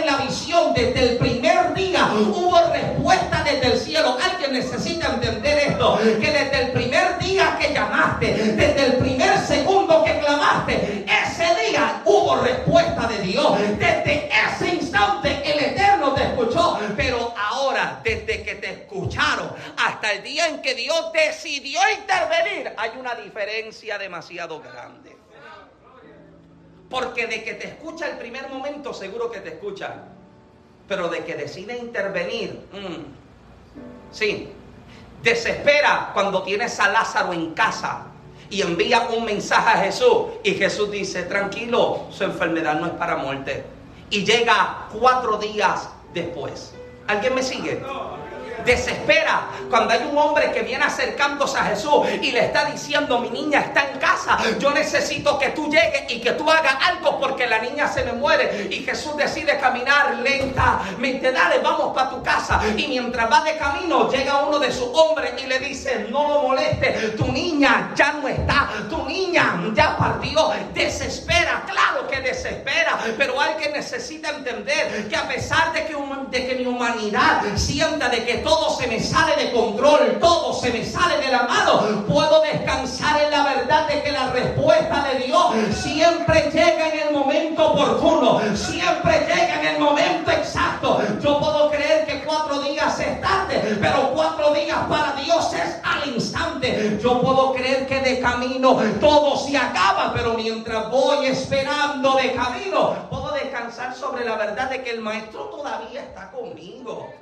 y 0.00 0.04
la 0.04 0.16
visión 0.18 0.74
desde 0.74 1.10
el 1.10 1.18
primer 1.18 1.72
día 1.74 2.10
hubo 2.14 2.60
respuesta 2.70 3.42
desde 3.44 3.72
el 3.72 3.80
cielo. 3.80 4.18
Alguien 4.22 4.52
necesita 4.52 5.14
entender 5.14 5.70
esto, 5.70 5.98
que 5.98 6.30
desde 6.30 6.62
el 6.62 6.72
primer 6.72 7.18
día 7.18 7.56
que 7.58 7.72
llamaste, 7.72 8.34
desde 8.34 8.86
el 8.86 8.96
primer 8.96 9.38
segundo 9.38 10.04
que 10.04 10.18
clamaste, 10.18 11.04
ese 11.06 11.70
día 11.70 12.02
hubo 12.04 12.36
respuesta 12.36 13.06
de 13.06 13.18
Dios. 13.20 13.58
Desde 13.78 14.28
ese 14.28 14.74
instante 14.74 15.42
el 15.50 15.58
Eterno 15.58 16.12
te 16.12 16.24
escuchó, 16.24 16.78
pero 16.96 17.34
ahora 17.36 18.00
desde 18.04 18.42
que 18.42 18.56
te 18.56 18.70
escucharon 18.70 19.50
hasta 19.76 20.12
el 20.12 20.22
día 20.22 20.48
en 20.48 20.60
que 20.60 20.74
Dios 20.74 21.12
decidió 21.12 21.80
intervenir, 21.98 22.72
hay 22.76 22.90
una 22.98 23.14
diferencia 23.14 23.96
demasiado 23.98 24.60
grande. 24.60 25.17
Porque 26.88 27.26
de 27.26 27.44
que 27.44 27.54
te 27.54 27.66
escucha 27.68 28.08
el 28.08 28.18
primer 28.18 28.48
momento, 28.48 28.94
seguro 28.94 29.30
que 29.30 29.40
te 29.40 29.50
escucha. 29.50 30.04
Pero 30.86 31.08
de 31.08 31.24
que 31.24 31.34
decide 31.34 31.76
intervenir, 31.76 32.66
mm, 32.72 34.12
sí. 34.12 34.50
Desespera 35.22 36.10
cuando 36.14 36.42
tienes 36.42 36.78
a 36.80 36.90
Lázaro 36.90 37.32
en 37.32 37.52
casa 37.52 38.06
y 38.50 38.62
envía 38.62 39.08
un 39.08 39.24
mensaje 39.24 39.68
a 39.68 39.82
Jesús. 39.84 40.26
Y 40.42 40.54
Jesús 40.54 40.90
dice, 40.90 41.24
tranquilo, 41.24 42.06
su 42.10 42.24
enfermedad 42.24 42.80
no 42.80 42.86
es 42.86 42.92
para 42.92 43.16
muerte. 43.16 43.64
Y 44.10 44.24
llega 44.24 44.88
cuatro 44.98 45.36
días 45.36 45.88
después. 46.14 46.72
¿Alguien 47.06 47.34
me 47.34 47.42
sigue? 47.42 47.82
Desespera 48.64 49.48
cuando 49.70 49.94
hay 49.94 50.08
un 50.10 50.16
hombre 50.16 50.50
que 50.52 50.62
viene 50.62 50.84
acercándose 50.84 51.58
a 51.58 51.64
Jesús 51.64 52.06
y 52.22 52.32
le 52.32 52.46
está 52.46 52.64
diciendo, 52.66 53.18
mi 53.18 53.30
niña 53.30 53.60
está 53.60 53.90
en 53.90 53.98
casa, 53.98 54.38
yo 54.58 54.70
necesito 54.70 55.38
que 55.38 55.50
tú 55.50 55.70
llegues 55.70 56.04
y 56.08 56.20
que 56.20 56.32
tú 56.32 56.50
hagas 56.50 56.76
algo 56.86 57.18
porque 57.18 57.46
la 57.46 57.58
niña 57.58 57.88
se 57.88 58.04
me 58.04 58.12
muere. 58.12 58.68
Y 58.70 58.84
Jesús 58.84 59.16
decide 59.16 59.58
caminar 59.58 60.16
lentamente, 60.18 61.32
dale, 61.32 61.58
vamos 61.58 61.94
para 61.94 62.10
tu 62.10 62.22
casa. 62.22 62.60
Y 62.76 62.86
mientras 62.88 63.30
va 63.30 63.42
de 63.42 63.56
camino, 63.56 64.10
llega 64.10 64.44
uno 64.44 64.58
de 64.58 64.72
sus 64.72 64.88
hombres 64.94 65.32
y 65.42 65.46
le 65.46 65.58
dice, 65.58 66.06
no 66.10 66.28
lo 66.28 66.42
moleste, 66.42 67.14
tu 67.16 67.30
niña 67.30 67.92
ya 67.94 68.12
no 68.12 68.28
está, 68.28 68.70
tu 68.88 69.04
niña 69.06 69.60
ya 69.74 69.96
partió. 69.96 70.52
Desespera, 70.72 71.64
claro 71.66 72.06
que 72.08 72.20
desespera, 72.20 72.98
pero 73.16 73.40
alguien 73.40 73.72
necesita 73.72 74.30
entender 74.30 75.08
que 75.08 75.16
a 75.16 75.26
pesar 75.28 75.72
de 75.72 75.86
que, 75.86 75.96
de 76.30 76.46
que 76.46 76.54
mi 76.54 76.66
humanidad 76.66 77.42
sienta 77.56 78.08
de 78.08 78.24
que 78.24 78.38
todo 78.48 78.70
se 78.70 78.86
me 78.86 78.98
sale 78.98 79.36
de 79.36 79.52
control, 79.52 80.18
todo 80.18 80.54
se 80.54 80.72
me 80.72 80.82
sale 80.82 81.18
de 81.18 81.30
la 81.30 81.42
mano, 81.42 82.06
puedo 82.08 82.40
descansar 82.40 83.20
en 83.20 83.30
la 83.30 83.44
verdad 83.44 83.86
de 83.86 84.02
que 84.02 84.10
la 84.10 84.30
respuesta 84.30 85.06
de 85.12 85.26
Dios 85.26 85.44
siempre 85.74 86.50
llega 86.50 86.88
en 86.88 87.08
el 87.08 87.12
momento 87.12 87.72
oportuno, 87.72 88.40
siempre 88.56 89.18
llega 89.20 89.60
en 89.60 89.74
el 89.74 89.80
momento 89.80 90.30
exacto. 90.30 90.98
Yo 91.20 91.38
puedo 91.38 91.70
creer 91.70 92.06
que 92.06 92.24
cuatro 92.24 92.62
días 92.62 92.98
es 92.98 93.20
tarde, 93.20 93.76
pero 93.82 94.12
cuatro 94.14 94.54
días 94.54 94.78
para 94.88 95.12
Dios 95.12 95.52
es 95.52 95.76
al 95.84 96.08
instante. 96.08 96.98
Yo 97.02 97.20
puedo 97.20 97.52
creer 97.52 97.86
que 97.86 98.00
de 98.00 98.18
camino 98.20 98.78
todo 98.98 99.36
se 99.36 99.58
acaba, 99.58 100.14
pero 100.14 100.32
mientras 100.34 100.90
voy 100.90 101.26
esperando 101.26 102.14
de 102.14 102.32
camino, 102.32 102.94
puedo 103.10 103.30
descansar 103.32 103.94
sobre 103.94 104.24
la 104.24 104.36
verdad 104.36 104.70
de 104.70 104.82
que 104.82 104.92
el 104.92 105.00
maestro 105.02 105.44
todavía 105.50 106.00
está 106.00 106.30
conmigo. 106.30 107.12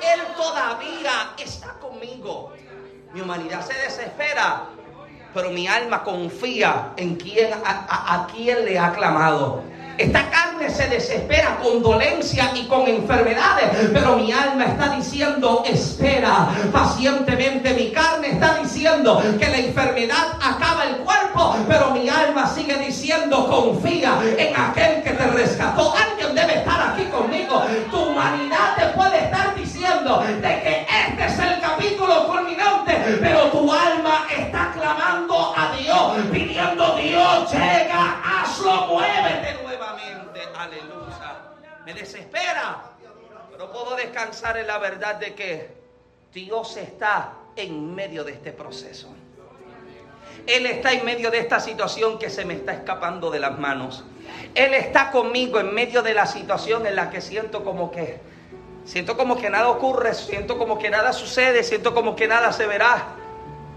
Él 0.00 0.20
todavía 0.36 1.34
está 1.38 1.74
conmigo. 1.74 2.52
Mi 3.12 3.20
humanidad 3.20 3.64
se 3.64 3.74
desespera, 3.74 4.64
pero 5.34 5.50
mi 5.50 5.66
alma 5.66 6.02
confía 6.02 6.92
en 6.96 7.16
quien, 7.16 7.52
a, 7.64 8.26
quien 8.32 8.64
le 8.64 8.78
ha 8.78 8.92
clamado. 8.92 9.62
Esta 9.98 10.30
carne 10.30 10.70
se 10.70 10.88
desespera 10.88 11.58
con 11.62 11.82
dolencia 11.82 12.50
y 12.54 12.66
con 12.66 12.88
enfermedades, 12.88 13.90
pero 13.92 14.16
mi 14.16 14.32
alma 14.32 14.64
está 14.64 14.96
diciendo, 14.96 15.62
espera 15.66 16.48
pacientemente. 16.72 17.74
Mi 17.74 17.90
carne 17.90 18.32
está 18.32 18.56
diciendo 18.56 19.22
que 19.38 19.48
la 19.48 19.58
enfermedad 19.58 20.38
acaba 20.40 20.84
el 20.84 20.96
cuerpo, 20.96 21.56
pero 21.68 21.90
mi 21.90 22.08
alma 22.08 22.48
sigue 22.54 22.76
diciendo, 22.78 23.48
confía 23.48 24.18
en 24.38 24.56
aquel 24.56 25.02
que 25.02 25.10
te 25.10 25.26
rescató. 25.28 25.94
Alguien 25.94 26.34
debe 26.34 26.58
estar 26.58 26.92
aquí 26.92 27.04
conmigo. 27.04 27.62
Tu 27.90 27.96
humanidad 27.96 28.76
te 28.76 28.86
puede 28.96 29.24
estar 29.24 29.54
diciendo 29.54 30.20
de 30.20 30.62
que 30.62 30.86
este 31.08 31.26
es 31.26 31.38
el 31.38 31.60
capítulo 31.60 32.28
culminante, 32.28 33.18
pero 33.20 33.50
tu 33.50 33.72
alma 33.72 34.26
está 34.36 34.72
clamando 34.72 35.54
a 35.56 35.76
Dios, 35.76 36.12
pidiendo 36.32 36.96
Dios, 36.96 37.52
llega, 37.52 38.20
hazlo, 38.24 38.86
muévete 38.86 39.62
aleluya. 40.62 41.52
Me 41.84 41.94
desespera, 41.94 42.82
pero 43.50 43.72
puedo 43.72 43.96
descansar 43.96 44.56
en 44.56 44.66
la 44.66 44.78
verdad 44.78 45.16
de 45.16 45.34
que 45.34 45.68
Dios 46.32 46.76
está 46.76 47.32
en 47.56 47.94
medio 47.94 48.24
de 48.24 48.32
este 48.32 48.52
proceso. 48.52 49.08
Él 50.46 50.66
está 50.66 50.92
en 50.92 51.04
medio 51.04 51.30
de 51.30 51.38
esta 51.38 51.60
situación 51.60 52.18
que 52.18 52.30
se 52.30 52.44
me 52.44 52.54
está 52.54 52.72
escapando 52.72 53.30
de 53.30 53.38
las 53.38 53.58
manos. 53.58 54.04
Él 54.54 54.74
está 54.74 55.10
conmigo 55.10 55.60
en 55.60 55.74
medio 55.74 56.02
de 56.02 56.14
la 56.14 56.26
situación 56.26 56.86
en 56.86 56.96
la 56.96 57.10
que 57.10 57.20
siento 57.20 57.64
como 57.64 57.90
que 57.90 58.20
siento 58.84 59.16
como 59.16 59.36
que 59.36 59.48
nada 59.48 59.68
ocurre, 59.68 60.14
siento 60.14 60.58
como 60.58 60.78
que 60.78 60.90
nada 60.90 61.12
sucede, 61.12 61.62
siento 61.62 61.94
como 61.94 62.16
que 62.16 62.26
nada 62.26 62.52
se 62.52 62.66
verá. 62.66 63.21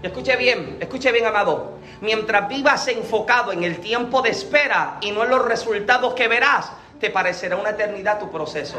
Escuche 0.06 0.36
bien, 0.36 0.76
escuche 0.78 1.10
bien, 1.10 1.26
amado. 1.26 1.78
Mientras 2.00 2.48
vivas 2.48 2.86
enfocado 2.86 3.52
en 3.52 3.64
el 3.64 3.80
tiempo 3.80 4.22
de 4.22 4.30
espera 4.30 4.98
y 5.00 5.10
no 5.10 5.24
en 5.24 5.30
los 5.30 5.44
resultados 5.44 6.14
que 6.14 6.28
verás, 6.28 6.70
te 7.00 7.10
parecerá 7.10 7.56
una 7.56 7.70
eternidad 7.70 8.20
tu 8.20 8.30
proceso. 8.30 8.76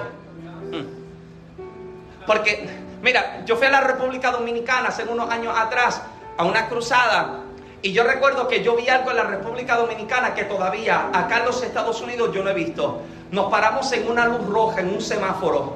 Mm. 0.71 2.25
Porque, 2.25 2.69
mira, 3.01 3.43
yo 3.45 3.57
fui 3.57 3.67
a 3.67 3.71
la 3.71 3.81
República 3.81 4.31
Dominicana 4.31 4.87
hace 4.87 5.03
unos 5.03 5.29
años 5.29 5.53
atrás 5.57 6.01
a 6.37 6.45
una 6.45 6.69
cruzada 6.69 7.41
y 7.81 7.91
yo 7.91 8.03
recuerdo 8.03 8.47
que 8.47 8.63
yo 8.63 8.77
vi 8.77 8.87
algo 8.87 9.11
en 9.11 9.17
la 9.17 9.23
República 9.23 9.75
Dominicana 9.75 10.33
que 10.33 10.45
todavía 10.45 11.09
acá 11.13 11.39
en 11.39 11.45
los 11.45 11.61
Estados 11.61 12.01
Unidos 12.01 12.31
yo 12.33 12.41
no 12.41 12.51
he 12.51 12.53
visto. 12.53 13.01
Nos 13.31 13.51
paramos 13.51 13.91
en 13.91 14.09
una 14.09 14.25
luz 14.25 14.45
roja, 14.47 14.79
en 14.79 14.93
un 14.93 15.01
semáforo. 15.01 15.75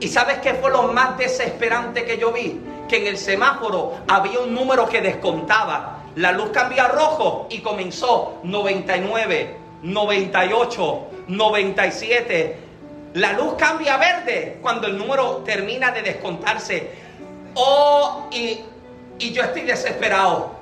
¿Y 0.00 0.08
sabes 0.08 0.38
qué 0.38 0.54
fue 0.54 0.70
lo 0.70 0.84
más 0.84 1.18
desesperante 1.18 2.06
que 2.06 2.16
yo 2.16 2.32
vi? 2.32 2.58
Que 2.90 2.96
en 2.96 3.06
el 3.06 3.18
semáforo 3.18 3.98
había 4.08 4.40
un 4.40 4.52
número 4.52 4.88
que 4.88 5.00
descontaba. 5.00 6.02
La 6.16 6.32
luz 6.32 6.50
cambia 6.50 6.86
a 6.86 6.88
rojo 6.88 7.46
y 7.48 7.60
comenzó 7.60 8.40
99, 8.42 9.56
98, 9.84 11.06
97. 11.28 12.56
La 13.14 13.34
luz 13.34 13.54
cambia 13.56 13.94
a 13.94 13.98
verde 13.98 14.58
cuando 14.60 14.88
el 14.88 14.98
número 14.98 15.36
termina 15.44 15.92
de 15.92 16.02
descontarse. 16.02 16.90
Oh, 17.54 18.28
y, 18.32 18.58
y 19.20 19.30
yo 19.30 19.44
estoy 19.44 19.62
desesperado. 19.62 20.59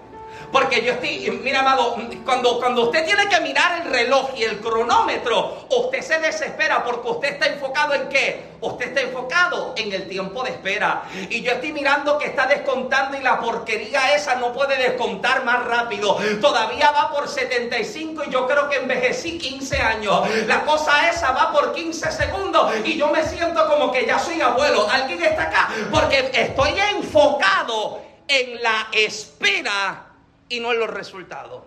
Porque 0.52 0.82
yo 0.82 0.92
estoy, 0.92 1.30
mira 1.42 1.60
amado, 1.60 1.96
cuando, 2.24 2.58
cuando 2.58 2.84
usted 2.84 3.04
tiene 3.04 3.28
que 3.28 3.40
mirar 3.40 3.82
el 3.82 3.92
reloj 3.92 4.30
y 4.36 4.44
el 4.44 4.60
cronómetro, 4.60 5.66
usted 5.68 6.00
se 6.00 6.18
desespera 6.18 6.82
porque 6.84 7.08
usted 7.08 7.28
está 7.34 7.46
enfocado 7.46 7.94
en 7.94 8.08
qué? 8.08 8.48
Usted 8.60 8.88
está 8.88 9.00
enfocado 9.02 9.74
en 9.76 9.92
el 9.92 10.08
tiempo 10.08 10.42
de 10.42 10.50
espera. 10.50 11.02
Y 11.28 11.42
yo 11.42 11.52
estoy 11.52 11.72
mirando 11.72 12.18
que 12.18 12.26
está 12.26 12.46
descontando 12.46 13.16
y 13.16 13.20
la 13.20 13.40
porquería 13.40 14.14
esa 14.14 14.36
no 14.36 14.52
puede 14.52 14.76
descontar 14.76 15.44
más 15.44 15.64
rápido. 15.64 16.18
Todavía 16.40 16.90
va 16.90 17.12
por 17.12 17.28
75 17.28 18.24
y 18.26 18.30
yo 18.30 18.46
creo 18.46 18.68
que 18.68 18.76
envejecí 18.76 19.38
15 19.38 19.78
años. 19.80 20.22
La 20.46 20.64
cosa 20.64 21.08
esa 21.08 21.32
va 21.32 21.52
por 21.52 21.72
15 21.72 22.10
segundos 22.10 22.72
y 22.84 22.96
yo 22.96 23.08
me 23.08 23.22
siento 23.24 23.68
como 23.68 23.92
que 23.92 24.06
ya 24.06 24.18
soy 24.18 24.40
abuelo. 24.40 24.88
¿Alguien 24.90 25.22
está 25.22 25.44
acá? 25.44 25.68
Porque 25.90 26.30
estoy 26.32 26.74
enfocado 26.96 28.00
en 28.26 28.62
la 28.62 28.88
espera 28.92 30.07
y 30.48 30.60
no 30.60 30.72
en 30.72 30.80
los 30.80 30.90
resultados. 30.90 31.62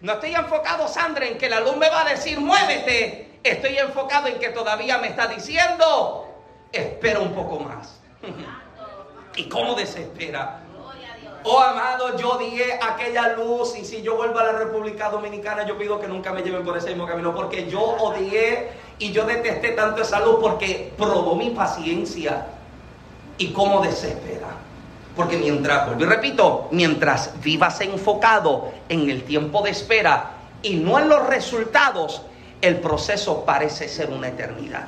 No 0.00 0.14
estoy 0.14 0.34
enfocado, 0.34 0.88
Sandra, 0.88 1.26
en 1.26 1.38
que 1.38 1.48
la 1.48 1.60
luz 1.60 1.76
me 1.76 1.88
va 1.88 2.02
a 2.02 2.10
decir 2.10 2.40
muévete. 2.40 3.38
Estoy 3.42 3.78
enfocado 3.78 4.28
en 4.28 4.38
que 4.38 4.48
todavía 4.50 4.98
me 4.98 5.08
está 5.08 5.26
diciendo 5.28 6.26
espera 6.72 7.20
un 7.20 7.34
poco 7.34 7.60
más. 7.60 8.00
¿Y 9.36 9.44
cómo 9.48 9.74
desespera? 9.74 10.62
Oh 11.48 11.60
amado, 11.60 12.16
yo 12.16 12.38
dije 12.38 12.78
aquella 12.82 13.34
luz 13.34 13.76
y 13.78 13.84
si 13.84 14.02
yo 14.02 14.16
vuelvo 14.16 14.40
a 14.40 14.44
la 14.44 14.52
República 14.52 15.10
Dominicana 15.10 15.64
yo 15.64 15.78
pido 15.78 16.00
que 16.00 16.08
nunca 16.08 16.32
me 16.32 16.42
lleven 16.42 16.64
por 16.64 16.76
ese 16.76 16.88
mismo 16.88 17.06
camino 17.06 17.32
porque 17.34 17.70
yo 17.70 17.80
odié 17.80 18.70
Y 18.98 19.12
yo 19.12 19.24
detesté 19.24 19.70
tanto 19.70 20.02
esa 20.02 20.20
luz 20.20 20.38
porque 20.40 20.92
probó 20.96 21.36
mi 21.36 21.50
paciencia 21.50 22.46
y 23.38 23.52
cómo 23.52 23.80
desespera. 23.80 24.48
Porque 25.16 25.38
mientras, 25.38 25.86
vuelvo 25.86 26.04
y 26.04 26.06
repito, 26.06 26.68
mientras 26.70 27.40
vivas 27.40 27.80
enfocado 27.80 28.70
en 28.88 29.08
el 29.08 29.24
tiempo 29.24 29.62
de 29.62 29.70
espera 29.70 30.32
y 30.62 30.74
no 30.74 30.98
en 30.98 31.08
los 31.08 31.26
resultados, 31.26 32.20
el 32.60 32.76
proceso 32.80 33.44
parece 33.44 33.88
ser 33.88 34.10
una 34.10 34.28
eternidad. 34.28 34.86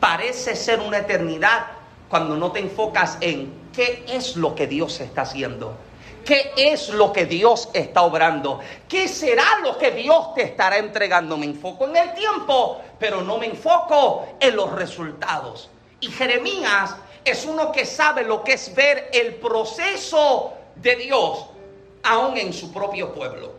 Parece 0.00 0.56
ser 0.56 0.80
una 0.80 0.98
eternidad 0.98 1.66
cuando 2.08 2.36
no 2.36 2.52
te 2.52 2.60
enfocas 2.60 3.18
en 3.20 3.52
qué 3.72 4.04
es 4.08 4.36
lo 4.36 4.54
que 4.54 4.66
Dios 4.66 4.98
está 5.00 5.22
haciendo. 5.22 5.76
¿Qué 6.24 6.52
es 6.56 6.90
lo 6.90 7.12
que 7.12 7.24
Dios 7.24 7.70
está 7.72 8.02
obrando? 8.02 8.60
¿Qué 8.86 9.08
será 9.08 9.60
lo 9.62 9.78
que 9.78 9.90
Dios 9.90 10.34
te 10.34 10.42
estará 10.42 10.78
entregando? 10.78 11.38
Me 11.38 11.46
enfoco 11.46 11.86
en 11.86 11.96
el 11.96 12.14
tiempo, 12.14 12.82
pero 12.98 13.22
no 13.22 13.38
me 13.38 13.46
enfoco 13.46 14.26
en 14.38 14.56
los 14.56 14.72
resultados. 14.72 15.70
Y 16.00 16.08
Jeremías 16.08 16.96
es 17.28 17.44
uno 17.44 17.72
que 17.72 17.84
sabe 17.84 18.24
lo 18.24 18.42
que 18.42 18.54
es 18.54 18.74
ver 18.74 19.10
el 19.12 19.34
proceso 19.34 20.54
de 20.76 20.96
Dios 20.96 21.46
aún 22.02 22.36
en 22.36 22.52
su 22.52 22.72
propio 22.72 23.12
pueblo. 23.12 23.52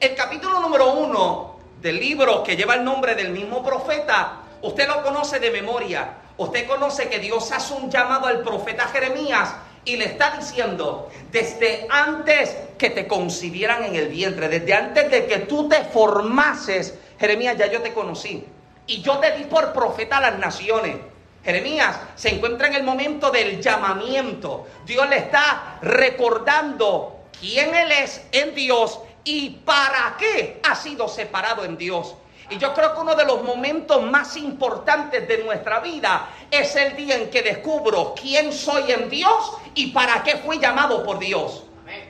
El 0.00 0.14
capítulo 0.14 0.60
número 0.60 0.92
uno 0.92 1.56
del 1.80 1.98
libro 1.98 2.42
que 2.42 2.56
lleva 2.56 2.74
el 2.74 2.84
nombre 2.84 3.14
del 3.14 3.30
mismo 3.30 3.62
profeta, 3.62 4.40
usted 4.62 4.88
lo 4.88 5.02
conoce 5.02 5.38
de 5.38 5.50
memoria. 5.50 6.18
Usted 6.36 6.66
conoce 6.66 7.08
que 7.08 7.20
Dios 7.20 7.52
hace 7.52 7.74
un 7.74 7.90
llamado 7.90 8.26
al 8.26 8.42
profeta 8.42 8.88
Jeremías 8.88 9.54
y 9.84 9.96
le 9.96 10.06
está 10.06 10.36
diciendo, 10.36 11.10
desde 11.30 11.86
antes 11.90 12.56
que 12.78 12.90
te 12.90 13.06
concibieran 13.06 13.84
en 13.84 13.94
el 13.94 14.08
vientre, 14.08 14.48
desde 14.48 14.74
antes 14.74 15.10
de 15.10 15.26
que 15.26 15.38
tú 15.40 15.68
te 15.68 15.84
formases, 15.84 16.94
Jeremías, 17.20 17.56
ya 17.56 17.66
yo 17.66 17.82
te 17.82 17.92
conocí. 17.92 18.44
Y 18.86 19.00
yo 19.02 19.18
te 19.18 19.36
di 19.36 19.44
por 19.44 19.72
profeta 19.72 20.18
a 20.18 20.22
las 20.22 20.38
naciones. 20.38 20.96
Jeremías 21.44 22.00
se 22.14 22.30
encuentra 22.30 22.68
en 22.68 22.74
el 22.74 22.82
momento 22.82 23.30
del 23.30 23.60
llamamiento. 23.60 24.66
Dios 24.86 25.08
le 25.08 25.18
está 25.18 25.78
recordando 25.82 27.24
quién 27.38 27.74
Él 27.74 27.92
es 27.92 28.22
en 28.32 28.54
Dios 28.54 29.00
y 29.24 29.50
para 29.50 30.16
qué 30.18 30.60
ha 30.62 30.74
sido 30.74 31.06
separado 31.06 31.64
en 31.64 31.76
Dios. 31.76 32.14
Y 32.50 32.58
yo 32.58 32.74
creo 32.74 32.94
que 32.94 33.00
uno 33.00 33.14
de 33.14 33.24
los 33.24 33.42
momentos 33.42 34.02
más 34.02 34.36
importantes 34.36 35.26
de 35.26 35.38
nuestra 35.44 35.80
vida 35.80 36.28
es 36.50 36.76
el 36.76 36.94
día 36.96 37.16
en 37.16 37.30
que 37.30 37.42
descubro 37.42 38.14
quién 38.20 38.52
soy 38.52 38.92
en 38.92 39.08
Dios 39.08 39.52
y 39.74 39.88
para 39.88 40.22
qué 40.22 40.36
fui 40.38 40.58
llamado 40.58 41.04
por 41.04 41.18
Dios. 41.18 41.64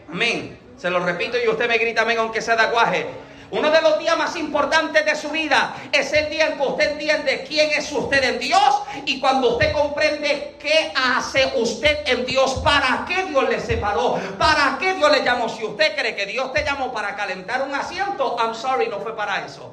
Amén. 0.09 0.59
Se 0.77 0.91
lo 0.91 1.01
repito 1.01 1.37
y 1.43 1.49
usted 1.49 1.69
me 1.69 1.79
grita 1.79 2.03
amén 2.03 2.19
aunque 2.19 2.41
sea 2.41 2.57
de 2.57 2.63
aguaje. 2.63 3.07
Uno 3.55 3.71
de 3.71 3.81
los 3.83 4.01
días 4.01 4.17
más 4.19 4.35
importantes 4.35 5.05
de 5.05 5.15
su 5.15 5.31
vida 5.31 5.77
es 5.93 6.13
el 6.13 6.29
día 6.29 6.49
en 6.49 6.59
que 6.59 6.67
usted 6.67 6.91
entiende 6.91 7.45
quién 7.47 7.71
es 7.71 7.91
usted 7.93 8.23
en 8.25 8.41
Dios 8.41 8.83
y 9.07 9.21
cuando 9.21 9.51
usted 9.51 9.73
comprende 9.73 10.57
qué 10.59 10.93
hace 10.97 11.53
usted 11.55 12.01
en 12.07 12.27
Dios, 12.27 12.55
para 12.65 13.05
qué 13.07 13.27
Dios 13.27 13.49
le 13.49 13.61
separó, 13.61 14.19
para 14.39 14.77
qué 14.81 14.95
Dios 14.95 15.09
le 15.13 15.23
llamó. 15.23 15.49
Si 15.49 15.65
usted 15.65 15.95
cree 15.95 16.17
que 16.17 16.27
Dios 16.27 16.53
te 16.53 16.65
llamó 16.65 16.93
para 16.93 17.15
calentar 17.15 17.63
un 17.63 17.73
asiento, 17.73 18.37
I'm 18.41 18.57
sorry, 18.57 18.89
no 18.89 18.99
fue 18.99 19.15
para 19.15 19.45
eso. 19.45 19.73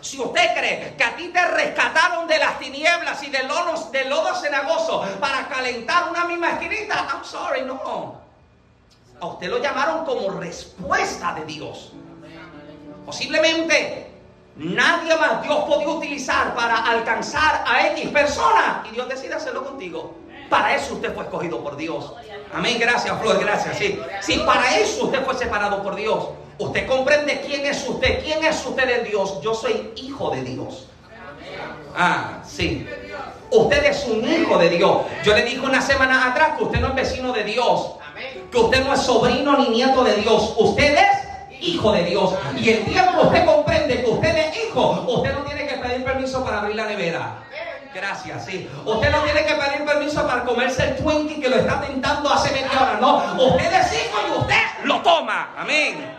Si 0.00 0.20
usted 0.20 0.54
cree 0.54 0.94
que 0.96 1.02
a 1.02 1.16
ti 1.16 1.28
te 1.28 1.44
rescataron 1.44 2.28
de 2.28 2.38
las 2.38 2.60
tinieblas 2.60 3.20
y 3.24 3.30
del 3.30 3.48
lodo, 3.48 3.90
del 3.90 4.08
lodo 4.08 4.36
cenagoso 4.36 5.04
para 5.18 5.48
calentar 5.48 6.10
una 6.10 6.26
misma 6.26 6.52
esquinita, 6.52 7.08
I'm 7.12 7.24
sorry, 7.24 7.62
no. 7.62 8.20
A 9.20 9.26
usted 9.26 9.48
lo 9.48 9.58
llamaron 9.58 10.04
como 10.04 10.30
respuesta 10.30 11.34
de 11.34 11.44
Dios. 11.44 11.92
Posiblemente 13.04 14.06
nadie 14.56 15.16
más 15.16 15.42
Dios 15.42 15.64
podía 15.64 15.88
utilizar 15.88 16.54
para 16.54 16.76
alcanzar 16.76 17.64
a 17.66 17.86
X 17.88 18.08
persona 18.10 18.84
y 18.88 18.94
Dios 18.94 19.08
decide 19.08 19.34
hacerlo 19.34 19.64
contigo. 19.64 20.14
Para 20.48 20.74
eso 20.74 20.94
usted 20.94 21.14
fue 21.14 21.24
escogido 21.24 21.62
por 21.62 21.76
Dios. 21.76 22.12
Amén, 22.52 22.76
gracias 22.78 23.18
Flor, 23.20 23.40
gracias. 23.40 23.78
Sí, 23.78 23.98
sí, 24.20 24.42
para 24.44 24.76
eso 24.76 25.04
usted 25.04 25.24
fue 25.24 25.34
separado 25.34 25.82
por 25.82 25.94
Dios. 25.94 26.28
Usted 26.58 26.86
comprende 26.86 27.42
quién 27.46 27.64
es 27.64 27.88
usted, 27.88 28.22
quién 28.22 28.44
es 28.44 28.64
usted 28.64 28.88
en 28.88 29.04
Dios. 29.04 29.40
Yo 29.42 29.54
soy 29.54 29.92
hijo 29.96 30.30
de 30.30 30.42
Dios. 30.42 30.86
Ah, 31.96 32.42
sí. 32.46 32.86
Usted 33.50 33.84
es 33.84 34.06
un 34.06 34.26
hijo 34.26 34.58
de 34.58 34.68
Dios. 34.70 35.02
Yo 35.24 35.34
le 35.34 35.42
dije 35.42 35.60
una 35.60 35.80
semana 35.80 36.30
atrás 36.30 36.56
que 36.56 36.64
usted 36.64 36.80
no 36.80 36.88
es 36.88 36.94
vecino 36.94 37.32
de 37.32 37.44
Dios. 37.44 37.92
Que 38.50 38.58
usted 38.58 38.84
no 38.84 38.94
es 38.94 39.00
sobrino 39.00 39.58
ni 39.58 39.68
nieto 39.70 40.04
de 40.04 40.16
Dios. 40.16 40.54
Usted 40.56 40.94
es 40.94 41.21
hijo 41.62 41.92
de 41.92 42.04
Dios. 42.04 42.34
Y 42.56 42.70
el 42.70 42.84
día 42.84 43.12
que 43.12 43.26
usted 43.26 43.46
comprende 43.46 44.02
que 44.02 44.10
usted 44.10 44.36
es 44.36 44.64
hijo, 44.64 45.04
usted 45.08 45.32
no 45.32 45.44
tiene 45.44 45.66
que 45.66 45.76
pedir 45.76 46.04
permiso 46.04 46.44
para 46.44 46.60
abrir 46.60 46.76
la 46.76 46.86
nevera. 46.86 47.34
Gracias, 47.94 48.46
sí. 48.46 48.68
Usted 48.84 49.10
no 49.10 49.22
tiene 49.22 49.44
que 49.44 49.54
pedir 49.54 49.84
permiso 49.84 50.26
para 50.26 50.44
comerse 50.44 50.82
el 50.82 50.96
Twinkie 50.96 51.40
que 51.40 51.48
lo 51.48 51.56
está 51.56 51.80
tentando 51.80 52.30
hace 52.30 52.50
media 52.52 52.70
hora. 52.80 52.98
No, 53.00 53.46
usted 53.46 53.72
es 53.72 53.92
hijo 53.92 54.18
y 54.28 54.40
usted 54.40 54.62
lo 54.84 55.02
toma. 55.02 55.54
Amén. 55.56 56.16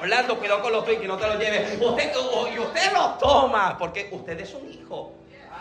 Orlando, 0.00 0.38
cuidado 0.38 0.62
con 0.62 0.72
los 0.72 0.84
Twinkies, 0.84 1.08
no 1.08 1.16
te 1.16 1.28
los 1.28 1.38
lleves. 1.38 1.78
Usted, 1.80 2.12
y 2.54 2.58
usted 2.58 2.92
lo 2.92 3.10
toma 3.20 3.76
porque 3.78 4.08
usted 4.10 4.40
es 4.40 4.54
un 4.54 4.68
hijo. 4.68 5.12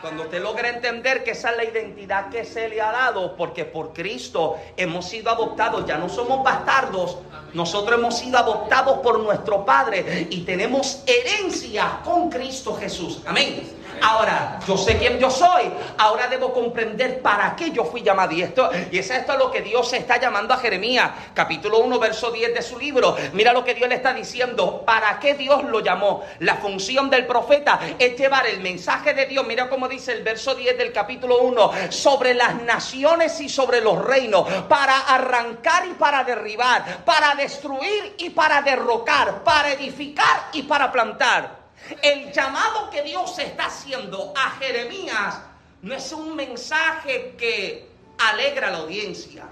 Cuando 0.02 0.24
usted 0.24 0.42
logra 0.42 0.70
entender 0.70 1.24
que 1.24 1.32
esa 1.32 1.52
es 1.52 1.58
la 1.58 1.64
identidad 1.64 2.30
que 2.30 2.44
se 2.44 2.68
le 2.68 2.82
ha 2.82 2.92
dado, 2.92 3.36
porque 3.36 3.66
por 3.66 3.94
Cristo 3.94 4.58
hemos 4.76 5.08
sido 5.08 5.30
adoptados, 5.30 5.86
ya 5.86 5.98
no 5.98 6.10
somos 6.10 6.44
bastardos, 6.44 7.20
nosotros 7.54 8.00
hemos 8.00 8.18
sido 8.18 8.40
adoptados 8.40 9.00
por 9.00 9.20
nuestro 9.20 9.64
Padre 9.64 10.28
y 10.32 10.42
tenemos 10.42 11.04
herencia 11.06 12.00
con 12.04 12.32
Cristo 12.32 12.76
Jesús. 12.76 13.22
Amén. 13.28 13.81
Ahora, 14.02 14.60
yo 14.68 14.78
sé 14.78 14.98
quién 14.98 15.20
yo 15.20 15.30
soy. 15.30 15.72
Ahora 15.98 16.28
debo 16.28 16.52
comprender 16.54 17.22
para 17.22 17.56
qué 17.56 17.72
yo 17.72 17.86
fui 17.86 18.02
llamado. 18.02 18.34
Y, 18.34 18.42
esto, 18.42 18.70
y 18.92 18.98
es 18.98 19.10
esto 19.10 19.38
lo 19.38 19.52
que 19.52 19.62
Dios 19.62 19.94
está 19.94 20.20
llamando 20.20 20.54
a 20.54 20.58
Jeremías, 20.58 21.12
capítulo 21.36 21.80
1, 21.80 22.00
verso 22.00 22.32
10 22.32 22.54
de 22.54 22.62
su 22.64 22.80
libro. 22.80 23.16
Mira 23.34 23.54
lo 23.54 23.64
que 23.64 23.76
Dios 23.76 23.88
le 23.88 23.96
está 23.96 24.14
diciendo. 24.14 24.84
¿Para 24.86 25.20
qué 25.20 25.36
Dios 25.36 25.64
lo 25.66 25.82
llamó? 25.82 26.24
La 26.40 26.56
función 26.56 27.10
del 27.10 27.28
profeta 27.28 27.80
es 28.00 28.18
llevar 28.18 28.48
el 28.48 28.60
mensaje 28.62 29.14
de 29.14 29.28
Dios. 29.28 29.46
Mira 29.46 29.70
cómo 29.70 29.88
dice 29.88 30.14
el 30.14 30.24
verso 30.24 30.56
10 30.56 30.78
del 30.78 30.92
capítulo 30.92 31.40
1. 31.40 31.72
Sobre 31.90 32.34
las 32.34 32.62
naciones 32.64 33.40
y 33.40 33.50
sobre 33.50 33.82
los 33.82 34.04
reinos. 34.04 34.48
Para 34.68 34.98
arrancar 34.98 35.86
y 35.86 35.94
para 35.94 36.24
derribar. 36.24 37.04
Para 37.06 37.36
destruir 37.36 38.16
y 38.18 38.32
para 38.32 38.64
derrocar. 38.64 39.44
Para 39.44 39.72
edificar 39.72 40.50
y 40.54 40.64
para 40.64 40.92
plantar. 40.92 41.61
El 42.02 42.32
llamado 42.32 42.90
que 42.90 43.02
Dios 43.02 43.38
está 43.40 43.66
haciendo 43.66 44.34
a 44.36 44.52
Jeremías 44.52 45.42
no 45.82 45.96
es 45.96 46.12
un 46.12 46.36
mensaje 46.36 47.36
que 47.38 47.90
alegra 48.18 48.68
a 48.68 48.72
la 48.72 48.78
audiencia. 48.80 49.44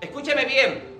Escúcheme 0.00 0.44
bien. 0.44 0.90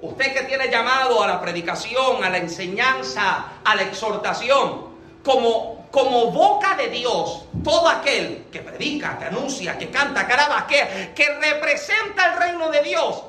Usted 0.00 0.34
que 0.34 0.42
tiene 0.44 0.68
llamado 0.68 1.22
a 1.22 1.26
la 1.26 1.40
predicación, 1.40 2.22
a 2.22 2.30
la 2.30 2.38
enseñanza, 2.38 3.46
a 3.64 3.74
la 3.74 3.82
exhortación, 3.82 4.94
como, 5.22 5.88
como 5.90 6.30
boca 6.30 6.76
de 6.76 6.88
Dios, 6.88 7.46
todo 7.62 7.88
aquel 7.88 8.44
que 8.52 8.60
predica, 8.60 9.18
que 9.18 9.24
anuncia, 9.24 9.78
que 9.78 9.90
canta, 9.90 10.26
que 10.26 10.34
que, 10.68 11.12
que 11.14 11.34
representa 11.36 12.32
el 12.32 12.38
reino 12.38 12.70
de 12.70 12.82
Dios, 12.82 13.22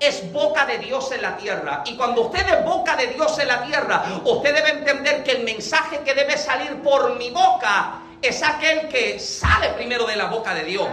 es 0.00 0.32
boca 0.32 0.64
de 0.64 0.78
Dios 0.78 1.10
en 1.12 1.22
la 1.22 1.36
tierra. 1.36 1.82
Y 1.86 1.96
cuando 1.96 2.22
usted 2.22 2.46
es 2.46 2.64
boca 2.64 2.96
de 2.96 3.08
Dios 3.08 3.38
en 3.38 3.48
la 3.48 3.62
tierra, 3.64 4.04
usted 4.24 4.54
debe 4.54 4.70
entender 4.70 5.24
que 5.24 5.32
el 5.32 5.44
mensaje 5.44 6.00
que 6.04 6.14
debe 6.14 6.36
salir 6.36 6.76
por 6.82 7.16
mi 7.16 7.30
boca 7.30 8.00
es 8.22 8.42
aquel 8.42 8.88
que 8.88 9.18
sale 9.18 9.70
primero 9.70 10.06
de 10.06 10.16
la 10.16 10.26
boca 10.26 10.54
de 10.54 10.64
Dios. 10.64 10.88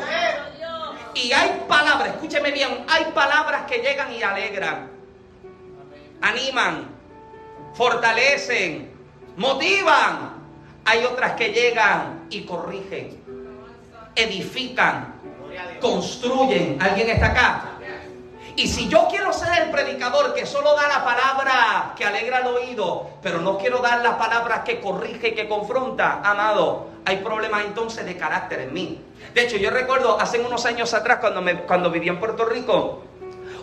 Y 1.13 1.31
hay 1.31 1.63
palabras, 1.67 2.09
escúcheme 2.09 2.51
bien, 2.51 2.85
hay 2.89 3.05
palabras 3.13 3.65
que 3.67 3.77
llegan 3.77 4.11
y 4.11 4.21
alegran, 4.21 4.91
animan, 6.21 6.89
fortalecen, 7.73 8.91
motivan. 9.37 10.35
Hay 10.87 11.03
otras 11.03 11.33
que 11.33 11.49
llegan 11.49 12.27
y 12.29 12.41
corrigen, 12.41 13.23
edifican, 14.15 15.15
construyen. 15.81 16.77
¿Alguien 16.79 17.09
está 17.09 17.27
acá? 17.27 17.74
Y 18.57 18.67
si 18.69 18.87
yo 18.87 19.07
quiero 19.09 19.33
ser 19.33 19.63
el 19.63 19.69
predicador 19.69 20.33
que 20.33 20.45
solo 20.45 20.75
da 20.75 20.87
la 20.87 21.03
palabra 21.03 21.93
que 21.97 22.05
alegra 22.05 22.39
el 22.39 22.47
oído, 22.47 23.09
pero 23.21 23.41
no 23.41 23.57
quiero 23.57 23.79
dar 23.79 24.01
la 24.01 24.17
palabra 24.17 24.63
que 24.63 24.79
corrige 24.79 25.33
que 25.33 25.49
confronta, 25.49 26.21
amado, 26.23 26.87
hay 27.03 27.17
problemas 27.17 27.65
entonces 27.65 28.05
de 28.05 28.15
carácter 28.15 28.61
en 28.61 28.73
mí. 28.73 29.01
De 29.33 29.43
hecho, 29.43 29.57
yo 29.57 29.71
recuerdo 29.71 30.19
hace 30.19 30.39
unos 30.39 30.65
años 30.65 30.93
atrás 30.93 31.17
cuando, 31.19 31.41
me, 31.41 31.63
cuando 31.63 31.91
viví 31.91 32.07
en 32.07 32.17
Puerto 32.17 32.45
Rico, 32.45 33.03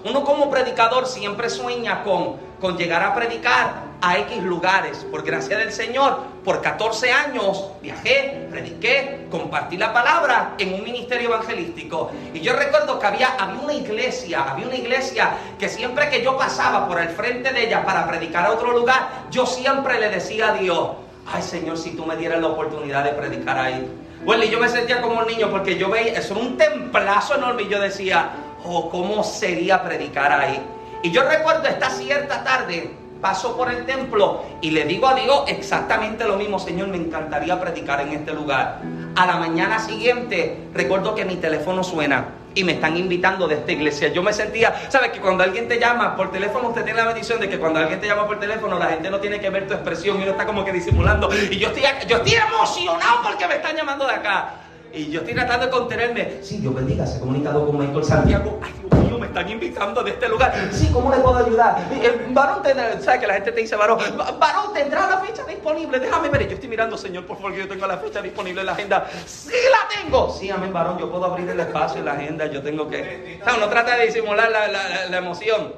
uno 0.04 0.24
como 0.24 0.50
predicador 0.50 1.06
siempre 1.06 1.48
sueña 1.48 2.02
con, 2.02 2.36
con 2.60 2.76
llegar 2.76 3.02
a 3.02 3.14
predicar 3.14 3.92
a 4.02 4.18
X 4.18 4.42
lugares. 4.42 5.06
Por 5.10 5.22
gracia 5.22 5.56
del 5.56 5.72
Señor, 5.72 6.18
por 6.44 6.60
14 6.60 7.12
años 7.12 7.70
viajé, 7.80 8.48
prediqué, 8.50 9.28
compartí 9.30 9.76
la 9.76 9.92
palabra 9.92 10.54
en 10.58 10.74
un 10.74 10.82
ministerio 10.82 11.28
evangelístico. 11.28 12.10
Y 12.34 12.40
yo 12.40 12.52
recuerdo 12.54 12.98
que 12.98 13.06
había, 13.06 13.28
había 13.38 13.60
una 13.60 13.72
iglesia, 13.72 14.42
había 14.42 14.66
una 14.66 14.76
iglesia 14.76 15.34
que 15.58 15.68
siempre 15.68 16.10
que 16.10 16.22
yo 16.22 16.36
pasaba 16.36 16.88
por 16.88 17.00
el 17.00 17.10
frente 17.10 17.52
de 17.52 17.66
ella 17.66 17.84
para 17.84 18.06
predicar 18.08 18.46
a 18.46 18.50
otro 18.50 18.72
lugar, 18.72 19.26
yo 19.30 19.46
siempre 19.46 20.00
le 20.00 20.08
decía 20.08 20.48
a 20.48 20.54
Dios, 20.54 20.90
ay 21.32 21.42
Señor, 21.42 21.78
si 21.78 21.92
tú 21.92 22.04
me 22.04 22.16
dieras 22.16 22.40
la 22.40 22.48
oportunidad 22.48 23.04
de 23.04 23.10
predicar 23.10 23.56
ahí. 23.56 23.88
Bueno, 24.24 24.44
y 24.44 24.50
yo 24.50 24.60
me 24.60 24.68
sentía 24.68 25.00
como 25.00 25.20
un 25.20 25.26
niño 25.26 25.50
porque 25.50 25.76
yo 25.76 25.90
veía, 25.90 26.18
es 26.18 26.30
un 26.30 26.56
templazo 26.56 27.36
enorme 27.36 27.62
y 27.62 27.68
yo 27.68 27.80
decía, 27.80 28.30
oh, 28.64 28.90
¿cómo 28.90 29.24
sería 29.24 29.82
predicar 29.82 30.32
ahí? 30.32 30.60
Y 31.02 31.10
yo 31.10 31.22
recuerdo 31.24 31.66
esta 31.68 31.90
cierta 31.90 32.44
tarde, 32.44 32.94
paso 33.20 33.56
por 33.56 33.70
el 33.70 33.86
templo 33.86 34.44
y 34.60 34.70
le 34.70 34.84
digo 34.84 35.06
a 35.06 35.14
Dios 35.14 35.44
exactamente 35.46 36.24
lo 36.26 36.36
mismo, 36.36 36.58
Señor, 36.58 36.88
me 36.88 36.96
encantaría 36.96 37.58
predicar 37.60 38.00
en 38.00 38.12
este 38.12 38.32
lugar. 38.32 38.80
A 39.16 39.26
la 39.26 39.36
mañana 39.36 39.78
siguiente, 39.78 40.68
recuerdo 40.74 41.14
que 41.14 41.24
mi 41.24 41.36
teléfono 41.36 41.84
suena 41.84 42.26
y 42.54 42.64
me 42.64 42.72
están 42.72 42.96
invitando 42.96 43.48
de 43.48 43.56
esta 43.56 43.72
iglesia. 43.72 44.08
Yo 44.08 44.22
me 44.22 44.32
sentía, 44.32 44.74
¿sabes? 44.90 45.12
Que 45.12 45.20
cuando 45.20 45.42
alguien 45.44 45.68
te 45.68 45.78
llama 45.78 46.16
por 46.16 46.30
teléfono, 46.30 46.68
usted 46.68 46.84
tiene 46.84 46.98
la 46.98 47.06
bendición 47.06 47.40
de 47.40 47.48
que 47.48 47.58
cuando 47.58 47.78
alguien 47.78 48.00
te 48.00 48.06
llama 48.06 48.26
por 48.26 48.38
teléfono, 48.38 48.78
la 48.78 48.86
gente 48.86 49.10
no 49.10 49.20
tiene 49.20 49.40
que 49.40 49.50
ver 49.50 49.66
tu 49.66 49.74
expresión 49.74 50.18
y 50.18 50.22
uno 50.22 50.32
está 50.32 50.46
como 50.46 50.64
que 50.64 50.72
disimulando. 50.72 51.30
Y 51.50 51.58
yo 51.58 51.68
estoy, 51.68 51.82
yo 52.06 52.18
estoy 52.18 52.34
emocionado 52.34 53.22
porque 53.22 53.46
me 53.46 53.54
están 53.54 53.76
llamando 53.76 54.06
de 54.06 54.14
acá. 54.14 54.54
Y 54.94 55.10
yo 55.10 55.20
estoy 55.20 55.34
tratando 55.34 55.66
de 55.66 55.72
contenerme. 55.72 56.38
Sí, 56.42 56.58
Dios 56.58 56.74
bendiga, 56.74 57.06
se 57.06 57.16
ha 57.16 57.20
comunicado 57.20 57.66
con 57.66 57.78
Michael 57.78 58.04
Santiago. 58.04 58.60
Ay, 58.62 58.72
Dios 58.78 59.04
mío, 59.04 59.18
me 59.18 59.26
están 59.26 59.48
invitando 59.48 60.02
de 60.02 60.10
este 60.10 60.28
lugar. 60.28 60.52
Sí, 60.70 60.90
¿cómo 60.92 61.10
le 61.10 61.16
puedo 61.18 61.38
ayudar? 61.38 61.78
Eh, 61.92 62.26
varón 62.30 62.62
tendrá, 62.62 63.00
¿sabes 63.00 63.20
que 63.20 63.26
la 63.26 63.34
gente 63.34 63.52
te 63.52 63.60
dice, 63.62 63.74
varón? 63.74 63.98
Varón 64.38 64.74
tendrá 64.74 65.08
la 65.08 65.18
fecha 65.18 65.44
disponible. 65.44 65.98
Déjame 65.98 66.28
ver. 66.28 66.46
Yo 66.46 66.54
estoy 66.54 66.68
mirando, 66.68 66.98
Señor, 66.98 67.24
por 67.24 67.36
favor, 67.36 67.52
que 67.52 67.60
yo 67.60 67.68
tengo 67.68 67.86
la 67.86 67.96
fecha 67.96 68.20
disponible 68.20 68.60
en 68.60 68.66
la 68.66 68.72
agenda. 68.72 69.06
Sí, 69.24 69.54
la 69.70 70.02
tengo. 70.02 70.28
Sí, 70.30 70.50
amén, 70.50 70.72
varón. 70.72 70.98
Yo 70.98 71.10
puedo 71.10 71.24
abrir 71.24 71.48
el 71.48 71.60
espacio 71.60 72.00
en 72.00 72.04
la 72.04 72.12
agenda. 72.12 72.46
Yo 72.46 72.60
tengo 72.62 72.88
que. 72.88 73.40
No, 73.46 73.68
trata 73.68 73.96
de 73.96 74.06
disimular 74.06 74.50
la, 74.50 74.68
la, 74.68 75.06
la 75.08 75.16
emoción. 75.16 75.72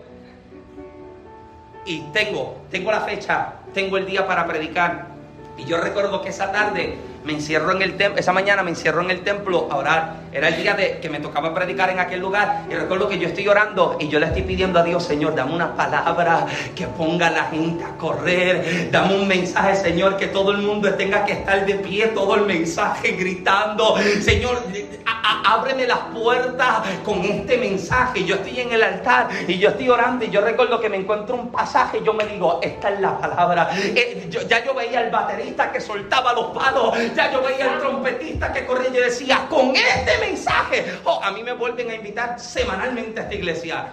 Y 1.86 2.00
tengo, 2.12 2.62
tengo 2.70 2.90
la 2.90 3.02
fecha, 3.02 3.52
tengo 3.72 3.96
el 3.96 4.06
día 4.06 4.26
para 4.26 4.46
predicar. 4.46 5.13
Y 5.56 5.64
yo 5.64 5.78
recuerdo 5.78 6.20
que 6.22 6.30
esa 6.30 6.50
tarde 6.50 6.96
me 7.24 7.32
encierro 7.32 7.72
en 7.72 7.80
el 7.80 7.96
templo, 7.96 8.20
esa 8.20 8.32
mañana 8.32 8.62
me 8.62 8.70
encierro 8.70 9.00
en 9.00 9.10
el 9.10 9.20
templo 9.22 9.68
a 9.70 9.76
orar. 9.76 10.24
Era 10.32 10.48
el 10.48 10.56
día 10.56 10.74
de 10.74 10.98
que 11.00 11.08
me 11.08 11.20
tocaba 11.20 11.54
predicar 11.54 11.88
en 11.90 11.98
aquel 11.98 12.20
lugar. 12.20 12.64
Y 12.68 12.74
recuerdo 12.74 13.08
que 13.08 13.18
yo 13.18 13.28
estoy 13.28 13.48
orando 13.48 13.96
y 14.00 14.08
yo 14.08 14.18
le 14.18 14.26
estoy 14.26 14.42
pidiendo 14.42 14.78
a 14.80 14.82
Dios, 14.82 15.04
Señor, 15.04 15.34
dame 15.34 15.54
una 15.54 15.74
palabra 15.74 16.46
que 16.74 16.86
ponga 16.86 17.28
a 17.28 17.30
la 17.30 17.44
gente 17.44 17.84
a 17.84 17.96
correr. 17.96 18.90
Dame 18.90 19.14
un 19.14 19.26
mensaje, 19.26 19.76
Señor, 19.76 20.16
que 20.16 20.26
todo 20.26 20.50
el 20.50 20.58
mundo 20.58 20.92
tenga 20.94 21.24
que 21.24 21.32
estar 21.32 21.64
de 21.64 21.74
pie, 21.76 22.08
todo 22.08 22.34
el 22.34 22.46
mensaje 22.46 23.12
gritando. 23.12 23.96
Señor, 24.20 24.62
ábreme 25.06 25.86
las 25.86 25.98
puertas 26.14 26.82
con 27.04 27.24
este 27.24 27.58
mensaje. 27.58 28.24
Yo 28.24 28.36
estoy 28.36 28.60
en 28.60 28.72
el 28.72 28.82
altar 28.82 29.28
y 29.46 29.58
yo 29.58 29.70
estoy 29.70 29.88
orando 29.88 30.24
y 30.24 30.30
yo 30.30 30.40
recuerdo 30.40 30.80
que 30.80 30.88
me 30.88 30.96
encuentro 30.96 31.36
un 31.36 31.50
pasaje 31.50 31.98
y 31.98 32.04
yo 32.04 32.14
me 32.14 32.26
digo, 32.26 32.60
esta 32.62 32.90
es 32.90 33.00
la 33.00 33.18
palabra. 33.18 33.70
Eh, 33.74 34.28
ya 34.48 34.64
yo 34.64 34.74
veía 34.74 35.00
al 35.00 35.10
baterista 35.10 35.70
que 35.70 35.80
soltaba 35.80 36.32
los 36.32 36.46
palos 36.46 36.94
ya 37.14 37.30
yo 37.30 37.42
veía 37.42 37.72
al 37.72 37.80
trompetista 37.80 38.52
que 38.52 38.66
corría 38.66 38.88
y 38.90 38.94
yo 38.94 39.02
decía, 39.02 39.46
con 39.48 39.74
este 39.74 40.18
mensaje, 40.18 40.84
oh, 41.04 41.20
a 41.22 41.30
mí 41.30 41.42
me 41.42 41.52
vuelven 41.52 41.90
a 41.90 41.94
invitar 41.94 42.38
semanalmente 42.40 43.20
a 43.20 43.24
esta 43.24 43.34
iglesia. 43.34 43.86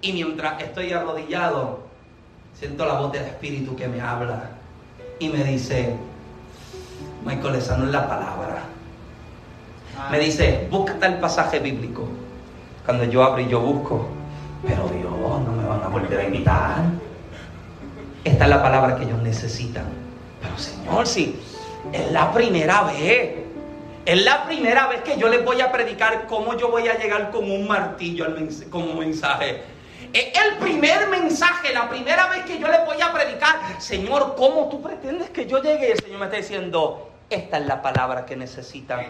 Y 0.00 0.12
mientras 0.12 0.60
estoy 0.62 0.92
arrodillado, 0.92 1.80
siento 2.58 2.86
la 2.86 2.94
voz 2.94 3.12
del 3.12 3.24
Espíritu 3.24 3.76
que 3.76 3.88
me 3.88 4.00
habla 4.00 4.50
y 5.18 5.28
me 5.28 5.44
dice, 5.44 5.94
Michael, 7.24 7.56
esa 7.56 7.76
no 7.76 7.84
es 7.86 7.90
la 7.92 8.08
palabra. 8.08 8.64
Me 10.10 10.18
dice, 10.18 10.66
búscate 10.70 11.06
el 11.06 11.18
pasaje 11.18 11.58
bíblico. 11.58 12.08
Cuando 12.84 13.04
yo 13.04 13.22
abro 13.22 13.40
y 13.40 13.48
yo 13.48 13.60
busco, 13.60 14.08
pero 14.66 14.88
Dios, 14.88 15.12
no 15.12 15.52
me 15.52 15.66
van 15.66 15.82
a 15.82 15.88
volver 15.88 16.20
a 16.20 16.24
invitar. 16.24 16.82
Esta 18.24 18.44
es 18.44 18.50
la 18.50 18.62
palabra 18.62 18.96
que 18.96 19.04
ellos 19.04 19.20
necesitan. 19.22 19.84
Pero 20.40 20.58
Señor, 20.58 21.06
si 21.06 21.40
es 21.92 22.12
la 22.12 22.32
primera 22.32 22.82
vez. 22.84 23.42
Es 24.04 24.24
la 24.24 24.46
primera 24.46 24.88
vez 24.88 25.02
que 25.02 25.16
yo 25.16 25.28
les 25.28 25.44
voy 25.44 25.60
a 25.60 25.70
predicar 25.70 26.26
cómo 26.26 26.56
yo 26.56 26.70
voy 26.70 26.88
a 26.88 26.98
llegar 26.98 27.30
con 27.30 27.48
un 27.48 27.68
martillo 27.68 28.26
como 28.68 28.94
mensaje. 28.94 29.62
Es 30.12 30.32
el 30.44 30.58
primer 30.58 31.08
mensaje, 31.08 31.72
la 31.72 31.88
primera 31.88 32.26
vez 32.28 32.44
que 32.44 32.58
yo 32.58 32.66
les 32.66 32.84
voy 32.84 33.00
a 33.00 33.12
predicar. 33.12 33.60
Señor, 33.78 34.34
¿cómo 34.36 34.68
tú 34.68 34.82
pretendes 34.82 35.30
que 35.30 35.46
yo 35.46 35.62
llegue? 35.62 35.92
El 35.92 36.00
Señor 36.00 36.18
me 36.18 36.24
está 36.24 36.36
diciendo, 36.36 37.11
esta 37.30 37.58
es 37.58 37.66
la 37.66 37.82
palabra 37.82 38.26
que 38.26 38.36
necesitan. 38.36 39.06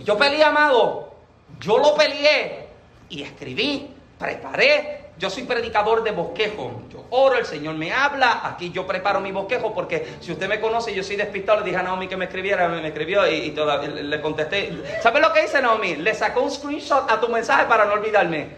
Yo 0.00 0.18
peleé, 0.18 0.44
amado. 0.44 1.14
Yo 1.60 1.78
lo 1.78 1.94
peleé 1.94 2.68
y 3.08 3.22
escribí, 3.22 3.90
preparé, 4.18 5.04
yo 5.16 5.30
soy 5.30 5.44
predicador 5.44 6.02
de 6.02 6.10
bosquejo. 6.10 6.82
Yo 6.90 7.04
oro, 7.10 7.38
el 7.38 7.46
Señor 7.46 7.76
me 7.76 7.92
habla. 7.92 8.40
Aquí 8.44 8.72
yo 8.72 8.86
preparo 8.86 9.20
mi 9.20 9.30
bosquejo 9.30 9.72
porque 9.72 10.16
si 10.20 10.32
usted 10.32 10.48
me 10.48 10.60
conoce, 10.60 10.94
yo 10.94 11.04
soy 11.04 11.16
despistado. 11.16 11.60
Le 11.60 11.66
dije 11.66 11.76
a 11.76 11.82
Naomi 11.82 12.08
que 12.08 12.16
me 12.16 12.24
escribiera, 12.24 12.68
me, 12.68 12.86
escribió 12.86 13.30
y, 13.30 13.50
todavía 13.52 13.90
le 13.90 14.20
contesté. 14.20 14.72
¿Sabes 15.02 15.22
lo 15.22 15.32
que 15.32 15.42
dice 15.42 15.62
Naomi? 15.62 15.96
Le 15.96 16.14
sacó 16.14 16.42
un 16.42 16.50
screenshot 16.50 17.10
a 17.10 17.20
tu 17.20 17.28
mensaje 17.28 17.66
para 17.66 17.84
no 17.84 17.92
olvidarme. 17.92 18.48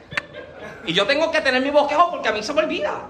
Y 0.86 0.94
yo 0.94 1.06
tengo 1.06 1.30
que 1.30 1.40
tener 1.42 1.60
mi 1.62 1.70
bosquejo 1.70 2.10
porque 2.10 2.28
a 2.28 2.32
mí 2.32 2.42
se 2.42 2.54
me 2.54 2.62
olvida. 2.62 3.02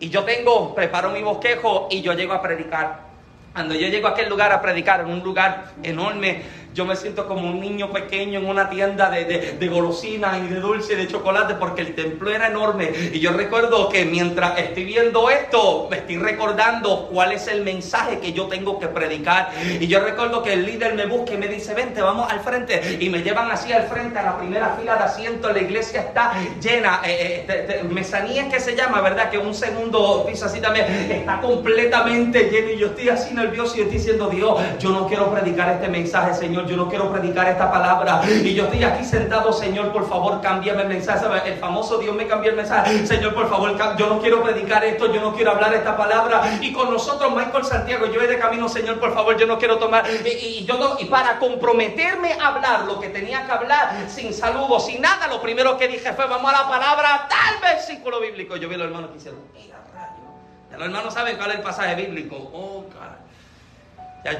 Y 0.00 0.10
yo 0.10 0.24
tengo, 0.24 0.74
preparo 0.74 1.10
mi 1.10 1.22
bosquejo 1.22 1.88
y 1.90 2.02
yo 2.02 2.12
llego 2.12 2.34
a 2.34 2.42
predicar. 2.42 3.07
Cuando 3.52 3.74
yo 3.74 3.88
llego 3.88 4.08
a 4.08 4.10
aquel 4.10 4.28
lugar 4.28 4.52
a 4.52 4.60
predicar, 4.60 5.00
en 5.00 5.08
un 5.08 5.20
lugar 5.20 5.72
enorme, 5.82 6.42
yo 6.74 6.84
me 6.84 6.96
siento 6.96 7.26
como 7.26 7.48
un 7.48 7.60
niño 7.60 7.90
pequeño 7.90 8.38
en 8.38 8.46
una 8.46 8.68
tienda 8.70 9.10
de, 9.10 9.56
de, 9.58 9.68
golosinas 9.68 10.38
y 10.38 10.48
de 10.48 10.60
dulce 10.60 10.92
y 10.92 10.96
de 10.96 11.08
chocolate 11.08 11.54
porque 11.54 11.82
el 11.82 11.94
templo 11.94 12.30
era 12.30 12.48
enorme. 12.48 12.90
Y 13.12 13.20
yo 13.20 13.32
recuerdo 13.32 13.88
que 13.88 14.04
mientras 14.04 14.58
estoy 14.58 14.84
viendo 14.84 15.30
esto, 15.30 15.88
me 15.90 15.98
estoy 15.98 16.18
recordando 16.18 17.08
cuál 17.10 17.32
es 17.32 17.48
el 17.48 17.62
mensaje 17.62 18.18
que 18.20 18.32
yo 18.32 18.46
tengo 18.46 18.78
que 18.78 18.86
predicar. 18.86 19.50
Y 19.80 19.86
yo 19.86 20.00
recuerdo 20.00 20.42
que 20.42 20.52
el 20.52 20.66
líder 20.66 20.94
me 20.94 21.06
busca 21.06 21.34
y 21.34 21.36
me 21.38 21.48
dice, 21.48 21.74
vente, 21.74 22.00
vamos 22.00 22.30
al 22.30 22.40
frente. 22.40 22.98
Y 23.00 23.08
me 23.08 23.22
llevan 23.22 23.50
así 23.50 23.72
al 23.72 23.84
frente, 23.88 24.18
a 24.18 24.22
la 24.22 24.38
primera 24.38 24.76
fila 24.78 24.96
de 24.96 25.04
asientos. 25.04 25.52
La 25.52 25.60
iglesia 25.60 26.00
está 26.00 26.34
llena. 26.60 27.00
Eh, 27.04 27.46
eh 27.48 27.84
mesanía 27.90 28.48
que 28.48 28.60
se 28.60 28.76
llama, 28.76 29.00
¿verdad? 29.00 29.30
Que 29.30 29.38
un 29.38 29.54
segundo 29.54 30.24
piso 30.26 30.46
así 30.46 30.60
también 30.60 30.86
está 31.10 31.40
completamente 31.40 32.50
lleno. 32.50 32.70
Y 32.70 32.78
yo 32.78 32.88
estoy 32.88 33.08
así 33.08 33.34
nervioso 33.34 33.76
y 33.76 33.80
estoy 33.80 33.98
diciendo, 33.98 34.28
Dios, 34.28 34.60
yo 34.78 34.90
no 34.90 35.08
quiero 35.08 35.32
predicar 35.32 35.70
este 35.70 35.88
mensaje, 35.88 36.34
Señor 36.34 36.67
yo 36.68 36.76
no 36.76 36.88
quiero 36.88 37.10
predicar 37.10 37.48
esta 37.48 37.70
palabra. 37.70 38.20
Y 38.28 38.54
yo 38.54 38.64
estoy 38.64 38.84
aquí 38.84 39.04
sentado, 39.04 39.52
Señor, 39.52 39.92
por 39.92 40.08
favor, 40.08 40.40
cámbiame 40.40 40.82
el 40.82 40.88
mensaje. 40.88 41.26
El 41.46 41.58
famoso 41.58 41.98
Dios 41.98 42.14
me 42.14 42.26
cambió 42.26 42.50
el 42.50 42.56
mensaje. 42.56 43.06
Señor, 43.06 43.34
por 43.34 43.48
favor, 43.48 43.76
yo 43.96 44.08
no 44.08 44.20
quiero 44.20 44.42
predicar 44.42 44.84
esto, 44.84 45.12
yo 45.12 45.20
no 45.20 45.34
quiero 45.34 45.52
hablar 45.52 45.74
esta 45.74 45.96
palabra. 45.96 46.58
Y 46.60 46.72
con 46.72 46.90
nosotros, 46.90 47.34
Michael 47.34 47.64
Santiago, 47.64 48.06
yo 48.06 48.20
voy 48.20 48.28
de 48.28 48.38
camino, 48.38 48.68
Señor, 48.68 49.00
por 49.00 49.14
favor, 49.14 49.36
yo 49.36 49.46
no 49.46 49.58
quiero 49.58 49.78
tomar. 49.78 50.04
Y 50.08 51.04
para 51.06 51.38
comprometerme 51.38 52.34
a 52.34 52.48
hablar 52.48 52.84
lo 52.84 53.00
que 53.00 53.08
tenía 53.08 53.46
que 53.46 53.52
hablar, 53.52 54.06
sin 54.08 54.34
saludos, 54.34 54.86
sin 54.86 55.00
nada, 55.00 55.26
lo 55.28 55.40
primero 55.40 55.78
que 55.78 55.88
dije 55.88 56.12
fue, 56.12 56.26
vamos 56.26 56.52
a 56.52 56.62
la 56.62 56.68
palabra, 56.68 57.26
tal 57.28 57.60
versículo 57.60 58.20
bíblico. 58.20 58.56
Yo 58.56 58.68
vi 58.68 58.74
a 58.74 58.78
los 58.78 58.86
hermanos 58.88 59.10
que 59.10 59.16
hicieron, 59.16 59.40
mira, 59.54 59.76
rayo. 59.94 60.22
Ya 60.70 60.76
los 60.76 60.86
hermanos 60.86 61.14
saben 61.14 61.36
cuál 61.36 61.50
es 61.50 61.56
el 61.56 61.62
pasaje 61.62 61.94
bíblico. 61.94 62.36
Oh, 62.52 62.84
cara. 62.92 63.18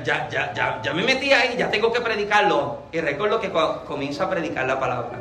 Ya, 0.04 0.28
ya, 0.28 0.52
ya, 0.54 0.82
ya, 0.82 0.92
me 0.92 1.02
metí 1.02 1.32
ahí, 1.32 1.56
ya 1.56 1.70
tengo 1.70 1.92
que 1.92 2.00
predicarlo. 2.00 2.82
Y 2.92 3.00
recuerdo 3.00 3.40
que 3.40 3.50
comienzo 3.86 4.24
a 4.24 4.30
predicar 4.30 4.66
la 4.66 4.78
palabra. 4.78 5.18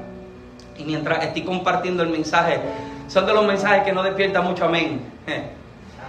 Y 0.77 0.83
mientras 0.83 1.23
estoy 1.23 1.43
compartiendo 1.43 2.03
el 2.03 2.09
mensaje, 2.09 2.59
son 3.07 3.25
de 3.25 3.33
los 3.33 3.45
mensajes 3.45 3.83
que 3.83 3.93
no 3.93 4.03
despierta 4.03 4.41
mucho 4.41 4.65
amén. 4.65 5.01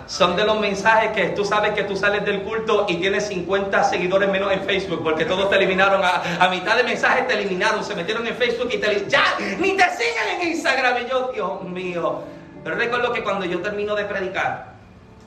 Son 0.08 0.34
de 0.36 0.42
los 0.42 0.58
mensajes 0.58 1.10
que 1.10 1.28
tú 1.36 1.44
sabes 1.44 1.72
que 1.74 1.84
tú 1.84 1.94
sales 1.94 2.24
del 2.24 2.40
culto 2.40 2.86
y 2.88 2.96
tienes 2.96 3.26
50 3.26 3.84
seguidores 3.84 4.30
menos 4.30 4.50
en 4.50 4.62
Facebook, 4.62 5.02
porque 5.04 5.26
todos 5.26 5.50
te 5.50 5.56
eliminaron. 5.56 6.00
A, 6.02 6.48
mitad 6.48 6.78
de 6.78 6.82
mensajes 6.82 7.28
te 7.28 7.34
eliminaron, 7.34 7.84
se 7.84 7.94
metieron 7.94 8.26
en 8.26 8.34
Facebook 8.34 8.70
y 8.72 8.78
te 8.78 9.06
ya 9.06 9.22
ni 9.38 9.76
te 9.76 9.84
siguen 9.90 10.40
en 10.40 10.48
Instagram. 10.48 11.04
Y 11.04 11.10
yo, 11.10 11.30
Dios 11.34 11.62
mío. 11.64 12.22
Pero 12.64 12.76
recuerdo 12.76 13.12
que 13.12 13.22
cuando 13.22 13.44
yo 13.44 13.60
termino 13.60 13.94
de 13.94 14.06
predicar 14.06 14.72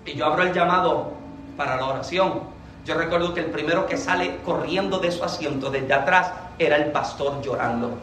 y 0.03 0.13
yo 0.13 0.25
abro 0.25 0.41
el 0.41 0.51
llamado 0.51 1.13
para 1.55 1.75
la 1.75 1.85
oración, 1.85 2.41
yo 2.85 2.95
recuerdo 2.95 3.33
que 3.33 3.41
el 3.41 3.47
primero 3.47 3.85
que 3.85 3.97
sale 3.97 4.37
corriendo 4.43 4.99
de 4.99 5.11
su 5.11 5.23
asiento 5.23 5.69
desde 5.69 5.93
atrás 5.93 6.31
era 6.57 6.77
el 6.77 6.91
pastor 6.91 7.41
llorando. 7.41 7.97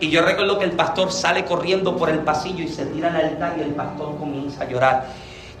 Y 0.00 0.10
yo 0.10 0.22
recuerdo 0.22 0.58
que 0.58 0.64
el 0.64 0.72
pastor 0.72 1.12
sale 1.12 1.44
corriendo 1.44 1.96
por 1.96 2.10
el 2.10 2.18
pasillo 2.20 2.64
y 2.64 2.68
se 2.68 2.86
tira 2.86 3.08
al 3.08 3.16
altar 3.16 3.54
y 3.58 3.62
el 3.62 3.74
pastor 3.74 4.18
comienza 4.18 4.64
a 4.64 4.68
llorar. 4.68 5.06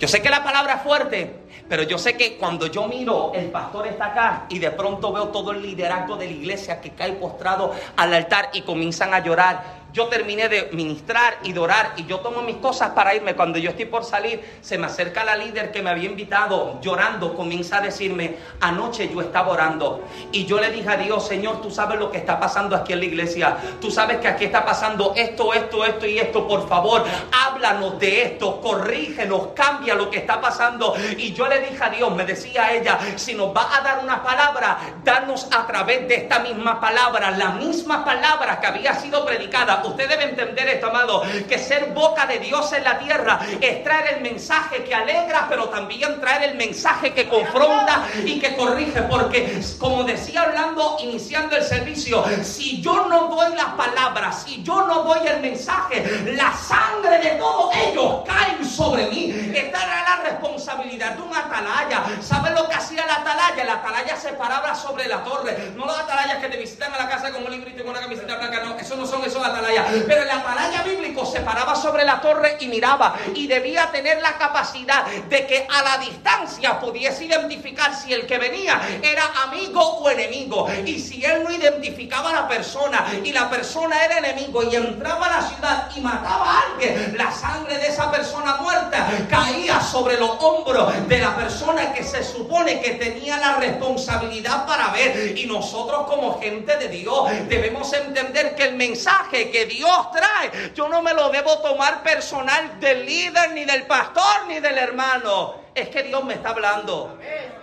Yo 0.00 0.08
sé 0.08 0.20
que 0.20 0.28
la 0.28 0.42
palabra 0.42 0.74
es 0.74 0.82
fuerte, 0.82 1.44
pero 1.68 1.84
yo 1.84 1.98
sé 1.98 2.16
que 2.16 2.36
cuando 2.36 2.66
yo 2.66 2.88
miro, 2.88 3.32
el 3.32 3.46
pastor 3.46 3.86
está 3.86 4.06
acá 4.06 4.46
y 4.48 4.58
de 4.58 4.72
pronto 4.72 5.12
veo 5.12 5.28
todo 5.28 5.52
el 5.52 5.62
liderazgo 5.62 6.16
de 6.16 6.26
la 6.26 6.32
iglesia 6.32 6.80
que 6.80 6.90
cae 6.90 7.12
postrado 7.12 7.72
al 7.96 8.12
altar 8.12 8.50
y 8.52 8.62
comienzan 8.62 9.14
a 9.14 9.20
llorar 9.20 9.83
yo 9.94 10.08
terminé 10.08 10.48
de 10.48 10.70
ministrar 10.72 11.38
y 11.44 11.52
de 11.52 11.60
orar 11.60 11.92
y 11.96 12.04
yo 12.04 12.18
tomo 12.18 12.42
mis 12.42 12.56
cosas 12.56 12.90
para 12.90 13.14
irme. 13.14 13.36
Cuando 13.36 13.58
yo 13.58 13.70
estoy 13.70 13.84
por 13.84 14.04
salir, 14.04 14.42
se 14.60 14.76
me 14.76 14.86
acerca 14.86 15.22
la 15.22 15.36
líder 15.36 15.70
que 15.70 15.82
me 15.82 15.90
había 15.90 16.10
invitado 16.10 16.80
llorando, 16.80 17.34
comienza 17.34 17.78
a 17.78 17.80
decirme, 17.80 18.34
anoche 18.60 19.08
yo 19.08 19.20
estaba 19.20 19.52
orando 19.52 20.02
y 20.32 20.46
yo 20.46 20.58
le 20.58 20.72
dije 20.72 20.88
a 20.88 20.96
Dios, 20.96 21.24
Señor, 21.24 21.62
tú 21.62 21.70
sabes 21.70 22.00
lo 22.00 22.10
que 22.10 22.18
está 22.18 22.40
pasando 22.40 22.74
aquí 22.74 22.92
en 22.92 22.98
la 22.98 23.04
iglesia, 23.04 23.56
tú 23.80 23.88
sabes 23.88 24.18
que 24.18 24.26
aquí 24.26 24.46
está 24.46 24.64
pasando 24.64 25.12
esto, 25.14 25.54
esto, 25.54 25.84
esto 25.84 26.06
y 26.06 26.18
esto, 26.18 26.48
por 26.48 26.68
favor, 26.68 27.04
háblanos 27.30 27.96
de 28.00 28.22
esto, 28.22 28.60
corrígenos, 28.60 29.48
cambia 29.54 29.94
lo 29.94 30.10
que 30.10 30.18
está 30.18 30.40
pasando. 30.40 30.94
Y 31.16 31.32
yo 31.32 31.46
le 31.46 31.60
dije 31.60 31.84
a 31.84 31.90
Dios, 31.90 32.12
me 32.12 32.24
decía 32.24 32.72
ella, 32.72 32.98
si 33.14 33.34
nos 33.34 33.56
va 33.56 33.76
a 33.76 33.80
dar 33.80 34.00
una 34.02 34.24
palabra, 34.24 34.76
danos 35.04 35.46
a 35.52 35.64
través 35.68 36.08
de 36.08 36.16
esta 36.16 36.40
misma 36.40 36.80
palabra, 36.80 37.30
la 37.30 37.50
misma 37.50 38.04
palabra 38.04 38.60
que 38.60 38.66
había 38.66 38.94
sido 38.96 39.24
predicada 39.24 39.83
Usted 39.84 40.08
debe 40.08 40.24
entender 40.24 40.68
esto, 40.68 40.86
amado, 40.88 41.22
que 41.48 41.58
ser 41.58 41.92
boca 41.92 42.26
de 42.26 42.38
Dios 42.38 42.72
en 42.72 42.84
la 42.84 42.98
tierra 42.98 43.40
es 43.60 43.84
traer 43.84 44.14
el 44.16 44.22
mensaje 44.22 44.84
que 44.84 44.94
alegra, 44.94 45.46
pero 45.48 45.68
también 45.68 46.20
traer 46.20 46.50
el 46.50 46.56
mensaje 46.56 47.12
que 47.12 47.28
confronta 47.28 48.06
y 48.24 48.38
que 48.40 48.56
corrige. 48.56 49.02
Porque, 49.02 49.60
como 49.78 50.04
decía 50.04 50.42
hablando, 50.42 50.96
iniciando 51.00 51.56
el 51.56 51.62
servicio, 51.62 52.24
si 52.42 52.80
yo 52.80 53.06
no 53.08 53.28
doy 53.28 53.54
las 53.54 53.74
palabras, 53.74 54.42
si 54.44 54.62
yo 54.62 54.86
no 54.86 55.02
doy 55.02 55.26
el 55.26 55.40
mensaje, 55.40 56.04
la 56.34 56.52
sangre 56.52 57.18
de 57.18 57.30
todos 57.32 57.74
ellos 57.76 58.22
cae 58.26 58.64
sobre 58.64 59.06
mí. 59.06 59.30
Esta 59.54 59.82
era 59.82 60.02
la 60.02 60.30
responsabilidad 60.30 61.12
de 61.12 61.22
un 61.22 61.34
atalaya. 61.34 62.04
¿Sabe 62.20 62.50
lo 62.50 62.68
que 62.68 62.74
hacía 62.74 63.06
la 63.06 63.16
atalaya? 63.16 63.64
La 63.64 63.74
atalaya 63.74 64.16
se 64.16 64.32
paraba 64.32 64.74
sobre 64.74 65.08
la 65.08 65.22
torre. 65.22 65.72
No 65.76 65.86
los 65.86 65.98
atalayas 65.98 66.38
que 66.38 66.48
te 66.48 66.56
visitan 66.56 66.92
a 66.92 66.98
la 66.98 67.08
casa 67.08 67.32
con 67.32 67.44
un 67.44 67.50
librito 67.50 67.80
y 67.80 67.82
con 67.82 67.90
una 67.90 68.00
camiseta 68.00 68.36
blanca. 68.36 68.62
No, 68.64 68.76
eso 68.76 68.96
no 68.96 69.06
son 69.06 69.24
esos 69.24 69.44
atalayas 69.44 69.73
pero 70.06 70.22
el 70.22 70.30
atalaya 70.30 70.82
bíblico 70.82 71.24
se 71.24 71.40
paraba 71.40 71.74
sobre 71.74 72.04
la 72.04 72.20
torre 72.20 72.56
y 72.60 72.68
miraba 72.68 73.16
y 73.34 73.46
debía 73.46 73.90
tener 73.90 74.20
la 74.20 74.36
capacidad 74.36 75.04
de 75.06 75.46
que 75.46 75.66
a 75.70 75.82
la 75.82 75.98
distancia 75.98 76.78
pudiese 76.80 77.24
identificar 77.24 77.94
si 77.94 78.12
el 78.12 78.26
que 78.26 78.38
venía 78.38 78.80
era 79.02 79.24
amigo 79.44 79.80
o 79.80 80.10
enemigo. 80.10 80.68
Y 80.84 80.98
si 80.98 81.24
él 81.24 81.44
no 81.44 81.50
identificaba 81.50 82.30
a 82.30 82.32
la 82.32 82.48
persona 82.48 83.06
y 83.22 83.32
la 83.32 83.48
persona 83.50 84.04
era 84.04 84.18
enemigo 84.18 84.62
y 84.62 84.76
entraba 84.76 85.26
a 85.26 85.40
la 85.40 85.48
ciudad 85.48 85.90
y 85.94 86.00
mataba 86.00 86.44
a 86.44 86.62
alguien, 86.72 87.16
la 87.16 87.30
sangre 87.32 87.78
de 87.78 87.88
esa 87.88 88.10
persona 88.10 88.56
muerta 88.56 89.08
caía 89.28 89.80
sobre 89.80 90.18
los 90.18 90.30
hombros 90.40 91.08
de 91.08 91.18
la 91.18 91.36
persona 91.36 91.92
que 91.92 92.02
se 92.02 92.22
supone 92.22 92.80
que 92.80 92.92
tenía 92.92 93.36
la 93.38 93.56
responsabilidad 93.56 94.66
para 94.66 94.88
ver. 94.88 95.36
Y 95.36 95.46
nosotros 95.46 96.06
como 96.06 96.40
gente 96.40 96.76
de 96.76 96.88
Dios 96.88 97.30
debemos 97.48 97.92
entender 97.92 98.54
que 98.54 98.64
el 98.64 98.76
mensaje 98.76 99.50
que 99.50 99.63
Dios 99.66 100.10
trae, 100.12 100.72
yo 100.74 100.88
no 100.88 101.02
me 101.02 101.14
lo 101.14 101.30
debo 101.30 101.58
tomar 101.58 102.02
personal 102.02 102.78
del 102.80 103.04
líder, 103.04 103.52
ni 103.52 103.64
del 103.64 103.86
pastor, 103.86 104.46
ni 104.48 104.60
del 104.60 104.78
hermano. 104.78 105.64
Es 105.74 105.88
que 105.88 106.02
Dios 106.02 106.24
me 106.24 106.34
está 106.34 106.50
hablando. 106.50 107.18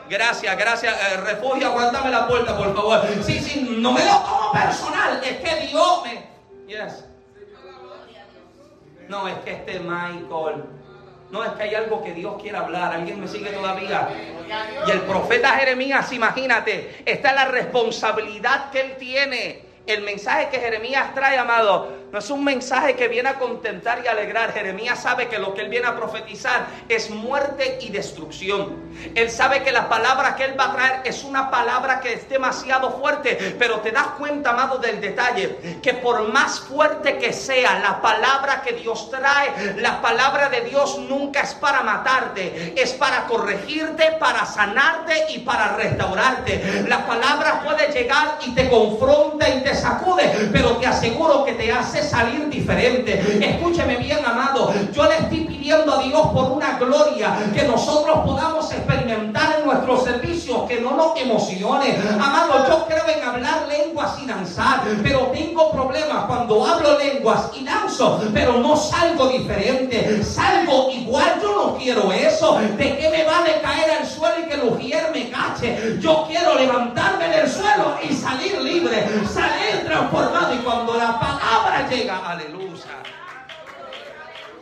Gracias, 0.09 0.57
gracias. 0.57 0.93
Eh, 0.93 1.17
refugio, 1.17 1.67
aguántame 1.67 2.09
la 2.09 2.27
puerta, 2.27 2.57
por 2.57 2.75
favor. 2.75 3.01
Sí, 3.23 3.39
sí, 3.39 3.77
no 3.79 3.93
me 3.93 4.03
lo 4.03 4.17
tomo 4.19 4.51
personal. 4.51 5.21
Es 5.23 5.37
que 5.37 5.67
Dios 5.67 6.03
me. 6.03 6.31
Yes. 6.67 7.05
No, 9.07 9.27
es 9.27 9.37
que 9.39 9.51
este 9.53 9.79
Michael. 9.79 10.65
No, 11.31 11.45
es 11.45 11.51
que 11.53 11.63
hay 11.63 11.75
algo 11.75 12.03
que 12.03 12.13
Dios 12.13 12.41
quiere 12.41 12.57
hablar. 12.57 12.93
¿Alguien 12.93 13.21
me 13.21 13.27
sigue 13.27 13.51
todavía? 13.51 14.09
Y 14.85 14.91
el 14.91 15.01
profeta 15.03 15.51
Jeremías, 15.51 16.11
imagínate, 16.11 17.03
esta 17.05 17.29
es 17.29 17.35
la 17.35 17.45
responsabilidad 17.45 18.69
que 18.69 18.81
él 18.81 18.97
tiene 18.97 19.70
el 19.87 20.03
mensaje 20.03 20.49
que 20.49 20.59
Jeremías 20.59 21.13
trae, 21.13 21.37
amado, 21.37 22.01
no 22.11 22.19
es 22.19 22.29
un 22.29 22.43
mensaje 22.43 22.95
que 22.95 23.07
viene 23.07 23.29
a 23.29 23.39
contentar 23.39 24.01
y 24.03 24.07
alegrar. 24.07 24.53
Jeremías 24.53 25.01
sabe 25.01 25.29
que 25.29 25.39
lo 25.39 25.53
que 25.53 25.61
él 25.61 25.69
viene 25.69 25.87
a 25.87 25.95
profetizar 25.95 26.67
es 26.89 27.09
muerte 27.09 27.77
y 27.81 27.89
destrucción. 27.89 28.91
Él 29.15 29.29
sabe 29.31 29.63
que 29.63 29.71
la 29.71 29.87
palabra 29.87 30.35
que 30.35 30.43
él 30.43 30.59
va 30.59 30.65
a 30.65 30.73
traer 30.73 31.01
es 31.05 31.23
una 31.23 31.49
palabra 31.49 32.01
que 32.01 32.13
es 32.13 32.27
demasiado 32.27 32.99
fuerte. 32.99 33.55
Pero 33.57 33.79
te 33.79 33.91
das 33.91 34.07
cuenta, 34.17 34.49
amado, 34.49 34.77
del 34.77 34.99
detalle. 34.99 35.79
Que 35.81 35.93
por 35.93 36.27
más 36.33 36.59
fuerte 36.59 37.17
que 37.17 37.31
sea 37.31 37.79
la 37.79 38.01
palabra 38.01 38.61
que 38.61 38.73
Dios 38.73 39.09
trae, 39.09 39.75
la 39.77 40.01
palabra 40.01 40.49
de 40.49 40.61
Dios 40.61 40.99
nunca 40.99 41.41
es 41.41 41.53
para 41.53 41.81
matarte. 41.81 42.73
Es 42.75 42.91
para 42.91 43.23
corregirte, 43.25 44.17
para 44.19 44.45
sanarte 44.45 45.27
y 45.29 45.39
para 45.39 45.77
restaurarte. 45.77 46.85
La 46.89 47.07
palabra 47.07 47.61
puede 47.63 47.89
llegar 47.93 48.37
y 48.45 48.53
te 48.53 48.69
confronta 48.69 49.47
y 49.47 49.63
te 49.63 49.70
sacude. 49.75 50.49
Pero 50.51 50.77
te 50.77 50.87
aseguro 50.87 51.45
que 51.45 51.53
te 51.53 51.71
hace 51.71 52.03
salir 52.03 52.49
diferente. 52.49 53.21
Escúcheme 53.41 53.97
bien, 53.97 54.19
amado. 54.25 54.73
Yo 54.93 55.05
le 55.05 55.17
estoy 55.17 55.39
a 55.71 56.03
Dios 56.03 56.27
por 56.33 56.51
una 56.51 56.77
gloria 56.77 57.33
que 57.53 57.63
nosotros 57.63 58.19
podamos 58.25 58.69
experimentar 58.73 59.55
en 59.57 59.65
nuestros 59.65 60.03
servicios, 60.03 60.67
que 60.67 60.81
no 60.81 60.97
nos 60.97 61.17
emocione. 61.17 61.97
Amado, 62.19 62.67
yo 62.67 62.85
creo 62.87 63.07
en 63.07 63.23
hablar 63.23 63.67
lenguas 63.69 64.19
y 64.21 64.25
danzar, 64.25 64.81
pero 65.01 65.27
tengo 65.27 65.71
problemas 65.71 66.25
cuando 66.25 66.65
hablo 66.65 66.99
lenguas 66.99 67.51
y 67.57 67.63
danzo, 67.63 68.21
pero 68.33 68.57
no 68.57 68.75
salgo 68.75 69.29
diferente. 69.29 70.21
Salgo 70.25 70.91
igual, 70.91 71.39
yo 71.41 71.55
no 71.55 71.77
quiero 71.77 72.11
eso. 72.11 72.59
¿De 72.77 72.97
qué 72.97 73.09
me 73.09 73.23
vale 73.23 73.61
caer 73.61 73.91
al 73.91 74.05
suelo 74.05 74.41
y 74.45 74.49
que 74.49 74.55
el 74.55 74.63
ujier 74.63 75.09
me 75.13 75.29
cache? 75.29 75.97
Yo 76.01 76.25
quiero 76.27 76.55
levantarme 76.55 77.29
del 77.29 77.49
suelo 77.49 77.95
y 78.03 78.13
salir 78.13 78.59
libre, 78.61 79.07
salir 79.33 79.85
transformado. 79.85 80.53
Y 80.53 80.57
cuando 80.57 80.95
la 80.95 81.17
palabra 81.17 81.87
llega, 81.89 82.29
aleluya. 82.29 83.00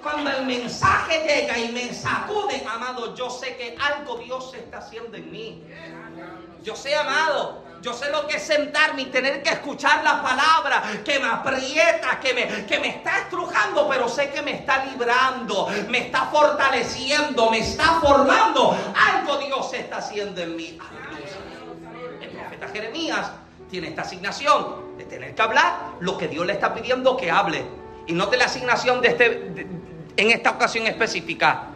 Cuando 0.02 0.30
el 0.32 0.45
mensaje 0.45 1.24
llega 1.28 1.58
y 1.58 1.72
me 1.72 1.93
sacude, 1.93 2.66
amado, 2.70 3.16
yo 3.16 3.30
sé 3.30 3.58
que 3.58 3.76
algo 3.80 4.18
Dios 4.18 4.54
está 4.54 4.78
haciendo 4.78 5.18
en 5.18 5.32
mí. 5.32 5.64
Yo 6.64 6.76
sé, 6.76 6.95
amado, 6.95 7.64
yo 7.82 7.93
sé 7.93 8.10
lo 8.10 8.28
que 8.28 8.38
es 8.38 8.43
sentarme 8.43 9.04
y 9.04 9.06
tener 9.06 9.41
que 9.41 9.50
escuchar 9.50 10.04
la 10.04 10.22
palabra 10.22 10.84
que 11.04 11.20
me 11.20 11.28
aprieta, 11.28 12.20
que 12.20 12.34
me, 12.34 12.66
que 12.66 12.80
me 12.80 12.89
está 12.89 13.20
estrujando, 13.20 13.88
pero 13.89 14.10
sé 14.10 14.30
que 14.30 14.41
me 14.41 14.56
está 14.56 14.86
librando, 14.86 15.68
me 15.89 16.00
está 16.08 16.26
fortaleciendo, 16.26 17.50
me 17.50 17.60
está 17.60 18.00
formando. 18.02 18.78
Algo 18.95 19.38
Dios 19.38 19.74
está 19.74 19.97
haciendo 19.97 20.41
en 20.41 20.56
mí. 20.56 20.78
El 22.22 22.30
profeta 22.30 22.68
Jeremías 22.68 23.32
tiene 23.70 23.89
esta 23.89 24.02
asignación 24.02 24.97
de 24.97 25.06
tener 25.06 25.36
que 25.36 25.41
hablar 25.41 25.93
lo 26.00 26.18
que 26.18 26.28
Dios 26.28 26.45
le 26.45 26.54
está 26.54 26.74
pidiendo 26.74 27.16
que 27.16 27.32
hable. 27.32 27.66
Y 28.08 28.14
no 28.14 28.26
de 28.26 28.38
la 28.38 28.45
asignación 28.45 29.02
de 29.02 29.08
este, 29.10 29.68
en 30.20 30.32
esta 30.32 30.52
ocasión 30.52 30.86
específica. 30.88 31.68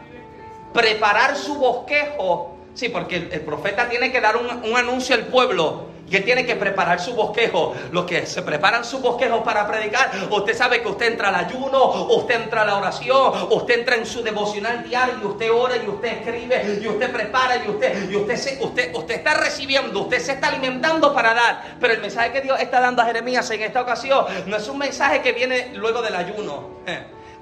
Preparar 0.74 1.36
su 1.36 1.56
bosquejo. 1.56 2.58
Sí, 2.74 2.90
porque 2.90 3.18
el, 3.18 3.42
profeta 3.42 3.88
tiene 3.88 4.12
que 4.12 4.20
dar 4.20 4.36
un, 4.36 4.48
un 4.48 4.76
anuncio 4.76 5.16
al 5.16 5.26
pueblo 5.28 5.94
que 6.10 6.20
tiene 6.22 6.46
que 6.46 6.56
preparar 6.56 7.00
su 7.00 7.14
bosquejo. 7.14 7.74
Los 7.92 8.06
que 8.06 8.26
se 8.26 8.42
preparan 8.42 8.84
su 8.84 9.00
bosquejo 9.00 9.44
para 9.44 9.66
predicar, 9.68 10.12
usted 10.30 10.56
sabe 10.56 10.82
que 10.82 10.88
usted 10.88 11.14
entra 11.14 11.30
al 11.30 11.36
ayuno, 11.36 12.08
usted 12.16 12.42
entra 12.42 12.62
a 12.62 12.66
la 12.66 12.78
oración, 12.78 13.48
usted 13.50 13.80
entra 13.80 13.96
en 13.96 14.06
su 14.06 14.22
devocional 14.22 14.84
diario 14.84 15.16
y 15.22 15.26
usted 15.26 15.52
ora 15.52 15.76
y 15.78 15.88
usted 15.88 16.20
escribe 16.20 16.80
y 16.82 16.88
usted 16.88 17.12
prepara 17.12 17.64
y 17.66 17.70
usted 17.70 18.12
y 18.12 18.16
usted 18.16 18.36
se, 18.36 18.64
usted 18.64 18.94
usted 18.94 19.16
está 19.16 19.36
recibiendo, 19.36 20.02
usted 20.02 20.20
se 20.20 20.34
está 20.34 20.50
alimentando 20.50 21.14
para 21.14 21.34
dar. 21.34 21.78
Pero 21.80 21.94
el 21.94 22.02
mensaje 22.02 22.32
que 22.32 22.42
Dios 22.42 22.60
está 22.60 22.80
dando 22.80 23.02
a 23.02 23.06
Jeremías 23.06 23.50
en 23.52 23.62
esta 23.62 23.82
ocasión 23.82 24.26
no 24.46 24.58
es 24.58 24.68
un 24.68 24.78
mensaje 24.78 25.22
que 25.22 25.32
viene 25.32 25.72
luego 25.74 26.02
del 26.02 26.16
ayuno. 26.16 26.84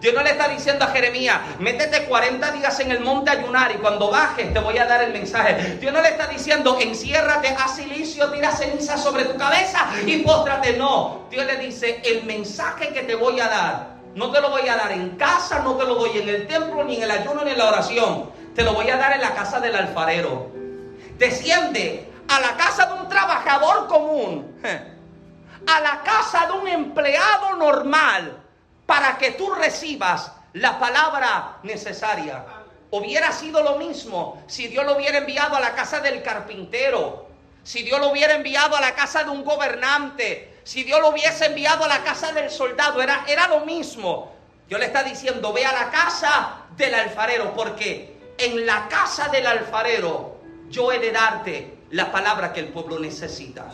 Dios 0.01 0.15
no 0.15 0.23
le 0.23 0.31
está 0.31 0.47
diciendo 0.47 0.83
a 0.83 0.87
Jeremías, 0.87 1.39
métete 1.59 2.05
40 2.05 2.51
días 2.53 2.79
en 2.79 2.89
el 2.89 3.01
monte 3.01 3.29
a 3.29 3.33
ayunar 3.33 3.71
y 3.71 3.75
cuando 3.75 4.09
bajes 4.09 4.51
te 4.51 4.59
voy 4.59 4.75
a 4.79 4.87
dar 4.87 5.03
el 5.03 5.13
mensaje. 5.13 5.77
Dios 5.79 5.93
no 5.93 6.01
le 6.01 6.09
está 6.09 6.25
diciendo, 6.25 6.79
enciérrate, 6.81 7.49
haz 7.49 7.75
silicio, 7.75 8.31
tira 8.31 8.51
ceniza 8.51 8.97
sobre 8.97 9.25
tu 9.25 9.37
cabeza 9.37 9.87
y 10.07 10.17
póstrate. 10.23 10.75
No, 10.75 11.27
Dios 11.29 11.45
le 11.45 11.57
dice, 11.57 12.01
el 12.03 12.23
mensaje 12.23 12.89
que 12.89 13.03
te 13.03 13.13
voy 13.13 13.39
a 13.41 13.47
dar, 13.47 13.87
no 14.15 14.31
te 14.31 14.41
lo 14.41 14.49
voy 14.49 14.67
a 14.67 14.75
dar 14.75 14.91
en 14.91 15.11
casa, 15.17 15.59
no 15.59 15.75
te 15.75 15.85
lo 15.85 15.93
doy 15.93 16.17
en 16.17 16.29
el 16.29 16.47
templo, 16.47 16.83
ni 16.83 16.95
en 16.95 17.03
el 17.03 17.11
ayuno, 17.11 17.43
ni 17.43 17.51
en 17.51 17.59
la 17.59 17.69
oración. 17.69 18.31
Te 18.55 18.63
lo 18.63 18.73
voy 18.73 18.89
a 18.89 18.97
dar 18.97 19.13
en 19.13 19.21
la 19.21 19.35
casa 19.35 19.59
del 19.59 19.75
alfarero. 19.75 20.49
Desciende 21.19 22.09
a 22.27 22.39
la 22.39 22.57
casa 22.57 22.87
de 22.87 22.93
un 22.93 23.07
trabajador 23.07 23.85
común, 23.85 24.59
a 25.67 25.79
la 25.79 26.01
casa 26.01 26.47
de 26.47 26.53
un 26.53 26.67
empleado 26.67 27.55
normal 27.57 28.40
para 28.91 29.17
que 29.17 29.31
tú 29.31 29.49
recibas 29.53 30.33
la 30.51 30.77
palabra 30.77 31.59
necesaria. 31.63 32.43
Hubiera 32.89 33.31
sido 33.31 33.63
lo 33.63 33.77
mismo 33.77 34.43
si 34.47 34.67
Dios 34.67 34.85
lo 34.85 34.97
hubiera 34.97 35.19
enviado 35.19 35.55
a 35.55 35.61
la 35.61 35.73
casa 35.73 36.01
del 36.01 36.21
carpintero, 36.21 37.29
si 37.63 37.83
Dios 37.83 38.01
lo 38.01 38.09
hubiera 38.09 38.33
enviado 38.33 38.75
a 38.75 38.81
la 38.81 38.93
casa 38.93 39.23
de 39.23 39.29
un 39.29 39.45
gobernante, 39.45 40.59
si 40.65 40.83
Dios 40.83 40.99
lo 40.99 41.07
hubiese 41.07 41.45
enviado 41.45 41.85
a 41.85 41.87
la 41.87 42.03
casa 42.03 42.33
del 42.33 42.49
soldado, 42.49 43.01
era, 43.01 43.23
era 43.29 43.47
lo 43.47 43.61
mismo. 43.61 44.33
Dios 44.67 44.77
le 44.77 44.87
está 44.87 45.03
diciendo, 45.03 45.53
ve 45.53 45.65
a 45.65 45.71
la 45.71 45.89
casa 45.89 46.63
del 46.75 46.93
alfarero, 46.93 47.53
porque 47.55 48.33
en 48.37 48.65
la 48.65 48.89
casa 48.89 49.29
del 49.29 49.47
alfarero 49.47 50.41
yo 50.67 50.91
he 50.91 50.99
de 50.99 51.13
darte 51.13 51.77
la 51.91 52.11
palabra 52.11 52.51
que 52.51 52.59
el 52.59 52.67
pueblo 52.67 52.99
necesita. 52.99 53.67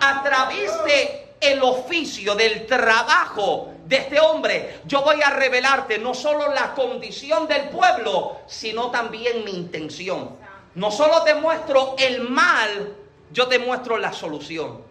A 0.00 0.22
través 0.22 0.70
de 0.84 1.34
el 1.40 1.60
oficio 1.60 2.36
del 2.36 2.66
trabajo 2.66 3.74
de 3.88 3.96
este 3.96 4.20
hombre, 4.20 4.80
yo 4.84 5.00
voy 5.00 5.22
a 5.22 5.30
revelarte 5.30 5.98
no 5.98 6.12
solo 6.12 6.52
la 6.52 6.74
condición 6.74 7.48
del 7.48 7.70
pueblo, 7.70 8.36
sino 8.46 8.90
también 8.90 9.44
mi 9.46 9.52
intención. 9.52 10.36
No 10.74 10.90
solo 10.90 11.22
te 11.22 11.34
muestro 11.34 11.96
el 11.98 12.28
mal, 12.28 12.94
yo 13.32 13.48
te 13.48 13.58
muestro 13.58 13.96
la 13.96 14.12
solución. 14.12 14.82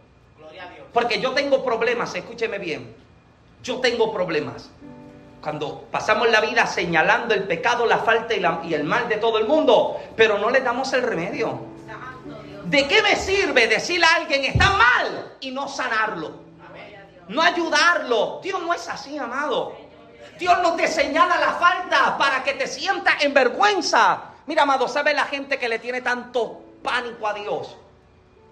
Porque 0.91 1.21
yo 1.21 1.33
tengo 1.33 1.63
problemas, 1.63 2.15
escúcheme 2.15 2.57
bien. 2.57 2.95
Yo 3.61 3.79
tengo 3.81 4.11
problemas. 4.11 4.71
Cuando 5.43 5.83
pasamos 5.91 6.31
la 6.31 6.41
vida 6.41 6.65
señalando 6.65 7.35
el 7.35 7.43
pecado, 7.43 7.85
la 7.85 7.99
falta 7.99 8.33
y, 8.33 8.73
el 8.73 8.83
mal 8.83 9.07
de 9.07 9.17
todo 9.17 9.37
el 9.37 9.45
mundo, 9.45 9.95
pero 10.15 10.39
no 10.39 10.49
le 10.49 10.61
damos 10.61 10.91
el 10.93 11.03
remedio. 11.03 11.59
¿De 12.65 12.87
qué 12.87 13.03
me 13.03 13.15
sirve 13.15 13.67
decirle 13.67 14.07
a 14.07 14.15
alguien 14.15 14.43
está 14.45 14.71
mal 14.71 15.35
y 15.39 15.51
no 15.51 15.67
sanarlo? 15.67 16.46
No 17.27 17.41
ayudarlo. 17.41 18.39
Dios 18.41 18.61
no 18.61 18.73
es 18.73 18.87
así, 18.87 19.17
amado. 19.17 19.75
Dios 20.39 20.57
no 20.61 20.75
te 20.75 20.87
señala 20.87 21.37
la 21.39 21.53
falta 21.53 22.17
para 22.17 22.43
que 22.43 22.53
te 22.53 22.67
sientas 22.67 23.23
en 23.23 23.33
vergüenza. 23.33 24.21
Mira, 24.45 24.63
amado, 24.63 24.87
¿sabe 24.87 25.13
la 25.13 25.25
gente 25.25 25.57
que 25.57 25.67
le 25.67 25.79
tiene 25.79 26.01
tanto 26.01 26.61
pánico 26.83 27.27
a 27.27 27.33
Dios? 27.33 27.75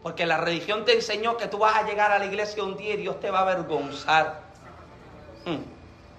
Porque 0.03 0.25
la 0.25 0.37
religión 0.37 0.85
te 0.85 0.93
enseñó 0.93 1.37
que 1.37 1.47
tú 1.47 1.59
vas 1.59 1.77
a 1.77 1.83
llegar 1.83 2.11
a 2.11 2.19
la 2.19 2.25
iglesia 2.25 2.63
un 2.63 2.75
día 2.75 2.95
y 2.95 2.97
Dios 2.97 3.19
te 3.19 3.31
va 3.31 3.39
a 3.39 3.41
avergonzar. 3.43 4.41
Hmm. 5.45 5.57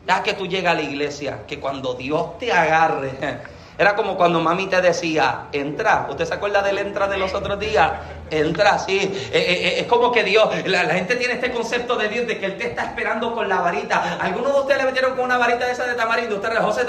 Ya 0.06 0.22
que 0.22 0.34
tú 0.34 0.46
llegas 0.46 0.72
a 0.72 0.76
la 0.76 0.82
iglesia, 0.82 1.46
que 1.46 1.58
cuando 1.60 1.94
Dios 1.94 2.38
te 2.38 2.52
agarre, 2.52 3.42
era 3.78 3.94
como 3.94 4.16
cuando 4.16 4.40
mami 4.40 4.68
te 4.68 4.80
decía, 4.80 5.48
entra. 5.52 6.06
¿Usted 6.08 6.24
se 6.24 6.34
acuerda 6.34 6.62
del 6.62 6.78
entra 6.78 7.08
de 7.08 7.18
los 7.18 7.34
otros 7.34 7.58
días? 7.60 7.92
Entra, 8.30 8.78
sí. 8.78 8.98
Eh, 8.98 9.30
eh, 9.32 9.68
eh, 9.68 9.80
es 9.80 9.86
como 9.86 10.10
que 10.10 10.24
Dios, 10.24 10.48
la, 10.66 10.86
gente 10.94 11.16
tiene 11.16 11.34
este 11.34 11.52
concepto 11.52 11.96
de 11.96 12.08
Dios, 12.08 12.26
de 12.26 12.38
que 12.38 12.46
Él 12.46 12.56
te 12.56 12.68
está 12.68 12.84
esperando 12.84 13.34
con 13.34 13.48
la 13.48 13.60
varita. 13.60 14.18
¿Algunos 14.18 14.54
de 14.54 14.60
ustedes 14.60 14.78
le 14.78 14.86
metieron 14.86 15.14
con 15.14 15.26
una 15.26 15.36
varita 15.36 15.66
de 15.66 15.72
esa 15.72 15.86
de 15.86 15.94
tamarindo? 15.94 16.36
Usted, 16.36 16.56
José, 16.56 16.86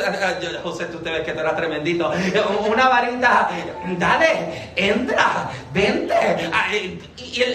José, 0.63 0.85
tú 0.85 0.99
te 0.99 1.11
ves 1.11 1.23
que 1.23 1.33
tú 1.33 1.39
eras 1.41 1.57
tremendito. 1.57 2.11
Una 2.67 2.87
varita, 2.87 3.49
dale, 3.97 4.71
entra, 4.75 5.49
vente. 5.73 6.15
Ah, 6.53 6.73
y, 6.73 7.01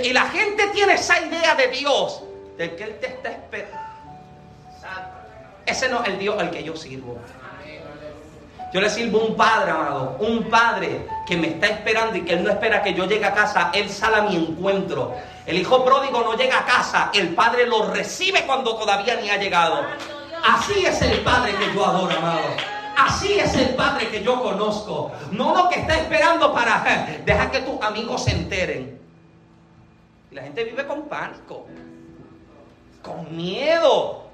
y 0.04 0.12
la 0.12 0.28
gente 0.28 0.68
tiene 0.74 0.94
esa 0.94 1.20
idea 1.20 1.54
de 1.54 1.68
Dios, 1.68 2.22
de 2.58 2.76
que 2.76 2.84
Él 2.84 2.98
te 3.00 3.06
está 3.06 3.30
esperando. 3.30 3.78
Ese 5.64 5.88
no 5.88 6.02
es 6.02 6.08
el 6.08 6.18
Dios 6.18 6.38
al 6.38 6.50
que 6.50 6.62
yo 6.62 6.76
sirvo. 6.76 7.18
Yo 8.72 8.80
le 8.80 8.88
sirvo 8.88 9.18
un 9.18 9.36
padre, 9.36 9.70
amado, 9.70 10.16
un 10.20 10.44
padre 10.44 11.06
que 11.26 11.36
me 11.36 11.48
está 11.48 11.66
esperando 11.66 12.16
y 12.16 12.22
que 12.22 12.32
él 12.32 12.42
no 12.42 12.50
espera 12.50 12.82
que 12.82 12.94
yo 12.94 13.06
llegue 13.06 13.26
a 13.26 13.34
casa, 13.34 13.70
él 13.74 13.90
sale 13.90 14.16
a 14.16 14.22
mi 14.22 14.36
encuentro. 14.36 15.14
El 15.44 15.58
hijo 15.58 15.84
pródigo 15.84 16.22
no 16.22 16.34
llega 16.34 16.60
a 16.60 16.64
casa, 16.64 17.10
el 17.12 17.34
padre 17.34 17.66
lo 17.66 17.90
recibe 17.90 18.46
cuando 18.46 18.76
todavía 18.76 19.16
ni 19.16 19.28
ha 19.28 19.36
llegado. 19.36 19.84
Así 20.42 20.86
es 20.86 21.02
el 21.02 21.20
padre 21.20 21.54
que 21.54 21.74
yo 21.74 21.84
adoro, 21.84 22.16
amado. 22.16 22.40
Así 22.96 23.38
es 23.38 23.54
el 23.56 23.74
padre 23.74 24.08
que 24.08 24.22
yo 24.22 24.42
conozco. 24.42 25.12
No 25.32 25.54
lo 25.54 25.68
que 25.68 25.80
está 25.80 25.96
esperando 25.96 26.52
para 26.54 26.82
eh, 26.86 27.22
dejar 27.26 27.50
que 27.50 27.60
tus 27.60 27.80
amigos 27.82 28.24
se 28.24 28.30
enteren. 28.30 28.98
Y 30.30 30.34
la 30.34 30.42
gente 30.42 30.64
vive 30.64 30.86
con 30.86 31.02
pánico, 31.08 31.66
con 33.02 33.36
miedo. 33.36 34.30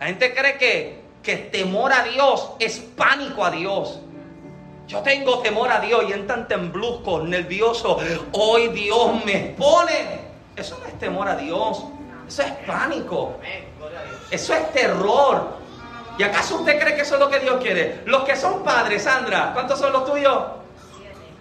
La 0.00 0.06
gente 0.06 0.34
cree 0.34 0.58
que 0.58 0.97
que 1.22 1.36
temor 1.36 1.92
a 1.92 2.04
Dios 2.04 2.52
es 2.58 2.78
pánico 2.78 3.44
a 3.44 3.50
Dios. 3.50 4.00
Yo 4.86 5.00
tengo 5.00 5.40
temor 5.40 5.70
a 5.70 5.80
Dios 5.80 6.04
y 6.08 6.12
entran 6.12 6.48
tembluzcos, 6.48 7.24
nervioso. 7.24 7.98
Hoy 8.32 8.68
Dios 8.68 9.24
me 9.24 9.54
pone. 9.58 10.28
Eso 10.56 10.78
no 10.80 10.86
es 10.86 10.98
temor 10.98 11.28
a 11.28 11.36
Dios. 11.36 11.84
Eso 12.26 12.42
es 12.42 12.52
pánico. 12.66 13.36
Eso 14.30 14.54
es 14.54 14.72
terror. 14.72 15.58
¿Y 16.16 16.22
acaso 16.22 16.56
usted 16.56 16.80
cree 16.80 16.96
que 16.96 17.02
eso 17.02 17.14
es 17.14 17.20
lo 17.20 17.30
que 17.30 17.38
Dios 17.38 17.60
quiere? 17.60 18.02
Los 18.06 18.24
que 18.24 18.34
son 18.34 18.64
padres, 18.64 19.04
Sandra, 19.04 19.52
¿cuántos 19.52 19.78
son 19.78 19.92
los 19.92 20.04
tuyos? 20.04 20.42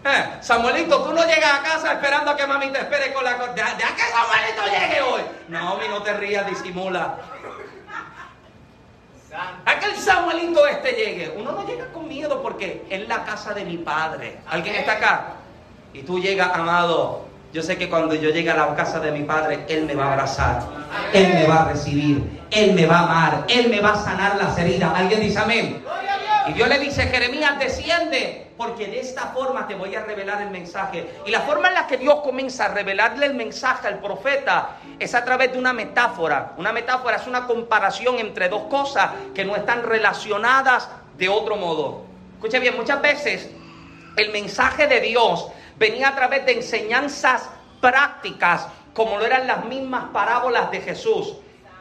Eh, 0.05 0.37
Samuelito, 0.41 1.01
tú 1.03 1.13
no 1.13 1.25
llegas 1.25 1.59
a 1.59 1.63
casa 1.63 1.93
esperando 1.93 2.31
a 2.31 2.37
que 2.37 2.45
mami 2.45 2.69
te 2.69 2.79
espere 2.79 3.11
con 3.11 3.23
la... 3.23 3.33
De, 3.33 3.53
de 3.55 3.61
a 3.61 3.75
que 3.75 4.03
Samuelito 4.03 4.63
llegue 4.65 5.01
hoy. 5.01 5.21
No, 5.47 5.77
mi 5.77 5.87
no 5.87 6.03
te 6.03 6.13
rías, 6.13 6.45
disimula. 6.47 7.17
A 9.65 9.79
que 9.79 9.85
el 9.85 9.95
Samuelito 9.97 10.65
este 10.65 10.93
llegue. 10.93 11.33
Uno 11.37 11.51
no 11.51 11.67
llega 11.67 11.91
con 11.93 12.07
miedo 12.07 12.41
porque 12.41 12.85
es 12.89 13.07
la 13.07 13.23
casa 13.23 13.53
de 13.53 13.65
mi 13.65 13.77
padre. 13.77 14.37
¿Alguien 14.47 14.75
está 14.75 14.93
acá? 14.93 15.33
Y 15.93 16.01
tú 16.01 16.19
llegas, 16.19 16.51
amado. 16.53 17.27
Yo 17.53 17.61
sé 17.61 17.77
que 17.77 17.89
cuando 17.89 18.15
yo 18.15 18.29
llegue 18.31 18.49
a 18.49 18.55
la 18.55 18.75
casa 18.75 18.99
de 18.99 19.11
mi 19.11 19.23
padre, 19.23 19.65
Él 19.69 19.85
me 19.85 19.95
va 19.95 20.05
a 20.05 20.13
abrazar. 20.13 20.63
Él 21.13 21.33
me 21.33 21.45
va 21.45 21.61
a 21.61 21.65
recibir. 21.69 22.41
Él 22.51 22.73
me 22.73 22.85
va 22.85 22.99
a 22.99 23.03
amar. 23.03 23.45
Él 23.47 23.69
me 23.69 23.79
va 23.79 23.93
a 23.93 24.03
sanar 24.03 24.35
las 24.37 24.57
heridas. 24.57 24.91
¿Alguien 24.95 25.21
dice 25.21 25.39
amén? 25.39 25.83
Y 26.47 26.53
Dios 26.53 26.67
le 26.67 26.79
dice, 26.79 27.03
Jeremías, 27.03 27.59
desciende, 27.59 28.46
porque 28.57 28.87
de 28.87 28.99
esta 28.99 29.27
forma 29.27 29.67
te 29.67 29.75
voy 29.75 29.93
a 29.95 30.03
revelar 30.03 30.41
el 30.41 30.49
mensaje. 30.49 31.07
Y 31.25 31.31
la 31.31 31.41
forma 31.41 31.67
en 31.67 31.75
la 31.75 31.85
que 31.85 31.97
Dios 31.97 32.21
comienza 32.21 32.65
a 32.65 32.69
revelarle 32.69 33.27
el 33.27 33.35
mensaje 33.35 33.87
al 33.87 33.99
profeta 33.99 34.77
es 34.97 35.13
a 35.13 35.23
través 35.23 35.51
de 35.53 35.59
una 35.59 35.73
metáfora. 35.73 36.53
Una 36.57 36.73
metáfora 36.73 37.17
es 37.17 37.27
una 37.27 37.45
comparación 37.45 38.17
entre 38.17 38.49
dos 38.49 38.63
cosas 38.63 39.11
que 39.35 39.45
no 39.45 39.55
están 39.55 39.83
relacionadas 39.83 40.89
de 41.17 41.29
otro 41.29 41.55
modo. 41.55 42.05
Escuche 42.33 42.59
bien, 42.59 42.75
muchas 42.75 43.01
veces 43.01 43.51
el 44.15 44.31
mensaje 44.31 44.87
de 44.87 45.01
Dios 45.01 45.47
venía 45.77 46.09
a 46.09 46.15
través 46.15 46.45
de 46.45 46.53
enseñanzas 46.53 47.49
prácticas, 47.79 48.67
como 48.93 49.19
lo 49.19 49.25
eran 49.25 49.45
las 49.45 49.65
mismas 49.65 50.05
parábolas 50.11 50.71
de 50.71 50.81
Jesús. 50.81 51.35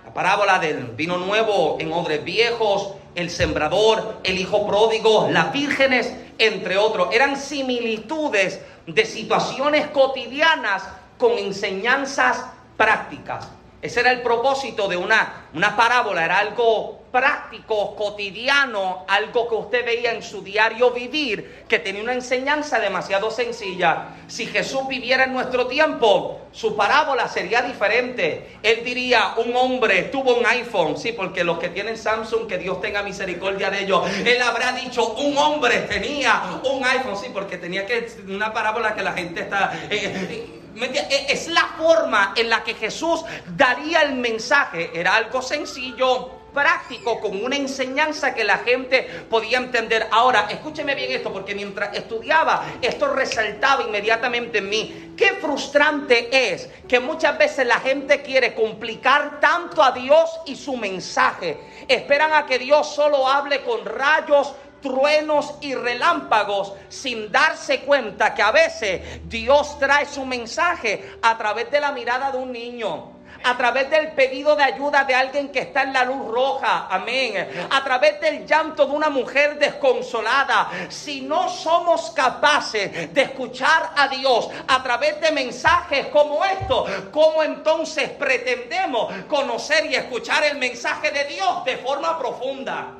La 0.04 0.12
parábola 0.12 0.58
del 0.58 0.84
vino 0.88 1.16
nuevo 1.16 1.78
en 1.80 1.92
odres 1.92 2.22
viejos, 2.22 2.92
el 3.16 3.30
sembrador, 3.30 4.20
el 4.22 4.38
hijo 4.38 4.66
pródigo, 4.66 5.28
las 5.30 5.52
vírgenes, 5.52 6.14
entre 6.38 6.76
otros. 6.76 7.08
Eran 7.12 7.36
similitudes 7.36 8.60
de 8.86 9.04
situaciones 9.04 9.88
cotidianas 9.88 10.84
con 11.18 11.32
enseñanzas 11.32 12.44
prácticas. 12.76 13.48
Ese 13.82 14.00
era 14.00 14.12
el 14.12 14.22
propósito 14.22 14.86
de 14.86 14.96
una, 14.96 15.46
una 15.54 15.76
parábola, 15.76 16.24
era 16.24 16.38
algo 16.38 17.05
práctico, 17.16 17.96
cotidiano, 17.96 19.06
algo 19.08 19.48
que 19.48 19.54
usted 19.54 19.86
veía 19.86 20.12
en 20.12 20.22
su 20.22 20.42
diario 20.42 20.90
vivir, 20.90 21.64
que 21.66 21.78
tenía 21.78 22.02
una 22.02 22.12
enseñanza 22.12 22.78
demasiado 22.78 23.30
sencilla. 23.30 24.08
Si 24.26 24.44
Jesús 24.44 24.86
viviera 24.86 25.24
en 25.24 25.32
nuestro 25.32 25.66
tiempo, 25.66 26.48
su 26.52 26.76
parábola 26.76 27.26
sería 27.26 27.62
diferente. 27.62 28.58
Él 28.62 28.84
diría, 28.84 29.32
un 29.38 29.56
hombre 29.56 30.02
tuvo 30.12 30.34
un 30.34 30.44
iPhone, 30.44 30.98
sí, 30.98 31.12
porque 31.12 31.42
los 31.42 31.58
que 31.58 31.70
tienen 31.70 31.96
Samsung, 31.96 32.46
que 32.46 32.58
Dios 32.58 32.82
tenga 32.82 33.02
misericordia 33.02 33.70
de 33.70 33.84
ellos, 33.84 34.02
él 34.22 34.42
habrá 34.42 34.72
dicho, 34.72 35.14
un 35.14 35.38
hombre 35.38 35.86
tenía 35.88 36.60
un 36.70 36.84
iPhone, 36.84 37.16
sí, 37.16 37.30
porque 37.32 37.56
tenía 37.56 37.86
que, 37.86 38.08
una 38.28 38.52
parábola 38.52 38.94
que 38.94 39.02
la 39.02 39.14
gente 39.14 39.40
está... 39.40 39.72
Eh, 39.88 40.52
eh, 40.78 41.26
es 41.30 41.48
la 41.48 41.64
forma 41.78 42.34
en 42.36 42.50
la 42.50 42.62
que 42.62 42.74
Jesús 42.74 43.24
daría 43.56 44.02
el 44.02 44.16
mensaje. 44.16 44.90
Era 44.92 45.16
algo 45.16 45.40
sencillo, 45.40 46.30
práctico, 46.56 47.20
con 47.20 47.44
una 47.44 47.54
enseñanza 47.54 48.34
que 48.34 48.42
la 48.42 48.56
gente 48.56 49.02
podía 49.28 49.58
entender. 49.58 50.08
Ahora, 50.10 50.46
escúcheme 50.48 50.94
bien 50.94 51.12
esto, 51.12 51.30
porque 51.30 51.54
mientras 51.54 51.94
estudiaba, 51.94 52.64
esto 52.80 53.12
resaltaba 53.12 53.82
inmediatamente 53.82 54.58
en 54.58 54.68
mí. 54.70 55.12
Qué 55.18 55.34
frustrante 55.34 56.54
es 56.54 56.70
que 56.88 56.98
muchas 56.98 57.36
veces 57.36 57.66
la 57.66 57.78
gente 57.80 58.22
quiere 58.22 58.54
complicar 58.54 59.38
tanto 59.38 59.82
a 59.82 59.92
Dios 59.92 60.30
y 60.46 60.56
su 60.56 60.78
mensaje. 60.78 61.58
Esperan 61.86 62.32
a 62.32 62.46
que 62.46 62.58
Dios 62.58 62.94
solo 62.94 63.28
hable 63.28 63.60
con 63.60 63.84
rayos, 63.84 64.54
truenos 64.80 65.56
y 65.60 65.74
relámpagos 65.74 66.72
sin 66.88 67.30
darse 67.30 67.80
cuenta 67.80 68.34
que 68.34 68.40
a 68.40 68.52
veces 68.52 69.20
Dios 69.28 69.78
trae 69.78 70.06
su 70.06 70.24
mensaje 70.24 71.18
a 71.20 71.36
través 71.36 71.70
de 71.70 71.80
la 71.80 71.92
mirada 71.92 72.30
de 72.30 72.38
un 72.38 72.50
niño 72.50 73.15
a 73.46 73.56
través 73.56 73.88
del 73.88 74.10
pedido 74.12 74.56
de 74.56 74.64
ayuda 74.64 75.04
de 75.04 75.14
alguien 75.14 75.52
que 75.52 75.60
está 75.60 75.84
en 75.84 75.92
la 75.92 76.04
luz 76.04 76.26
roja, 76.26 76.88
amén, 76.90 77.68
a 77.70 77.84
través 77.84 78.20
del 78.20 78.44
llanto 78.44 78.86
de 78.86 78.92
una 78.92 79.08
mujer 79.08 79.56
desconsolada. 79.56 80.68
Si 80.88 81.20
no 81.20 81.48
somos 81.48 82.10
capaces 82.10 83.14
de 83.14 83.22
escuchar 83.22 83.92
a 83.96 84.08
Dios 84.08 84.48
a 84.66 84.82
través 84.82 85.20
de 85.20 85.30
mensajes 85.30 86.08
como 86.08 86.44
estos, 86.44 86.90
¿cómo 87.12 87.44
entonces 87.44 88.10
pretendemos 88.10 89.14
conocer 89.28 89.86
y 89.86 89.94
escuchar 89.94 90.42
el 90.42 90.58
mensaje 90.58 91.12
de 91.12 91.24
Dios 91.26 91.64
de 91.64 91.76
forma 91.76 92.18
profunda? 92.18 92.94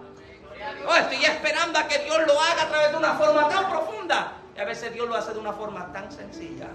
estoy 0.96 1.24
esperando 1.24 1.78
a 1.78 1.88
que 1.88 1.98
Dios 1.98 2.18
lo 2.24 2.40
haga 2.40 2.62
a 2.62 2.68
través 2.68 2.90
de 2.92 2.96
una 2.96 3.14
forma 3.14 3.48
tan 3.48 3.68
profunda. 3.68 4.32
Y 4.56 4.60
a 4.60 4.64
veces 4.64 4.92
Dios 4.94 5.08
lo 5.08 5.16
hace 5.16 5.32
de 5.32 5.40
una 5.40 5.52
forma 5.52 5.92
tan 5.92 6.10
sencilla. 6.10 6.68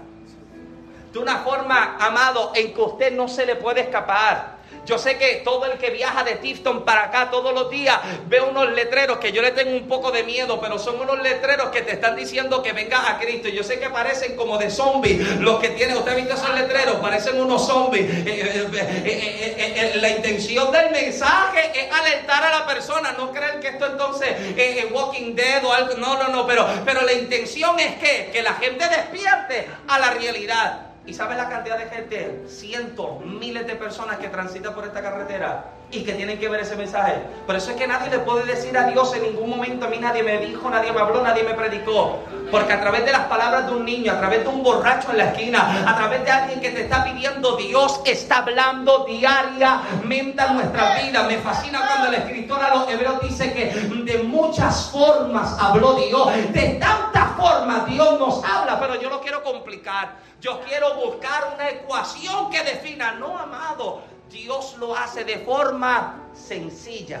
De 1.12 1.18
una 1.18 1.38
forma, 1.38 1.96
amado, 2.00 2.52
en 2.54 2.72
que 2.72 2.80
usted 2.80 3.12
no 3.12 3.28
se 3.28 3.44
le 3.44 3.56
puede 3.56 3.82
escapar. 3.82 4.62
Yo 4.84 4.98
sé 4.98 5.16
que 5.16 5.42
todo 5.44 5.66
el 5.66 5.78
que 5.78 5.90
viaja 5.90 6.24
de 6.24 6.36
Tifton 6.36 6.84
para 6.84 7.04
acá 7.04 7.30
todos 7.30 7.54
los 7.54 7.70
días 7.70 8.00
ve 8.26 8.40
unos 8.40 8.72
letreros 8.72 9.18
que 9.18 9.30
yo 9.30 9.40
le 9.40 9.52
tengo 9.52 9.76
un 9.76 9.86
poco 9.86 10.10
de 10.10 10.24
miedo, 10.24 10.60
pero 10.60 10.76
son 10.76 11.00
unos 11.00 11.22
letreros 11.22 11.68
que 11.68 11.82
te 11.82 11.92
están 11.92 12.16
diciendo 12.16 12.62
que 12.62 12.72
vengas 12.72 13.08
a 13.08 13.18
Cristo. 13.20 13.48
Yo 13.48 13.62
sé 13.62 13.78
que 13.78 13.90
parecen 13.90 14.34
como 14.34 14.58
de 14.58 14.70
zombies 14.70 15.38
los 15.38 15.60
que 15.60 15.68
tienen. 15.68 15.96
¿Usted 15.96 16.12
ha 16.12 16.14
visto 16.16 16.34
esos 16.34 16.52
letreros? 16.54 16.96
Parecen 16.96 17.40
unos 17.40 17.64
zombies. 17.64 18.10
Eh, 18.10 18.68
eh, 18.74 19.54
eh, 19.56 19.92
la 20.00 20.10
intención 20.10 20.72
del 20.72 20.90
mensaje 20.90 21.70
es 21.74 21.92
alertar 21.92 22.44
a 22.44 22.58
la 22.58 22.66
persona. 22.66 23.12
No 23.12 23.30
creer 23.30 23.60
que 23.60 23.68
esto 23.68 23.86
entonces 23.86 24.30
es 24.56 24.90
Walking 24.90 25.36
Dead 25.36 25.64
o 25.64 25.72
algo. 25.72 25.94
No, 25.94 26.20
no, 26.20 26.28
no. 26.28 26.44
Pero, 26.44 26.66
pero 26.84 27.02
la 27.02 27.12
intención 27.12 27.78
es 27.78 27.96
que, 27.96 28.30
que 28.32 28.42
la 28.42 28.54
gente 28.54 28.88
despierte 28.88 29.68
a 29.86 29.98
la 30.00 30.10
realidad. 30.10 30.91
¿Y 31.06 31.14
sabes 31.14 31.36
la 31.36 31.48
cantidad 31.48 31.78
de 31.78 31.86
gente? 31.86 32.44
Cientos, 32.46 33.24
miles 33.24 33.66
de 33.66 33.74
personas 33.74 34.18
que 34.18 34.28
transitan 34.28 34.74
por 34.74 34.84
esta 34.84 35.02
carretera 35.02 35.64
y 35.92 36.04
que 36.04 36.14
tienen 36.14 36.38
que 36.38 36.48
ver 36.48 36.60
ese 36.60 36.74
mensaje. 36.74 37.22
Por 37.46 37.54
eso 37.54 37.70
es 37.70 37.76
que 37.76 37.86
nadie 37.86 38.10
le 38.10 38.20
puede 38.20 38.46
decir 38.46 38.76
a 38.76 38.84
Dios 38.84 39.14
en 39.14 39.22
ningún 39.22 39.50
momento, 39.50 39.86
a 39.86 39.88
mí 39.88 39.98
nadie 39.98 40.22
me 40.22 40.38
dijo, 40.38 40.68
nadie 40.70 40.90
me 40.90 41.00
habló, 41.00 41.22
nadie 41.22 41.42
me 41.44 41.54
predicó. 41.54 42.18
Porque 42.50 42.72
a 42.72 42.80
través 42.80 43.04
de 43.04 43.12
las 43.12 43.26
palabras 43.26 43.66
de 43.66 43.74
un 43.74 43.84
niño, 43.84 44.12
a 44.12 44.18
través 44.18 44.42
de 44.42 44.48
un 44.48 44.62
borracho 44.62 45.10
en 45.10 45.18
la 45.18 45.24
esquina, 45.26 45.84
a 45.86 45.94
través 45.96 46.24
de 46.24 46.30
alguien 46.30 46.60
que 46.60 46.70
te 46.70 46.82
está 46.82 47.04
pidiendo, 47.04 47.56
Dios 47.56 48.00
está 48.06 48.38
hablando 48.38 49.04
diariamente 49.06 50.40
a 50.40 50.52
nuestra 50.52 51.02
vida. 51.02 51.22
Me 51.24 51.38
fascina 51.38 51.86
cuando 51.86 52.08
el 52.08 52.14
escritor 52.14 52.62
a 52.62 52.74
los 52.74 52.88
hebreos 52.88 53.20
dice 53.22 53.52
que 53.52 53.66
de 53.70 54.22
muchas 54.22 54.90
formas 54.90 55.56
habló 55.60 55.94
Dios. 55.94 56.28
De 56.52 56.78
tantas 56.80 57.36
formas 57.36 57.86
Dios 57.86 58.18
nos 58.18 58.42
habla, 58.44 58.80
pero 58.80 59.00
yo 59.00 59.10
lo 59.10 59.20
quiero 59.20 59.42
complicar. 59.42 60.16
Yo 60.40 60.60
quiero 60.68 60.94
buscar 60.96 61.52
una 61.54 61.68
ecuación 61.68 62.50
que 62.50 62.62
defina, 62.64 63.12
no 63.12 63.38
amado, 63.38 64.02
Dios 64.32 64.76
lo 64.78 64.96
hace 64.96 65.24
de 65.24 65.38
forma 65.40 66.30
sencilla, 66.32 67.20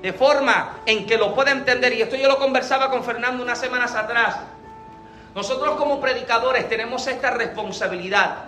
de 0.00 0.12
forma 0.12 0.78
en 0.86 1.04
que 1.04 1.18
lo 1.18 1.34
pueda 1.34 1.50
entender. 1.50 1.92
Y 1.92 2.02
esto 2.02 2.14
yo 2.14 2.28
lo 2.28 2.38
conversaba 2.38 2.88
con 2.88 3.02
Fernando 3.02 3.42
unas 3.42 3.58
semanas 3.58 3.94
atrás. 3.94 4.36
Nosotros 5.34 5.74
como 5.76 6.00
predicadores 6.00 6.68
tenemos 6.68 7.06
esta 7.08 7.32
responsabilidad. 7.32 8.44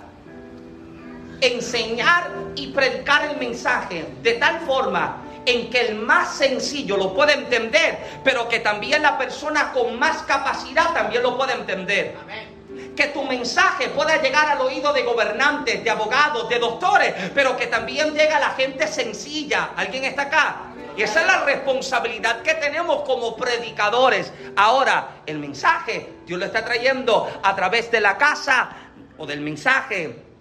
Enseñar 1.41 2.31
y 2.55 2.69
predicar 2.69 3.25
el 3.31 3.37
mensaje 3.37 4.07
de 4.23 4.35
tal 4.35 4.61
forma 4.61 5.17
en 5.45 5.69
que 5.71 5.81
el 5.81 5.97
más 5.97 6.37
sencillo 6.37 6.97
lo 6.97 7.13
pueda 7.13 7.33
entender, 7.33 7.99
pero 8.23 8.49
que 8.49 8.61
también 8.61 9.03
la 9.03 9.19
persona 9.19 9.73
con 9.73 9.99
más 9.99 10.23
capacidad 10.23 10.95
también 10.95 11.25
lo 11.25 11.37
pueda 11.37 11.55
entender. 11.55 12.15
Amén 12.23 12.52
que 12.97 13.07
tu 13.09 13.23
mensaje 13.25 13.89
pueda 13.89 14.21
llegar 14.21 14.49
al 14.49 14.61
oído 14.61 14.93
de 14.93 15.03
gobernantes, 15.03 15.83
de 15.83 15.91
abogados, 15.91 16.49
de 16.49 16.59
doctores, 16.59 17.15
pero 17.35 17.57
que 17.57 17.67
también 17.67 18.13
llegue 18.13 18.33
a 18.33 18.41
la 18.41 18.51
gente 18.51 18.87
sencilla. 18.87 19.71
¿Alguien 19.77 20.05
está 20.05 20.23
acá? 20.23 20.57
Y 20.97 21.03
esa 21.03 21.23
es 21.23 21.27
la 21.27 21.45
responsabilidad 21.45 22.43
que 22.43 22.55
tenemos 22.55 23.03
como 23.03 23.37
predicadores. 23.37 24.33
Ahora, 24.57 25.23
el 25.27 25.39
mensaje 25.39 26.13
Dios 26.27 26.39
lo 26.39 26.47
está 26.47 26.65
trayendo 26.65 27.41
a 27.43 27.57
través 27.57 27.91
de 27.91 28.01
la 28.01 28.19
casa 28.19 28.71
o 29.17 29.27
del 29.27 29.41
mensaje 29.41 30.32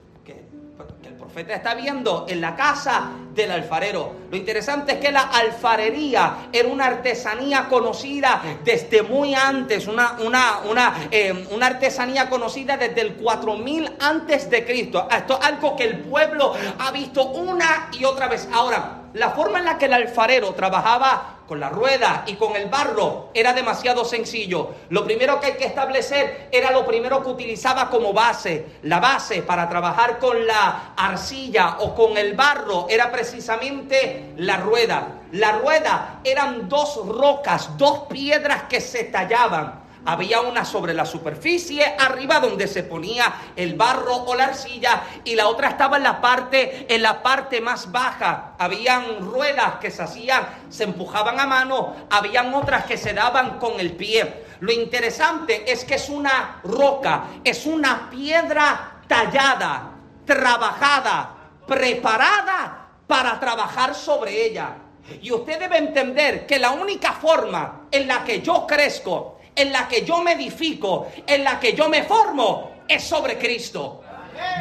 está 1.36 1.74
viendo 1.76 2.26
en 2.28 2.42
la 2.42 2.56
casa 2.56 3.12
del 3.34 3.52
alfarero. 3.52 4.14
Lo 4.30 4.38
interesante 4.38 4.94
es 4.94 4.98
que 5.00 5.12
la 5.12 5.22
alfarería 5.22 6.50
era 6.52 6.68
una 6.68 6.88
artesanía 6.88 7.68
conocida 7.70 8.42
desde 8.64 9.04
muy 9.04 9.34
antes, 9.34 9.88
una, 9.88 10.18
una, 10.26 10.60
una, 10.70 11.08
eh, 11.10 11.48
una 11.52 11.68
artesanía 11.68 12.30
conocida 12.30 12.78
desde 12.78 13.02
el 13.02 13.16
4000 13.16 13.98
antes 14.00 14.50
de 14.50 14.66
Cristo. 14.66 15.08
Esto 15.10 15.40
es 15.40 15.48
algo 15.48 15.76
que 15.76 15.86
el 15.86 16.00
pueblo 16.00 16.54
ha 16.80 16.92
visto 16.92 17.26
una 17.28 17.90
y 17.98 18.04
otra 18.04 18.28
vez. 18.28 18.48
Ahora, 18.52 19.02
la 19.14 19.32
forma 19.32 19.60
en 19.60 19.66
la 19.66 19.78
que 19.78 19.86
el 19.86 19.94
alfarero 19.94 20.54
trabajaba 20.54 21.41
con 21.52 21.60
la 21.60 21.68
rueda 21.68 22.24
y 22.28 22.36
con 22.36 22.56
el 22.56 22.70
barro 22.70 23.30
era 23.34 23.52
demasiado 23.52 24.06
sencillo. 24.06 24.70
Lo 24.88 25.04
primero 25.04 25.38
que 25.42 25.48
hay 25.48 25.54
que 25.56 25.66
establecer 25.66 26.48
era 26.50 26.72
lo 26.72 26.86
primero 26.86 27.22
que 27.22 27.28
utilizaba 27.30 27.90
como 27.90 28.14
base. 28.14 28.78
La 28.84 29.02
base 29.02 29.42
para 29.42 29.68
trabajar 29.68 30.18
con 30.18 30.48
la 30.48 30.94
arcilla 30.96 31.80
o 31.80 31.94
con 31.94 32.16
el 32.16 32.36
barro 32.36 32.88
era 32.90 33.12
precisamente 33.12 34.32
la 34.38 34.56
rueda. 34.62 35.24
La 35.34 35.52
rueda 35.52 36.22
eran 36.24 36.70
dos 36.70 37.06
rocas, 37.06 37.78
dos 37.78 38.04
piedras 38.08 38.64
que 38.70 38.80
se 38.80 39.04
tallaban. 39.04 39.81
Había 40.06 40.42
una 40.42 40.66
sobre 40.66 40.94
la 40.94 41.06
superficie, 41.06 41.96
arriba 42.00 42.40
donde 42.40 42.68
se 42.68 42.84
ponía 42.84 43.34
el 43.56 43.76
barro 43.76 44.16
o 44.16 44.36
la 44.36 44.46
arcilla, 44.46 45.04
y 45.24 45.36
la 45.36 45.48
otra 45.48 45.70
estaba 45.70 45.98
en 45.98 46.04
la 46.04 46.20
parte, 46.20 46.88
en 46.94 47.04
la 47.04 47.22
parte 47.22 47.62
más 47.62 47.92
baja. 47.92 48.56
Habían 48.58 49.20
ruedas 49.20 49.76
que 49.76 49.92
se 49.92 50.02
hacían, 50.02 50.48
se 50.70 50.86
empujaban 50.86 51.40
a 51.40 51.46
mano, 51.46 51.96
habían 52.10 52.54
otras 52.54 52.86
que 52.86 52.98
se 52.98 53.14
daban 53.14 53.60
con 53.60 53.80
el 53.80 53.94
pie. 53.94 54.46
Lo 54.60 54.72
interesante 54.72 55.72
es 55.72 55.86
que 55.86 55.96
es 55.96 56.10
una 56.10 56.62
roca, 56.64 57.26
es 57.44 57.66
una 57.66 58.10
piedra 58.10 59.02
tallada, 59.08 59.92
trabajada, 60.26 61.36
preparada 61.68 62.88
para 63.06 63.40
trabajar 63.40 63.94
sobre 63.94 64.46
ella. 64.46 64.76
Y 65.22 65.32
usted 65.32 65.60
debe 65.60 65.78
entender 65.78 66.46
que 66.46 66.58
la 66.58 66.72
única 66.72 67.14
forma 67.14 67.88
en 67.92 68.08
la 68.08 68.24
que 68.24 68.42
yo 68.42 68.66
crezco, 68.66 69.41
en 69.56 69.72
la 69.72 69.88
que 69.88 70.06
yo 70.06 70.22
me 70.22 70.34
edifico, 70.34 71.08
en 71.26 71.44
la 71.44 71.60
que 71.60 71.74
yo 71.74 71.90
me 71.90 72.04
formo, 72.04 72.72
es 72.88 73.04
sobre 73.04 73.38
Cristo. 73.38 74.04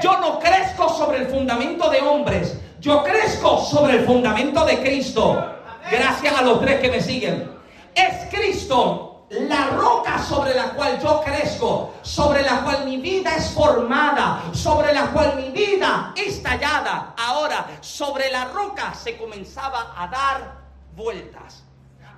Yo 0.02 0.18
no 0.18 0.38
crezco 0.38 0.88
sobre 0.88 1.18
el 1.18 1.26
fundamento 1.28 1.90
de 1.90 2.00
hombres, 2.00 2.58
yo 2.80 3.02
crezco 3.02 3.58
sobre 3.64 3.98
el 3.98 4.06
fundamento 4.06 4.64
de 4.64 4.78
Cristo. 4.80 5.56
Gracias 5.90 6.34
a 6.34 6.42
los 6.42 6.60
tres 6.60 6.80
que 6.80 6.90
me 6.90 7.00
siguen. 7.00 7.50
Es 7.94 8.28
Cristo 8.30 9.10
la 9.30 9.68
roca 9.70 10.18
sobre 10.18 10.54
la 10.54 10.70
cual 10.70 11.00
yo 11.00 11.22
crezco, 11.24 11.94
sobre 12.02 12.42
la 12.42 12.62
cual 12.62 12.84
mi 12.84 12.96
vida 12.96 13.36
es 13.36 13.50
formada, 13.50 14.42
sobre 14.52 14.92
la 14.92 15.12
cual 15.12 15.36
mi 15.36 15.50
vida 15.50 16.12
es 16.16 16.42
tallada. 16.42 17.14
Ahora, 17.16 17.78
sobre 17.80 18.30
la 18.30 18.46
roca 18.46 18.92
se 18.92 19.16
comenzaba 19.16 19.94
a 19.96 20.08
dar 20.08 20.56
vueltas. 20.96 21.62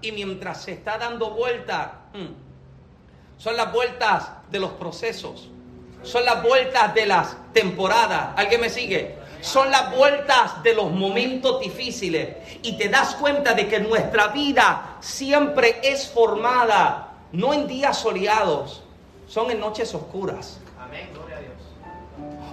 Y 0.01 0.13
mientras 0.13 0.63
se 0.63 0.73
está 0.73 0.97
dando 0.97 1.31
vuelta, 1.33 2.07
hmm, 2.15 2.52
son 3.43 3.57
las 3.57 3.73
vueltas 3.73 4.29
de 4.53 4.61
los 4.61 4.71
procesos, 4.73 5.49
son 6.05 6.25
las 6.25 6.45
vueltas 6.45 6.95
de 6.95 7.07
las 7.07 7.37
temporadas. 7.53 8.31
¿Alguien 8.37 8.61
me 8.61 8.71
sigue? 8.71 9.17
Son 9.41 9.69
las 9.69 9.97
vueltas 9.97 10.63
de 10.63 10.75
los 10.75 10.93
momentos 10.93 11.59
difíciles. 11.59 12.37
Y 12.63 12.79
te 12.79 12.89
das 12.89 13.17
cuenta 13.17 13.55
de 13.55 13.67
que 13.67 13.81
nuestra 13.81 14.29
vida 14.29 14.97
siempre 15.01 15.81
es 15.83 16.07
formada, 16.07 17.15
no 17.33 17.53
en 17.53 17.67
días 17.67 17.99
soleados, 17.99 18.85
son 19.27 19.51
en 19.51 19.59
noches 19.59 19.93
oscuras. 19.93 20.61
Amén, 20.79 21.09
gloria 21.13 21.39
a 21.39 21.41
Dios. 21.41 21.53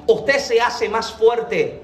Usted 0.08 0.40
se 0.40 0.60
hace 0.60 0.90
más 0.90 1.12
fuerte 1.12 1.84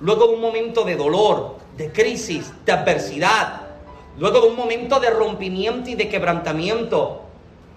luego 0.00 0.26
de 0.26 0.34
un 0.36 0.40
momento 0.40 0.84
de 0.84 0.96
dolor, 0.96 1.56
de 1.76 1.92
crisis, 1.92 2.50
de 2.64 2.72
adversidad, 2.72 3.60
luego 4.16 4.40
de 4.40 4.48
un 4.48 4.56
momento 4.56 5.00
de 5.00 5.10
rompimiento 5.10 5.90
y 5.90 5.96
de 5.96 6.08
quebrantamiento. 6.08 7.27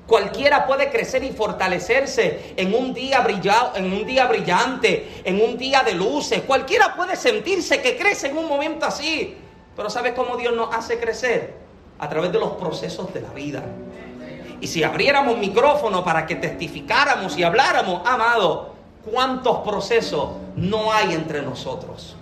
Cualquiera 0.07 0.65
puede 0.67 0.89
crecer 0.89 1.23
y 1.23 1.31
fortalecerse 1.31 2.53
en 2.57 2.73
un 2.73 2.93
día 2.93 3.21
brillado, 3.21 3.73
en 3.75 3.93
un 3.93 4.05
día 4.05 4.25
brillante, 4.25 5.21
en 5.23 5.41
un 5.41 5.57
día 5.57 5.83
de 5.83 5.93
luces. 5.93 6.41
Cualquiera 6.41 6.95
puede 6.95 7.15
sentirse 7.15 7.81
que 7.81 7.97
crece 7.97 8.27
en 8.27 8.37
un 8.37 8.47
momento 8.47 8.85
así. 8.85 9.37
Pero 9.75 9.89
¿sabes 9.89 10.13
cómo 10.13 10.35
Dios 10.35 10.53
nos 10.53 10.73
hace 10.75 10.99
crecer? 10.99 11.53
A 11.99 12.09
través 12.09 12.31
de 12.31 12.39
los 12.39 12.51
procesos 12.51 13.13
de 13.13 13.21
la 13.21 13.29
vida. 13.29 13.63
Y 14.59 14.67
si 14.67 14.83
abriéramos 14.83 15.37
micrófono 15.37 16.03
para 16.03 16.25
que 16.25 16.35
testificáramos 16.35 17.37
y 17.37 17.43
habláramos, 17.43 18.01
amado, 18.05 18.73
¿cuántos 19.09 19.59
procesos 19.59 20.29
no 20.55 20.91
hay 20.91 21.13
entre 21.13 21.41
nosotros? 21.41 22.15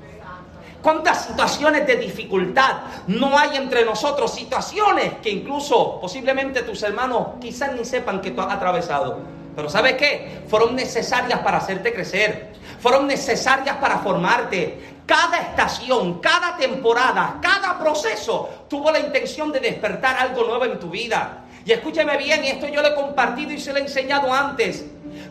¿Cuántas 0.82 1.25
situaciones 1.25 1.86
de 1.86 1.97
dificultad 1.97 2.77
no 3.07 3.38
hay 3.38 3.57
entre 3.57 3.84
nosotros? 3.84 4.34
Situaciones 4.34 5.15
que 5.21 5.30
incluso 5.30 5.99
posiblemente 5.99 6.61
tus 6.61 6.82
hermanos 6.84 7.27
quizás 7.41 7.73
ni 7.73 7.84
sepan 7.84 8.21
que 8.21 8.32
tú 8.32 8.41
has 8.41 8.53
atravesado. 8.53 9.19
Pero 9.55 9.69
¿sabes 9.69 9.95
qué? 9.95 10.43
Fueron 10.47 10.75
necesarias 10.75 11.39
para 11.39 11.57
hacerte 11.57 11.93
crecer. 11.93 12.53
Fueron 12.80 13.07
necesarias 13.07 13.75
para 13.75 13.97
formarte. 13.97 14.99
Cada 15.05 15.39
estación, 15.39 16.19
cada 16.21 16.55
temporada, 16.55 17.39
cada 17.41 17.77
proceso 17.77 18.65
tuvo 18.69 18.89
la 18.89 18.99
intención 18.99 19.51
de 19.51 19.59
despertar 19.59 20.15
algo 20.17 20.45
nuevo 20.45 20.63
en 20.63 20.80
tu 20.80 20.89
vida. 20.89 21.45
Y 21.65 21.73
escúcheme 21.73 22.15
bien, 22.15 22.45
esto 22.45 22.67
yo 22.69 22.82
lo 22.82 22.88
he 22.88 22.95
compartido 22.95 23.51
y 23.51 23.59
se 23.59 23.73
lo 23.73 23.80
he 23.80 23.82
enseñado 23.82 24.34
antes. 24.34 24.86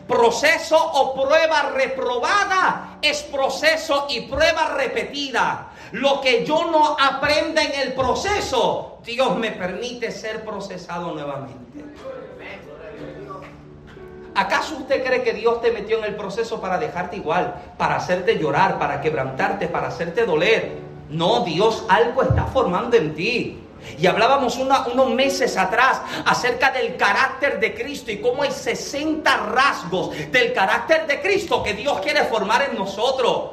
Proceso 0.07 0.77
o 0.77 1.13
prueba 1.13 1.71
reprobada 1.73 2.97
es 3.01 3.23
proceso 3.23 4.07
y 4.09 4.21
prueba 4.21 4.75
repetida. 4.75 5.69
Lo 5.91 6.21
que 6.21 6.45
yo 6.45 6.69
no 6.71 6.97
aprenda 6.99 7.63
en 7.63 7.79
el 7.81 7.93
proceso, 7.93 8.99
Dios 9.03 9.35
me 9.37 9.51
permite 9.51 10.11
ser 10.11 10.43
procesado 10.43 11.13
nuevamente. 11.13 11.83
¿Acaso 14.35 14.77
usted 14.77 15.03
cree 15.03 15.23
que 15.23 15.33
Dios 15.33 15.61
te 15.61 15.71
metió 15.71 15.97
en 15.97 16.05
el 16.05 16.15
proceso 16.15 16.61
para 16.61 16.77
dejarte 16.77 17.17
igual, 17.17 17.73
para 17.77 17.97
hacerte 17.97 18.37
llorar, 18.37 18.79
para 18.79 19.01
quebrantarte, 19.01 19.67
para 19.67 19.87
hacerte 19.87 20.25
doler? 20.25 20.77
No, 21.09 21.43
Dios 21.43 21.83
algo 21.89 22.21
está 22.21 22.45
formando 22.45 22.95
en 22.95 23.15
ti. 23.15 23.63
Y 23.97 24.07
hablábamos 24.07 24.57
unos 24.57 25.09
meses 25.11 25.57
atrás 25.57 26.01
acerca 26.25 26.71
del 26.71 26.95
carácter 26.95 27.59
de 27.59 27.73
Cristo 27.73 28.11
y 28.11 28.17
cómo 28.17 28.43
hay 28.43 28.51
60 28.51 29.37
rasgos 29.37 30.11
del 30.31 30.53
carácter 30.53 31.07
de 31.07 31.21
Cristo 31.21 31.63
que 31.63 31.73
Dios 31.73 31.99
quiere 32.01 32.25
formar 32.25 32.69
en 32.69 32.77
nosotros. 32.77 33.51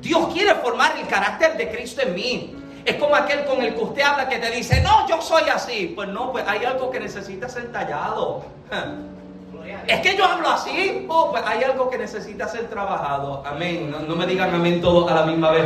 Dios 0.00 0.32
quiere 0.32 0.54
formar 0.56 0.96
el 0.96 1.06
carácter 1.06 1.56
de 1.56 1.70
Cristo 1.70 2.02
en 2.02 2.14
mí. 2.14 2.56
Es 2.84 2.96
como 2.96 3.14
aquel 3.14 3.44
con 3.44 3.60
el 3.62 3.74
que 3.74 3.80
usted 3.80 4.02
habla 4.02 4.28
que 4.28 4.38
te 4.38 4.50
dice, 4.50 4.80
no, 4.80 5.06
yo 5.06 5.20
soy 5.20 5.48
así. 5.48 5.92
Pues 5.94 6.08
no, 6.08 6.32
pues 6.32 6.44
hay 6.46 6.64
algo 6.64 6.90
que 6.90 7.00
necesita 7.00 7.48
ser 7.48 7.70
tallado. 7.70 8.44
Es 9.86 10.00
que 10.00 10.16
yo 10.16 10.24
hablo 10.24 10.48
así. 10.48 11.04
Oh, 11.08 11.30
pues 11.30 11.42
hay 11.46 11.64
algo 11.64 11.90
que 11.90 11.98
necesita 11.98 12.48
ser 12.48 12.68
trabajado. 12.68 13.42
Amén. 13.46 13.94
No, 14.06 14.14
me 14.16 14.26
digan 14.26 14.54
amén 14.54 14.80
todos 14.80 15.10
a 15.10 15.14
la 15.14 15.22
misma 15.26 15.50
vez. 15.50 15.64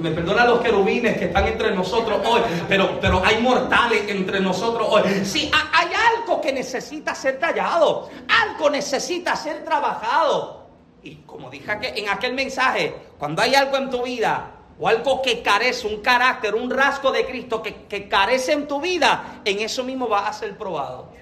me, 0.00 0.10
perdonan 0.10 0.48
los 0.48 0.60
querubines 0.60 1.18
que 1.18 1.26
están 1.26 1.46
entre 1.46 1.74
nosotros 1.74 2.20
hoy, 2.26 2.40
pero, 2.68 2.98
pero 3.00 3.22
hay 3.24 3.40
mortales 3.42 4.04
entre 4.08 4.40
nosotros 4.40 4.86
hoy. 4.90 5.02
Sí, 5.24 5.50
hay 5.72 5.88
algo 6.18 6.40
que 6.40 6.52
necesita 6.52 7.14
ser 7.14 7.38
tallado. 7.38 8.08
Algo 8.28 8.70
necesita 8.70 9.36
ser 9.36 9.64
trabajado. 9.64 10.66
Y 11.02 11.16
como 11.26 11.50
dije 11.50 11.70
en 11.82 12.08
aquel 12.08 12.34
mensaje, 12.34 12.94
cuando 13.18 13.42
hay 13.42 13.54
algo 13.54 13.76
en 13.76 13.90
tu 13.90 14.02
vida 14.02 14.52
o 14.78 14.88
algo 14.88 15.22
que 15.22 15.42
carece, 15.42 15.86
un 15.86 16.02
carácter, 16.02 16.54
un 16.54 16.70
rasgo 16.70 17.12
de 17.12 17.24
Cristo 17.24 17.62
que, 17.62 17.86
que 17.86 18.08
carece 18.08 18.52
en 18.52 18.66
tu 18.66 18.80
vida, 18.80 19.40
en 19.44 19.60
eso 19.60 19.84
mismo 19.84 20.08
va 20.08 20.26
a 20.26 20.32
ser 20.32 20.56
probado. 20.58 21.15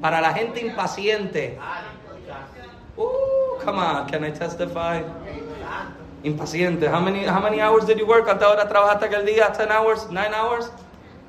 Para 0.00 0.20
la 0.20 0.32
gente 0.32 0.60
impaciente. 0.60 1.58
Uh, 2.96 3.64
come 3.64 3.78
on, 3.78 4.06
can 4.06 4.24
I 4.24 4.30
testify? 4.30 5.02
Impaciente. 6.22 6.88
How 6.88 7.00
many, 7.00 7.24
how 7.24 7.40
many 7.40 7.60
hours 7.60 7.84
did 7.86 7.98
you 7.98 8.06
work? 8.06 8.24
¿Cuántas 8.24 8.48
horas 8.48 8.68
trabajaste 8.68 9.06
aquel 9.06 9.26
día? 9.26 9.50
10 9.50 9.70
hours? 9.70 10.06
9 10.10 10.34
hours? 10.34 10.70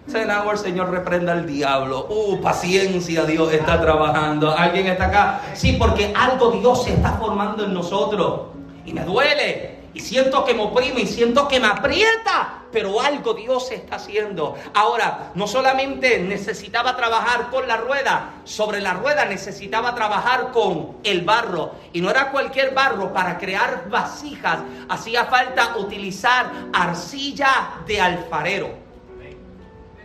10 0.08 0.30
hours, 0.30 0.62
Señor, 0.62 0.92
reprenda 0.92 1.34
al 1.34 1.48
diablo. 1.48 2.08
Uh, 2.10 2.40
paciencia, 2.42 3.26
Dios 3.26 3.52
está 3.52 3.82
trabajando. 3.82 4.52
¿Alguien 4.52 4.88
está 4.88 5.08
acá? 5.08 5.42
Sí, 5.54 5.78
porque 5.80 6.14
algo 6.16 6.52
Dios 6.52 6.84
se 6.84 6.94
está 6.94 7.14
formando 7.14 7.66
en 7.66 7.74
nosotros. 7.74 8.42
Y 8.86 8.94
me 8.94 9.04
duele. 9.04 9.75
Y 9.96 10.02
siento 10.02 10.46
que 10.46 10.54
me 10.54 10.62
oprime 10.62 11.02
y 11.02 11.08
siento 11.08 11.48
que 11.48 11.60
me 11.60 11.68
aprieta 11.68 12.66
pero 12.76 13.00
algo 13.00 13.34
Dios 13.34 13.72
está 13.72 13.96
haciendo. 13.96 14.58
Ahora, 14.74 15.32
no 15.36 15.48
solamente 15.48 16.20
necesitaba 16.20 16.98
trabajar 16.98 17.50
con 17.50 17.66
la 17.70 17.78
rueda, 17.78 18.34
sobre 18.44 18.82
la 18.82 18.92
rueda 18.92 19.24
necesitaba 19.24 19.96
trabajar 19.96 20.52
con 20.52 20.98
el 21.06 21.22
barro. 21.22 21.72
Y 21.94 22.02
no 22.02 22.10
era 22.10 22.32
cualquier 22.32 22.74
barro, 22.74 23.14
para 23.14 23.38
crear 23.38 23.90
vasijas 23.90 24.60
hacía 24.90 25.24
falta 25.24 25.78
utilizar 25.78 26.52
arcilla 26.74 27.76
de 27.88 28.02
alfarero. 28.02 28.72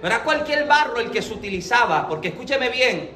No 0.00 0.06
era 0.06 0.22
cualquier 0.22 0.68
barro 0.68 1.00
el 1.00 1.10
que 1.10 1.22
se 1.22 1.34
utilizaba, 1.34 2.06
porque 2.06 2.28
escúcheme 2.28 2.70
bien, 2.70 3.10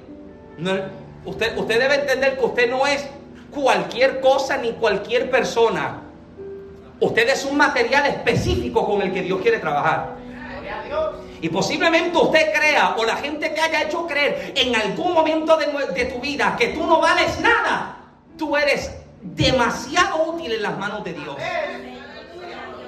usted, 1.25 1.57
usted 1.57 1.79
debe 1.79 1.95
entender 1.95 2.37
que 2.37 2.45
usted 2.45 2.69
no 2.69 2.89
es 2.89 3.07
cualquier 3.53 4.21
cosa 4.21 4.57
ni 4.57 4.73
cualquier 4.73 5.31
persona. 5.31 6.04
Usted 7.01 7.29
es 7.29 7.45
un 7.45 7.57
material 7.57 8.07
específico 8.07 8.87
con 8.87 9.03
el 9.03 9.13
que 9.13 9.23
Dios 9.23 9.41
quiere 9.41 9.59
trabajar. 9.59 10.17
Y 11.41 11.49
posiblemente 11.51 12.17
usted 12.17 12.55
crea, 12.55 12.95
o 12.97 13.05
la 13.05 13.17
gente 13.17 13.51
te 13.51 13.61
haya 13.61 13.83
hecho 13.83 14.07
creer 14.07 14.55
en 14.57 14.75
algún 14.75 15.13
momento 15.13 15.57
de, 15.57 16.05
tu 16.07 16.21
vida 16.21 16.57
que 16.59 16.69
tú 16.69 16.87
no 16.87 17.01
vales 17.01 17.39
nada. 17.41 17.99
Tú 18.39 18.57
eres 18.57 18.91
demasiado 19.21 20.25
útil 20.25 20.53
en 20.53 20.63
las 20.63 20.79
manos 20.79 21.05
de 21.05 21.13
Dios. 21.13 21.37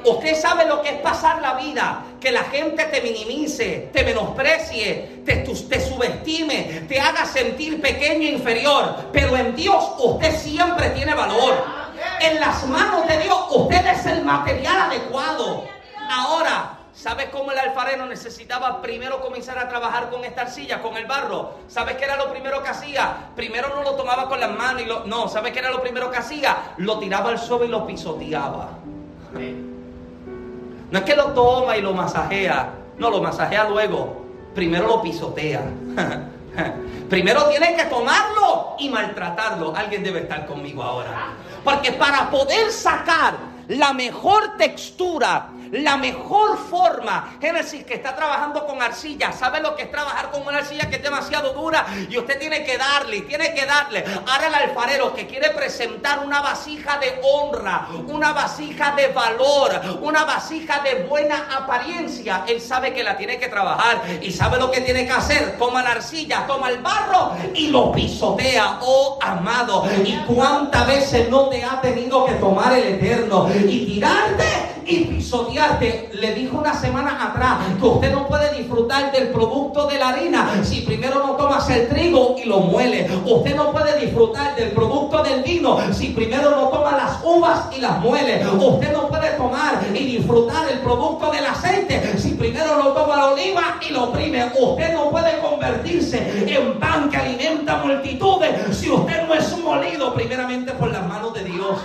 Usted 0.05 0.41
sabe 0.41 0.67
lo 0.67 0.83
que 0.83 0.91
es 0.91 1.01
pasar 1.01 1.43
la 1.43 1.55
vida, 1.55 2.05
que 2.21 2.31
la 2.31 2.45
gente 2.45 2.85
te 2.85 3.01
minimice, 3.03 3.91
te 3.93 4.05
menosprecie, 4.05 5.23
te, 5.27 5.37
te 5.39 5.81
subestime, 5.81 6.85
te 6.89 7.01
haga 7.01 7.27
sentir 7.27 7.81
pequeño 7.81 8.29
e 8.29 8.33
inferior. 8.33 9.09
Pero 9.13 9.37
en 9.37 9.57
Dios 9.57 9.85
usted 9.99 10.35
siempre 10.37 10.91
tiene 10.91 11.13
valor. 11.13 11.86
En 12.21 12.41
las 12.41 12.67
manos 12.67 13.07
de 13.07 13.19
Dios 13.19 13.39
usted 13.51 13.87
es 13.87 14.07
el 14.07 14.25
material 14.25 14.83
adecuado. 14.83 15.65
Ahora, 16.09 16.79
¿sabes 16.95 17.29
cómo 17.31 17.53
el 17.53 17.59
alfarero 17.59 18.07
necesitaba 18.07 18.81
primero 18.81 19.21
comenzar 19.21 19.59
a 19.59 19.69
trabajar 19.69 20.11
con 20.11 20.25
esta 20.25 20.43
arcilla, 20.43 20.83
con 20.83 20.97
el 20.97 21.07
barro? 21.07 21.55
¿Sabes 21.69 21.97
qué 21.97 22.05
era 22.05 22.17
lo 22.17 22.31
primero 22.31 22.63
que 22.63 22.69
hacía? 22.69 23.31
Primero 23.35 23.69
no 23.75 23.83
lo 23.83 23.95
tomaba 23.95 24.29
con 24.29 24.41
las 24.41 24.51
manos 24.51 24.83
y 24.83 24.87
lo... 24.87 25.05
No, 25.05 25.29
¿sabes 25.29 25.53
qué 25.53 25.59
era 25.61 25.71
lo 25.71 25.81
primero 25.81 26.11
que 26.11 26.19
hacía? 26.19 26.57
Lo 26.79 26.99
tiraba 26.99 27.31
al 27.31 27.39
suelo 27.39 27.65
y 27.65 27.69
lo 27.69 27.87
pisoteaba. 27.87 28.71
No 30.91 30.99
es 30.99 31.05
que 31.05 31.17
lo 31.17 31.33
toma 31.33 31.77
y 31.77 31.83
lo 31.83 31.93
masajea. 31.93 32.71
No, 32.99 33.11
lo 33.11 33.21
masajea 33.21 33.69
luego. 33.69 34.25
Primero 34.55 34.87
lo 34.87 35.03
pisotea. 35.03 35.63
Primero 37.11 37.49
tiene 37.49 37.77
que 37.77 37.85
tomarlo 37.85 38.77
y 38.79 38.89
maltratarlo. 38.89 39.75
Alguien 39.75 40.03
debe 40.03 40.21
estar 40.21 40.47
conmigo 40.47 40.83
ahora. 40.83 41.33
Porque 41.65 41.93
para 41.93 42.31
poder 42.31 42.73
sacar 42.73 43.35
la 43.69 43.93
mejor 43.93 44.57
textura 44.57 45.49
la 45.73 45.97
mejor 45.97 46.59
forma. 46.59 47.37
Génesis 47.41 47.85
que 47.85 47.95
está 47.95 48.15
trabajando 48.15 48.67
con 48.67 48.83
arcilla. 48.83 49.33
¿Sabe 49.33 49.61
lo 49.61 49.75
que 49.75 49.85
es 49.85 49.91
trabajar 49.91 50.31
con 50.31 50.47
una 50.47 50.59
arcilla 50.59 50.89
que 50.89 50.97
es 50.97 51.03
demasiado 51.03 51.53
dura? 51.53 51.87
Y 52.09 52.17
usted 52.19 52.39
tiene 52.39 52.65
que 52.65 52.77
darle, 52.77 53.23
tiene 53.23 53.55
que 53.55 53.67
darle. 53.67 54.05
Ahora 54.27 54.49
el 54.49 54.55
alfarero 54.55 55.15
que 55.15 55.27
quiere 55.27 55.51
presentar 55.51 56.21
una 56.21 56.41
vasija 56.41 56.99
de 56.99 57.21
honra, 57.23 57.89
una 58.07 58.33
vasija 58.33 58.95
de 58.95 59.09
valor, 59.09 59.81
una 60.01 60.25
vasija 60.25 60.81
de 60.81 61.05
buena 61.05 61.49
apariencia. 61.57 62.45
Él 62.47 62.61
sabe 62.61 62.93
que 62.93 63.03
la 63.03 63.17
tiene 63.17 63.39
que 63.39 63.49
trabajar 63.49 64.03
y 64.21 64.31
sabe 64.33 64.59
lo 64.59 64.71
que 64.71 64.81
tiene 64.81 65.07
que 65.07 65.13
hacer. 65.13 65.57
Toma 65.59 65.83
la 65.83 65.93
arcilla, 65.93 66.47
toma 66.47 66.71
el 66.71 66.79
barro 66.79 67.33
y 67.55 67.69
lo 67.69 67.93
pisotea. 67.93 68.79
Oh 68.83 69.19
amado, 69.21 69.85
¿y 70.05 70.17
cuántas 70.27 70.87
veces 70.87 71.29
no 71.29 71.49
te 71.49 71.65
ha 71.65 71.81
tenido 71.81 72.25
que 72.25 72.33
tomar 72.35 72.73
el 72.73 72.95
eterno 72.95 73.49
y 73.55 73.87
tirarte? 73.87 74.76
Y 74.87 75.05
pisotearte. 75.05 76.11
Le 76.13 76.35
dijo 76.35 76.59
una 76.59 76.75
semana 76.75 77.25
atrás 77.25 77.59
que 77.79 77.87
usted 77.87 78.13
no 78.13 78.27
puede 78.27 78.55
disfrutar 78.57 79.13
del 79.13 79.29
producto 79.29 79.87
de 79.87 79.99
la 79.99 80.11
harina 80.11 80.63
si 80.63 80.83
primero 80.83 81.27
no 81.27 81.33
tomas 81.37 81.69
el 81.71 81.89
trigo 81.89 82.37
y 82.43 82.47
lo 82.47 82.61
muele. 82.61 83.09
Usted 83.25 83.57
no 83.57 83.73
puede 83.73 83.99
disfrutar 83.99 84.55
del 84.57 84.71
producto 84.71 85.23
del 85.23 85.43
vino 85.43 85.79
si 85.93 86.09
primero 86.09 86.51
no 86.51 86.69
toma 86.69 86.93
las 86.97 87.19
uvas 87.25 87.67
y 87.77 87.81
las 87.81 87.99
muele. 88.01 88.47
Usted 88.47 88.93
no 88.93 89.09
puede 89.09 89.31
tomar 89.31 89.85
y 89.93 90.17
disfrutar 90.17 90.71
el 90.71 90.79
producto 90.79 91.31
del 91.31 91.47
aceite 91.47 92.19
si 92.19 92.31
primero 92.35 92.77
no 92.77 92.89
toma 92.91 93.17
la 93.17 93.27
oliva 93.33 93.79
y 93.87 93.93
lo 93.93 94.05
oprime. 94.05 94.51
Usted 94.59 94.93
no 94.93 95.11
puede 95.11 95.39
convertirse 95.39 96.47
en 96.47 96.79
pan 96.79 97.11
que 97.11 97.17
alimenta 97.17 97.77
multitudes 97.77 98.77
si 98.77 98.91
usted 98.91 99.27
no 99.27 99.35
es 99.35 99.59
molido 99.59 100.15
primeramente 100.15 100.73
por 100.73 100.91
las 100.91 101.07
manos 101.07 101.35
de 101.35 101.45
Dios. 101.45 101.79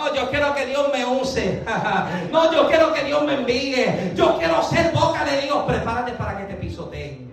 No, 0.00 0.14
yo 0.14 0.30
quiero 0.30 0.54
que 0.54 0.64
Dios 0.64 0.88
me 0.90 1.04
use. 1.04 1.62
no, 2.32 2.50
yo 2.50 2.66
quiero 2.68 2.94
que 2.94 3.04
Dios 3.04 3.22
me 3.22 3.34
envíe. 3.34 4.14
Yo 4.14 4.38
quiero 4.38 4.62
ser 4.62 4.92
boca 4.92 5.26
de 5.26 5.42
Dios. 5.42 5.62
Prepárate 5.66 6.12
para 6.12 6.38
que 6.38 6.44
te 6.44 6.54
pisoteen. 6.54 7.30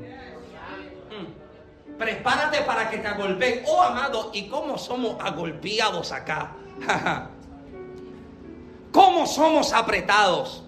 Mm. 1.09 1.97
Prepárate 1.97 2.61
para 2.63 2.89
que 2.89 2.97
te 2.97 3.07
agolpeen. 3.07 3.63
Oh, 3.67 3.81
amado, 3.81 4.31
¿y 4.33 4.49
cómo 4.49 4.77
somos 4.77 5.15
agolpeados 5.21 6.11
acá? 6.11 6.51
¿Cómo 8.91 9.25
somos 9.27 9.71
apretados? 9.71 10.63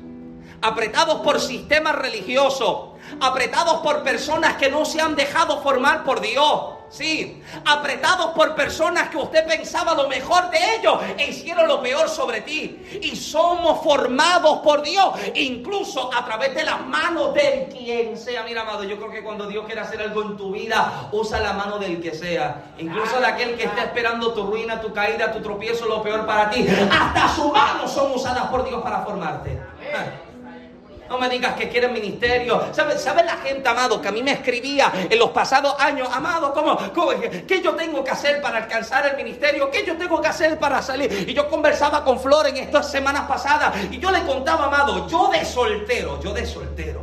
Apretados 0.61 1.19
por 1.19 1.41
sistemas 1.41 1.95
religiosos. 1.95 2.91
Apretados 3.19 3.81
por 3.81 4.03
personas 4.03 4.55
que 4.55 4.69
no 4.69 4.85
se 4.85 5.01
han 5.01 5.17
dejado 5.17 5.61
formar 5.61 6.05
por 6.05 6.21
Dios 6.21 6.78
Sí, 6.89 7.43
apretados 7.65 8.31
por 8.31 8.55
personas 8.55 9.09
que 9.09 9.17
usted 9.17 9.45
pensaba 9.45 9.93
lo 9.93 10.07
mejor 10.07 10.49
de 10.49 10.57
ellos 10.75 10.99
e 11.17 11.29
hicieron 11.29 11.67
lo 11.67 11.81
peor 11.81 12.09
sobre 12.09 12.41
ti. 12.41 12.99
Y 13.01 13.15
somos 13.15 13.83
formados 13.83 14.59
por 14.59 14.81
Dios, 14.81 15.13
incluso 15.35 16.09
a 16.13 16.25
través 16.25 16.55
de 16.55 16.63
las 16.63 16.85
manos 16.85 17.33
del 17.35 17.65
quien 17.67 18.17
sea. 18.17 18.43
Mira, 18.43 18.61
amado, 18.61 18.83
yo 18.83 18.97
creo 18.97 19.11
que 19.11 19.23
cuando 19.23 19.47
Dios 19.47 19.65
quiere 19.65 19.81
hacer 19.81 20.01
algo 20.01 20.23
en 20.23 20.35
tu 20.35 20.51
vida, 20.51 21.09
usa 21.11 21.39
la 21.39 21.53
mano 21.53 21.77
del 21.77 22.01
que 22.01 22.13
sea. 22.13 22.73
Incluso 22.79 23.19
de 23.19 23.27
aquel 23.27 23.55
que 23.55 23.65
está 23.65 23.83
esperando 23.83 24.33
tu 24.33 24.43
ruina, 24.47 24.81
tu 24.81 24.91
caída, 24.91 25.31
tu 25.31 25.41
tropiezo, 25.41 25.85
lo 25.85 26.01
peor 26.01 26.25
para 26.25 26.49
ti. 26.49 26.65
Hasta 26.91 27.35
sus 27.35 27.51
manos 27.51 27.91
son 27.91 28.11
usadas 28.13 28.47
por 28.47 28.67
Dios 28.67 28.81
para 28.81 29.01
formarte. 29.01 29.59
No 31.09 31.17
me 31.17 31.27
digas 31.27 31.55
que 31.55 31.67
quieres 31.69 31.91
ministerio. 31.91 32.67
¿Sabes 32.71 33.01
sabe 33.01 33.23
la 33.23 33.37
gente, 33.37 33.67
amado, 33.67 33.99
que 33.99 34.07
a 34.07 34.11
mí 34.11 34.21
me 34.21 34.31
escribía 34.33 34.91
en 35.09 35.17
los 35.17 35.31
pasados 35.31 35.75
años, 35.79 36.07
amado, 36.13 36.53
¿cómo, 36.53 36.77
qué 37.47 37.61
yo 37.61 37.73
tengo 37.73 38.03
que 38.03 38.11
hacer 38.11 38.41
para 38.41 38.57
alcanzar 38.57 39.07
el 39.07 39.17
ministerio? 39.17 39.71
¿Qué 39.71 39.83
yo 39.85 39.97
tengo 39.97 40.21
que 40.21 40.27
hacer 40.27 40.59
para 40.59 40.81
salir? 40.81 41.25
Y 41.27 41.33
yo 41.33 41.49
conversaba 41.49 42.03
con 42.03 42.19
Flor 42.19 42.47
en 42.47 42.57
estas 42.57 42.91
semanas 42.91 43.23
pasadas 43.23 43.73
y 43.89 43.97
yo 43.97 44.11
le 44.11 44.23
contaba, 44.23 44.65
amado, 44.65 45.07
yo 45.07 45.29
de 45.29 45.43
soltero, 45.43 46.21
yo 46.21 46.31
de 46.31 46.45
soltero, 46.45 47.01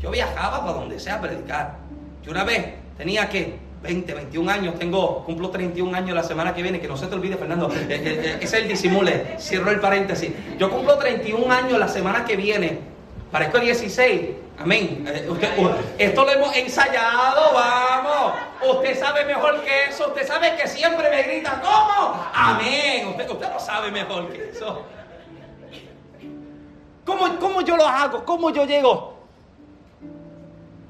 yo 0.00 0.10
viajaba 0.10 0.60
para 0.60 0.72
donde 0.74 1.00
sea 1.00 1.16
a 1.16 1.20
predicar. 1.20 1.76
Yo 2.22 2.30
una 2.30 2.44
vez 2.44 2.74
tenía 2.96 3.28
que 3.28 3.58
20, 3.84 4.14
21 4.14 4.50
años, 4.50 4.78
tengo, 4.78 5.22
cumplo 5.24 5.50
31 5.50 5.94
años 5.94 6.14
la 6.14 6.22
semana 6.22 6.54
que 6.54 6.62
viene, 6.62 6.80
que 6.80 6.88
no 6.88 6.96
se 6.96 7.06
te 7.06 7.14
olvide, 7.14 7.36
Fernando, 7.36 7.68
eh, 7.70 7.86
eh, 7.90 8.20
eh, 8.24 8.38
es 8.40 8.52
el 8.54 8.66
disimule, 8.66 9.36
cierro 9.38 9.70
el 9.70 9.78
paréntesis. 9.78 10.30
Yo 10.58 10.70
cumplo 10.70 10.96
31 10.96 11.52
años 11.52 11.78
la 11.78 11.88
semana 11.88 12.24
que 12.24 12.34
viene, 12.34 12.93
parezco 13.34 13.58
16, 13.58 14.30
amén. 14.60 15.04
esto 15.98 16.24
lo 16.24 16.30
hemos 16.30 16.56
ensayado, 16.56 17.52
vamos. 17.52 18.32
Usted 18.76 18.96
sabe 18.96 19.24
mejor 19.24 19.60
que 19.64 19.86
eso, 19.86 20.06
usted 20.06 20.24
sabe 20.24 20.54
que 20.54 20.68
siempre 20.68 21.10
me 21.10 21.20
grita, 21.24 21.60
¿cómo? 21.60 22.24
Amén. 22.32 23.08
Usted, 23.08 23.28
usted 23.28 23.52
lo 23.52 23.58
sabe 23.58 23.90
mejor 23.90 24.32
que 24.32 24.50
eso. 24.50 24.82
¿Cómo, 27.04 27.36
¿Cómo 27.40 27.62
yo 27.62 27.76
lo 27.76 27.84
hago? 27.84 28.24
¿Cómo 28.24 28.50
yo 28.50 28.66
llego? 28.66 29.18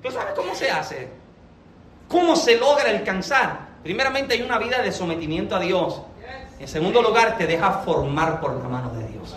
¿Tú 0.03 0.11
sabes 0.11 0.35
cómo 0.35 0.55
se 0.55 0.71
hace? 0.71 1.09
¿Cómo 2.09 2.37
se 2.37 2.59
logra 2.59 2.91
alcanzar? 2.91 3.69
Primeramente 3.83 4.35
hay 4.35 4.43
una 4.43 4.59
vida 4.59 4.83
de 4.83 4.93
sometimiento 4.93 5.57
a 5.57 5.61
Dios. 5.61 6.03
En 6.61 6.69
segundo 6.69 7.01
lugar, 7.01 7.39
te 7.39 7.47
deja 7.47 7.71
formar 7.87 8.39
por 8.39 8.53
la 8.53 8.69
mano 8.69 8.91
de 8.91 9.09
Dios. 9.09 9.35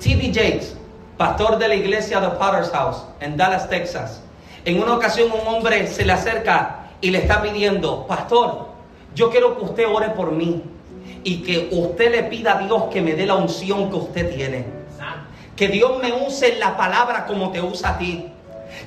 T.D. 0.00 0.32
Jakes, 0.34 0.79
pastor 1.20 1.58
de 1.58 1.68
la 1.68 1.74
iglesia 1.74 2.18
de 2.18 2.28
Potter's 2.30 2.70
House 2.70 3.04
en 3.20 3.36
Dallas, 3.36 3.68
Texas. 3.68 4.22
En 4.64 4.82
una 4.82 4.94
ocasión 4.94 5.28
un 5.30 5.54
hombre 5.54 5.86
se 5.86 6.06
le 6.06 6.14
acerca 6.14 6.86
y 7.02 7.10
le 7.10 7.18
está 7.18 7.42
pidiendo, 7.42 8.06
pastor, 8.06 8.68
yo 9.14 9.28
quiero 9.28 9.58
que 9.58 9.64
usted 9.66 9.86
ore 9.86 10.08
por 10.08 10.32
mí 10.32 10.62
y 11.22 11.42
que 11.42 11.68
usted 11.72 12.10
le 12.10 12.22
pida 12.22 12.56
a 12.56 12.62
Dios 12.62 12.84
que 12.90 13.02
me 13.02 13.12
dé 13.12 13.26
la 13.26 13.34
unción 13.34 13.90
que 13.90 13.96
usted 13.96 14.34
tiene. 14.34 14.64
Que 15.56 15.68
Dios 15.68 16.00
me 16.00 16.10
use 16.10 16.56
la 16.56 16.74
palabra 16.78 17.26
como 17.26 17.52
te 17.52 17.60
usa 17.60 17.90
a 17.90 17.98
ti. 17.98 18.32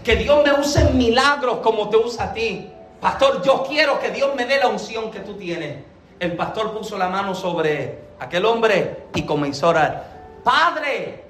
Que 0.04 0.16
Dios 0.16 0.44
me 0.44 0.54
use 0.54 0.82
en 0.82 0.98
milagros 0.98 1.58
como 1.58 1.90
te 1.90 1.98
usa 1.98 2.24
a 2.24 2.34
ti. 2.34 2.68
Pastor, 3.00 3.44
yo 3.44 3.64
quiero 3.70 4.00
que 4.00 4.10
Dios 4.10 4.34
me 4.36 4.48
dé 4.48 4.58
la 4.58 4.70
unción 4.70 5.12
que 5.12 5.20
tú 5.20 5.36
tienes. 5.36 5.84
El 6.20 6.36
pastor 6.36 6.76
puso 6.76 6.98
la 6.98 7.10
mano 7.10 7.36
sobre 7.36 8.00
aquel 8.20 8.44
hombre 8.48 9.04
y 9.14 9.22
comenzó 9.22 9.68
a 9.68 9.70
orar. 9.70 10.14
Padre, 10.44 11.23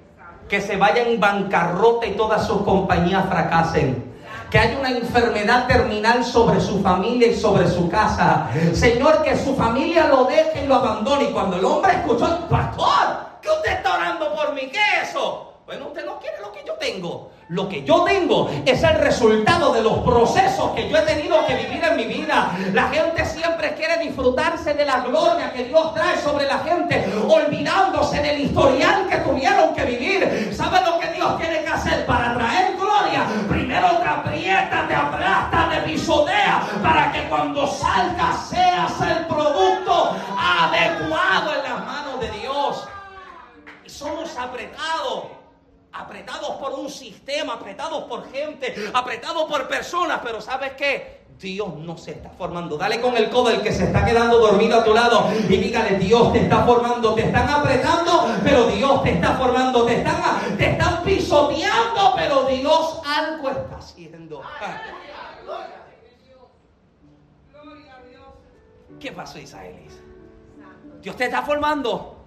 que 0.47 0.61
se 0.61 0.77
vaya 0.77 1.03
en 1.03 1.19
bancarrota 1.19 2.05
y 2.05 2.11
todas 2.11 2.45
sus 2.45 2.61
compañías 2.61 3.25
fracasen 3.27 4.13
que 4.53 4.59
haya 4.59 4.77
una 4.77 4.91
enfermedad 4.91 5.65
terminal 5.65 6.23
sobre 6.23 6.61
su 6.61 6.79
familia 6.83 7.27
y 7.27 7.35
sobre 7.35 7.67
su 7.67 7.89
casa. 7.89 8.49
Señor, 8.73 9.23
que 9.23 9.35
su 9.35 9.55
familia 9.55 10.07
lo 10.09 10.25
deje 10.25 10.63
y 10.63 10.67
lo 10.67 10.75
abandone. 10.75 11.23
Y 11.23 11.33
cuando 11.33 11.57
el 11.57 11.65
hombre 11.65 11.93
escuchó, 11.93 12.47
pastor, 12.47 13.17
¿qué 13.41 13.49
usted 13.49 13.71
está 13.71 13.95
orando 13.95 14.31
por 14.35 14.53
mí? 14.53 14.69
¿Qué 14.71 14.77
es 14.77 15.09
eso? 15.09 15.52
Bueno, 15.65 15.87
usted 15.87 16.05
no 16.05 16.19
quiere 16.19 16.41
lo 16.41 16.51
que 16.51 16.61
yo 16.67 16.73
tengo. 16.73 17.31
Lo 17.47 17.69
que 17.69 17.85
yo 17.85 18.03
tengo 18.03 18.49
es 18.65 18.83
el 18.83 18.95
resultado 18.95 19.71
de 19.71 19.81
los 19.81 19.99
procesos 19.99 20.71
que 20.71 20.89
yo 20.89 20.97
he 20.97 21.01
tenido 21.03 21.45
que 21.45 21.55
vivir 21.55 21.81
en 21.81 21.95
mi 21.95 22.03
vida. 22.03 22.51
La 22.73 22.89
gente 22.89 23.25
siempre 23.25 23.73
quiere 23.75 23.97
disfrutarse 23.99 24.73
de 24.73 24.83
la 24.83 24.99
gloria 24.99 25.53
que 25.53 25.63
Dios 25.63 25.93
trae 25.93 26.17
sobre 26.17 26.47
la 26.47 26.59
gente, 26.59 27.05
olvidándose 27.29 28.21
del 28.21 28.41
historial 28.41 29.07
que 29.07 29.17
tuvieron 29.17 29.73
que 29.73 29.85
vivir. 29.85 30.53
¿Sabe 30.53 30.81
lo 30.85 30.99
que 30.99 31.07
Dios 31.13 31.37
tiene 31.37 31.61
que 31.63 31.69
hacer 31.69 32.05
para 32.05 32.33
traer 32.33 32.75
gloria? 32.75 33.25
Primero 33.47 33.87
te 33.99 34.07
aprieta, 34.09 34.85
te 34.85 34.95
aplasta, 34.95 35.69
te 35.69 35.77
pisodea, 35.89 36.61
para 36.81 37.09
que 37.13 37.29
cuando 37.29 37.67
salga 37.67 38.33
seas 38.49 38.91
el 38.99 39.27
producto 39.27 40.17
adecuado 40.37 41.53
en 41.55 41.63
las 41.63 41.85
manos 41.85 42.19
de 42.19 42.31
Dios. 42.31 42.85
Somos 43.85 44.37
apretados 44.37 45.42
apretados 45.93 46.55
por 46.57 46.73
un 46.73 46.89
sistema, 46.89 47.53
apretados 47.53 48.03
por 48.05 48.31
gente, 48.31 48.91
apretados 48.93 49.43
por 49.43 49.67
personas, 49.67 50.19
pero 50.23 50.41
¿sabes 50.41 50.73
qué? 50.73 51.23
Dios 51.39 51.75
no 51.77 51.97
se 51.97 52.11
está 52.11 52.29
formando. 52.29 52.77
Dale 52.77 53.01
con 53.01 53.17
el 53.17 53.29
codo 53.29 53.49
el 53.49 53.61
que 53.61 53.71
se 53.71 53.85
está 53.85 54.05
quedando 54.05 54.39
dormido 54.39 54.79
a 54.79 54.83
tu 54.83 54.93
lado 54.93 55.29
y 55.49 55.57
dígale, 55.57 55.97
Dios 55.97 56.31
te 56.31 56.41
está 56.41 56.63
formando, 56.63 57.13
te 57.15 57.23
están 57.23 57.49
apretando, 57.49 58.27
pero 58.43 58.67
Dios 58.67 59.03
te 59.03 59.11
está 59.11 59.35
formando, 59.35 59.85
te 59.85 59.97
están, 59.97 60.57
te 60.57 60.71
están 60.71 61.03
pisoteando, 61.03 62.13
pero 62.15 62.43
Dios 62.45 63.01
algo 63.05 63.49
está 63.49 63.77
haciendo. 63.77 64.41
¿Qué 68.99 69.11
pasó, 69.11 69.37
Isaías? 69.37 69.93
Dios 71.01 71.17
te 71.17 71.25
está 71.25 71.41
formando. 71.41 72.25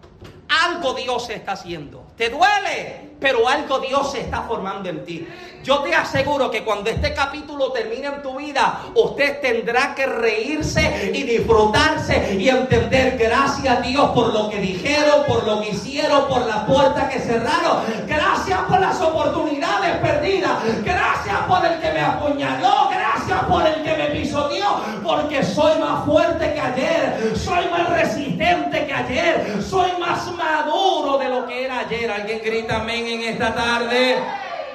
Algo 0.48 0.92
Dios 0.94 1.30
está 1.30 1.52
haciendo. 1.52 2.06
Te 2.16 2.28
duele, 2.28 3.15
pero 3.20 3.48
algo 3.48 3.78
Dios 3.78 4.12
se 4.12 4.20
está 4.20 4.42
formando 4.42 4.88
en 4.88 5.04
ti. 5.04 5.26
Yo 5.66 5.80
te 5.80 5.92
aseguro 5.92 6.48
que 6.48 6.62
cuando 6.62 6.90
este 6.90 7.12
capítulo 7.12 7.72
termine 7.72 8.06
en 8.06 8.22
tu 8.22 8.36
vida, 8.36 8.82
usted 8.94 9.40
tendrá 9.40 9.96
que 9.96 10.06
reírse 10.06 11.10
y 11.12 11.24
disfrutarse 11.24 12.36
y 12.38 12.48
entender 12.48 13.18
gracias 13.18 13.78
a 13.78 13.80
Dios 13.80 14.10
por 14.10 14.32
lo 14.32 14.48
que 14.48 14.60
dijeron, 14.60 15.24
por 15.26 15.44
lo 15.44 15.60
que 15.60 15.70
hicieron, 15.70 16.28
por 16.28 16.46
la 16.46 16.64
puerta 16.66 17.08
que 17.08 17.18
cerraron. 17.18 17.78
Gracias 18.06 18.60
por 18.60 18.78
las 18.78 19.00
oportunidades 19.00 19.96
perdidas. 19.96 20.52
Gracias 20.84 21.36
por 21.48 21.66
el 21.66 21.80
que 21.80 21.90
me 21.90 22.00
apuñaló. 22.00 22.88
Gracias 22.90 23.44
por 23.46 23.66
el 23.66 23.82
que 23.82 23.94
me 23.96 24.06
pisoteó. 24.20 24.80
Porque 25.02 25.42
soy 25.42 25.80
más 25.80 26.04
fuerte 26.04 26.54
que 26.54 26.60
ayer. 26.60 27.36
Soy 27.36 27.64
más 27.70 27.90
resistente 27.90 28.86
que 28.86 28.92
ayer. 28.92 29.60
Soy 29.60 29.90
más 29.98 30.30
maduro 30.32 31.18
de 31.18 31.28
lo 31.28 31.44
que 31.44 31.64
era 31.64 31.80
ayer. 31.80 32.08
Alguien 32.08 32.40
grita 32.44 32.76
amén 32.76 33.05
en 33.14 33.22
esta 33.22 33.54
tarde. 33.54 34.16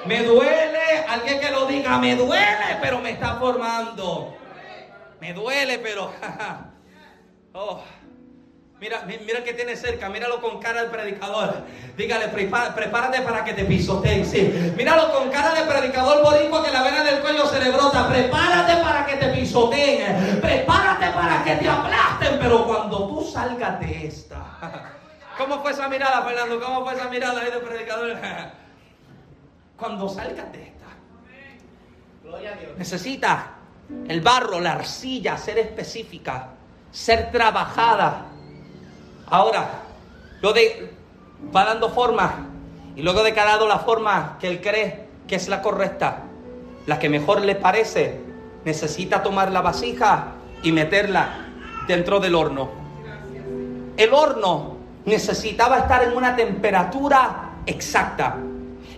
Me 0.06 0.22
duele, 0.24 1.04
alguien 1.08 1.40
que 1.40 1.50
lo 1.50 1.66
diga, 1.66 1.98
me 1.98 2.16
duele, 2.16 2.78
pero 2.80 2.98
me 2.98 3.10
está 3.10 3.36
formando. 3.36 4.36
Me 5.20 5.32
duele, 5.32 5.78
pero... 5.78 6.12
oh. 7.52 7.82
Mira, 8.80 9.04
mira 9.06 9.44
que 9.44 9.52
tiene 9.52 9.76
cerca, 9.76 10.08
míralo 10.08 10.40
con 10.40 10.58
cara 10.58 10.82
de 10.82 10.88
predicador. 10.88 11.54
Dígale, 11.96 12.26
prepárate 12.26 13.20
para 13.20 13.44
que 13.44 13.52
te 13.52 13.64
pisoteen. 13.64 14.26
Sí. 14.26 14.72
Míralo 14.76 15.12
con 15.12 15.30
cara 15.30 15.54
de 15.54 15.70
predicador 15.70 16.20
boricua 16.24 16.64
que 16.64 16.72
la 16.72 16.82
vena 16.82 17.04
del 17.04 17.20
cuello 17.20 17.46
se 17.46 17.60
le 17.60 17.70
brota. 17.70 18.08
Prepárate 18.08 18.82
para 18.82 19.06
que 19.06 19.14
te 19.18 19.28
pisoteen. 19.28 20.40
Prepárate 20.40 21.10
para 21.10 21.44
que 21.44 21.54
te 21.54 21.68
aplasten. 21.68 22.38
Pero 22.40 22.66
cuando 22.66 23.06
tú 23.06 23.30
salgas 23.32 23.78
de 23.78 24.08
esta, 24.08 24.42
¿Cómo 25.38 25.62
fue 25.62 25.70
esa 25.70 25.88
mirada, 25.88 26.22
Fernando? 26.22 26.60
¿Cómo 26.60 26.84
fue 26.84 26.94
esa 26.94 27.08
mirada 27.08 27.40
ahí 27.40 27.50
de 27.50 27.58
predicador? 27.58 28.16
Cuando 29.76 30.08
salgas 30.08 30.52
de 30.52 30.62
esta, 30.62 30.86
necesita 32.78 33.54
el 34.08 34.20
barro, 34.20 34.60
la 34.60 34.72
arcilla, 34.72 35.36
ser 35.36 35.58
específica, 35.58 36.50
ser 36.90 37.32
trabajada. 37.32 38.26
Ahora, 39.26 39.82
lo 40.40 40.52
de 40.52 40.94
va 41.54 41.64
dando 41.64 41.90
forma 41.90 42.46
y 42.94 43.02
luego 43.02 43.22
de 43.22 43.32
que 43.34 43.40
ha 43.40 43.44
dado 43.44 43.66
la 43.66 43.80
forma 43.80 44.36
que 44.38 44.48
él 44.48 44.60
cree 44.60 45.08
que 45.26 45.36
es 45.36 45.48
la 45.48 45.62
correcta, 45.62 46.24
la 46.86 46.98
que 46.98 47.08
mejor 47.08 47.42
le 47.42 47.54
parece, 47.54 48.20
necesita 48.64 49.22
tomar 49.22 49.50
la 49.50 49.62
vasija 49.62 50.34
y 50.62 50.72
meterla 50.72 51.46
dentro 51.88 52.20
del 52.20 52.34
horno. 52.34 52.70
El 53.96 54.12
horno 54.12 54.71
necesitaba 55.04 55.78
estar 55.78 56.02
en 56.04 56.16
una 56.16 56.36
temperatura 56.36 57.50
exacta, 57.66 58.36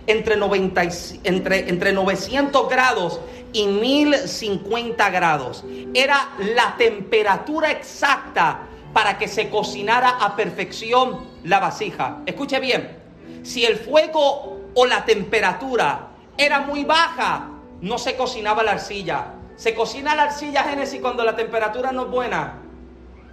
entre, 0.07 0.37
90 0.37 0.81
entre, 1.23 1.69
entre 1.69 1.93
900 1.93 2.69
grados 2.69 3.19
y 3.53 3.67
1050 3.67 5.09
grados. 5.09 5.63
Era 5.93 6.29
la 6.39 6.75
temperatura 6.77 7.71
exacta 7.71 8.59
para 8.93 9.17
que 9.17 9.27
se 9.27 9.49
cocinara 9.49 10.09
a 10.09 10.35
perfección 10.35 11.25
la 11.43 11.59
vasija. 11.59 12.19
Escuche 12.25 12.59
bien, 12.59 12.97
si 13.43 13.65
el 13.65 13.77
fuego 13.77 14.59
o 14.73 14.85
la 14.85 15.05
temperatura 15.05 16.09
era 16.37 16.61
muy 16.61 16.83
baja, 16.83 17.49
no 17.81 17.97
se 17.97 18.15
cocinaba 18.15 18.63
la 18.63 18.71
arcilla. 18.71 19.33
Se 19.55 19.73
cocina 19.73 20.15
la 20.15 20.23
arcilla 20.23 20.63
Génesis 20.63 20.99
cuando 20.99 21.23
la 21.23 21.35
temperatura 21.35 21.91
no 21.91 22.03
es 22.05 22.11
buena. 22.11 22.61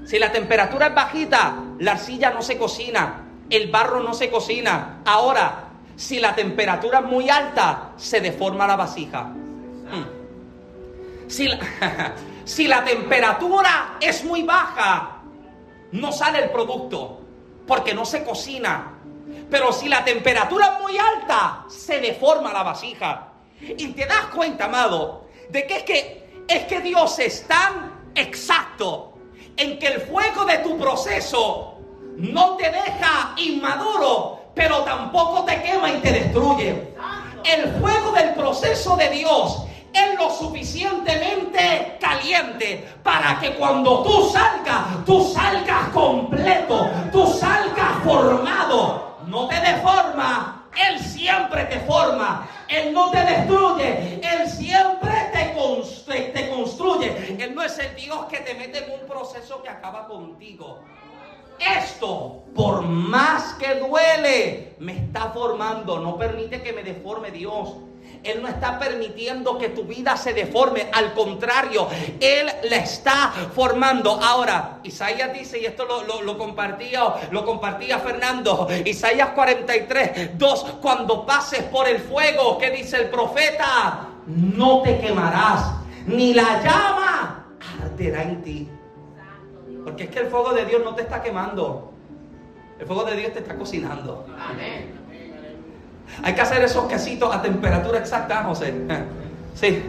Si 0.05 0.19
la 0.19 0.33
temperatura 0.33 0.89
es 0.89 0.95
bajita, 0.95 1.55
la 1.79 1.93
arcilla 1.93 2.31
no 2.31 2.43
se 2.43 2.59
cocina, 2.59 3.25
el 3.49 3.71
barro 3.71 4.01
no 4.01 4.15
se 4.15 4.31
cocina. 4.31 5.01
Ahora, 5.05 5.69
si 5.97 6.19
la 6.19 6.35
temperatura 6.35 6.99
es 7.01 7.05
muy 7.05 7.31
alta, 7.31 7.93
se 7.97 8.21
deforma 8.21 8.67
la 8.67 8.77
vasija. 8.77 9.33
Si, 11.29 11.49
la, 11.49 11.59
si 12.45 12.67
la 12.67 12.85
temperatura 12.85 13.97
es 14.01 14.25
muy 14.25 14.43
baja, 14.43 15.23
no 15.93 16.13
sale 16.13 16.41
el 16.41 16.51
producto 16.51 17.21
porque 17.67 17.95
no 17.95 18.05
se 18.05 18.25
cocina. 18.25 18.95
Pero 19.51 19.73
si 19.73 19.89
la 19.89 20.05
temperatura 20.05 20.75
es 20.75 20.83
muy 20.83 20.99
alta, 20.99 21.65
se 21.69 22.01
deforma 22.01 22.53
la 22.53 22.63
vasija. 22.63 23.29
Y 23.61 23.89
te 23.89 24.07
das 24.07 24.27
cuenta, 24.35 24.65
amado, 24.65 25.29
de 25.51 25.67
que 25.67 25.77
es 25.77 25.83
que, 25.85 26.45
es 26.49 26.65
que 26.65 26.81
Dios 26.81 27.19
es 27.19 27.47
tan 27.47 28.11
exacto 28.15 29.12
en 29.57 29.79
que 29.79 29.87
el 29.87 30.01
fuego 30.03 30.45
de 30.45 30.59
tu 30.59 30.79
proceso 30.79 31.79
no 32.17 32.57
te 32.57 32.71
deja 32.71 33.35
inmaduro, 33.37 34.41
pero 34.55 34.79
tampoco 34.83 35.45
te 35.45 35.63
quema 35.63 35.91
y 35.91 35.99
te 35.99 36.13
destruye. 36.13 36.95
El 37.45 37.73
fuego 37.81 38.13
del 38.13 38.35
proceso 38.35 38.97
de 38.97 39.09
Dios 39.11 39.65
es 39.93 40.19
lo 40.19 40.31
suficientemente 40.31 41.99
caliente 42.01 42.89
para 43.03 43.39
que 43.41 43.55
cuando 43.55 44.03
tú 44.03 44.31
salgas, 44.31 45.05
tú 45.05 45.33
salgas 45.33 45.89
completo, 45.89 46.89
tú 47.13 47.27
salgas 47.27 48.03
formado. 48.05 49.17
No 49.27 49.49
te 49.49 49.61
deforma, 49.61 50.62
Él 50.77 50.99
siempre 50.99 51.65
te 51.65 51.81
forma. 51.81 52.49
Él 52.69 52.93
no 52.93 53.11
te 53.11 53.19
destruye, 53.19 54.21
Él 54.23 54.49
siempre 54.49 55.11
te, 55.33 55.53
construye. 56.51 57.37
Él 57.39 57.55
no 57.55 57.63
es 57.63 57.79
el 57.79 57.95
Dios 57.95 58.27
que 58.27 58.39
te 58.39 58.55
mete 58.55 58.85
en 58.85 59.01
un 59.01 59.07
proceso 59.07 59.63
que 59.63 59.69
acaba 59.69 60.07
contigo. 60.07 60.81
Esto, 61.59 62.45
por 62.55 62.83
más 62.83 63.55
que 63.55 63.75
duele, 63.77 64.75
me 64.79 64.97
está 64.97 65.31
formando. 65.31 66.01
No 66.01 66.17
permite 66.17 66.63
que 66.63 66.73
me 66.73 66.83
deforme 66.83 67.31
Dios. 67.31 67.75
Él 68.23 68.41
no 68.41 68.49
está 68.49 68.79
permitiendo 68.79 69.59
que 69.59 69.71
tu 69.71 69.85
vida 69.85 70.17
se 70.17 70.33
deforme. 70.33 70.89
Al 70.93 71.13
contrario, 71.13 71.89
Él 72.21 72.47
la 72.71 72.77
está 72.77 73.33
formando. 73.55 74.13
Ahora, 74.23 74.79
Isaías 74.85 75.33
dice, 75.33 75.59
y 75.61 75.67
esto 75.67 75.87
lo, 75.87 76.39
compartía, 76.39 77.03
lo 77.31 77.45
compartía 77.45 77.99
Fernando, 77.99 78.69
Isaías 78.85 79.31
43, 79.31 80.39
2, 80.39 80.65
cuando 80.81 81.27
pases 81.27 81.65
por 81.65 81.89
el 81.89 81.99
fuego, 81.99 82.59
¿qué 82.59 82.71
dice 82.71 82.97
el 82.99 83.11
profeta? 83.11 84.09
No 84.27 84.83
te 84.83 85.01
quemarás, 85.01 85.73
ni 86.07 86.33
la 86.33 86.63
llama 86.63 87.47
arderá 87.83 88.23
en 88.23 88.43
ti. 88.43 88.69
Porque 89.85 90.05
es 90.05 90.11
que 90.11 90.21
el 90.21 90.27
fuego 90.27 90.53
de 90.53 90.65
Dios 90.65 90.83
no 90.85 90.95
te 90.95 91.03
está 91.03 91.23
quemando. 91.23 91.93
El 92.79 92.87
fuego 92.87 93.05
de 93.05 93.17
Dios 93.17 93.33
te 93.33 93.41
está 93.41 93.57
cocinando. 93.57 94.27
Hay 96.23 96.35
que 96.35 96.41
hacer 96.41 96.63
esos 96.63 96.85
quesitos 96.87 97.35
a 97.35 97.43
temperatura 97.43 97.99
exacta, 97.99 98.45
José. 98.45 98.75
Sí. 99.55 99.83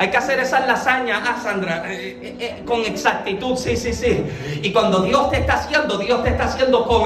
Hay 0.00 0.10
que 0.10 0.16
hacer 0.16 0.40
esas 0.40 0.66
lasañas, 0.66 1.20
ah, 1.26 1.36
Sandra, 1.42 1.84
eh, 1.86 2.18
eh, 2.22 2.36
eh, 2.40 2.62
con 2.64 2.80
exactitud, 2.86 3.54
sí, 3.54 3.76
sí, 3.76 3.92
sí. 3.92 4.24
Y 4.62 4.72
cuando 4.72 5.02
Dios 5.02 5.28
te 5.28 5.40
está 5.40 5.56
haciendo, 5.56 5.98
Dios 5.98 6.22
te 6.22 6.30
está 6.30 6.44
haciendo 6.44 6.86
con, 6.86 7.04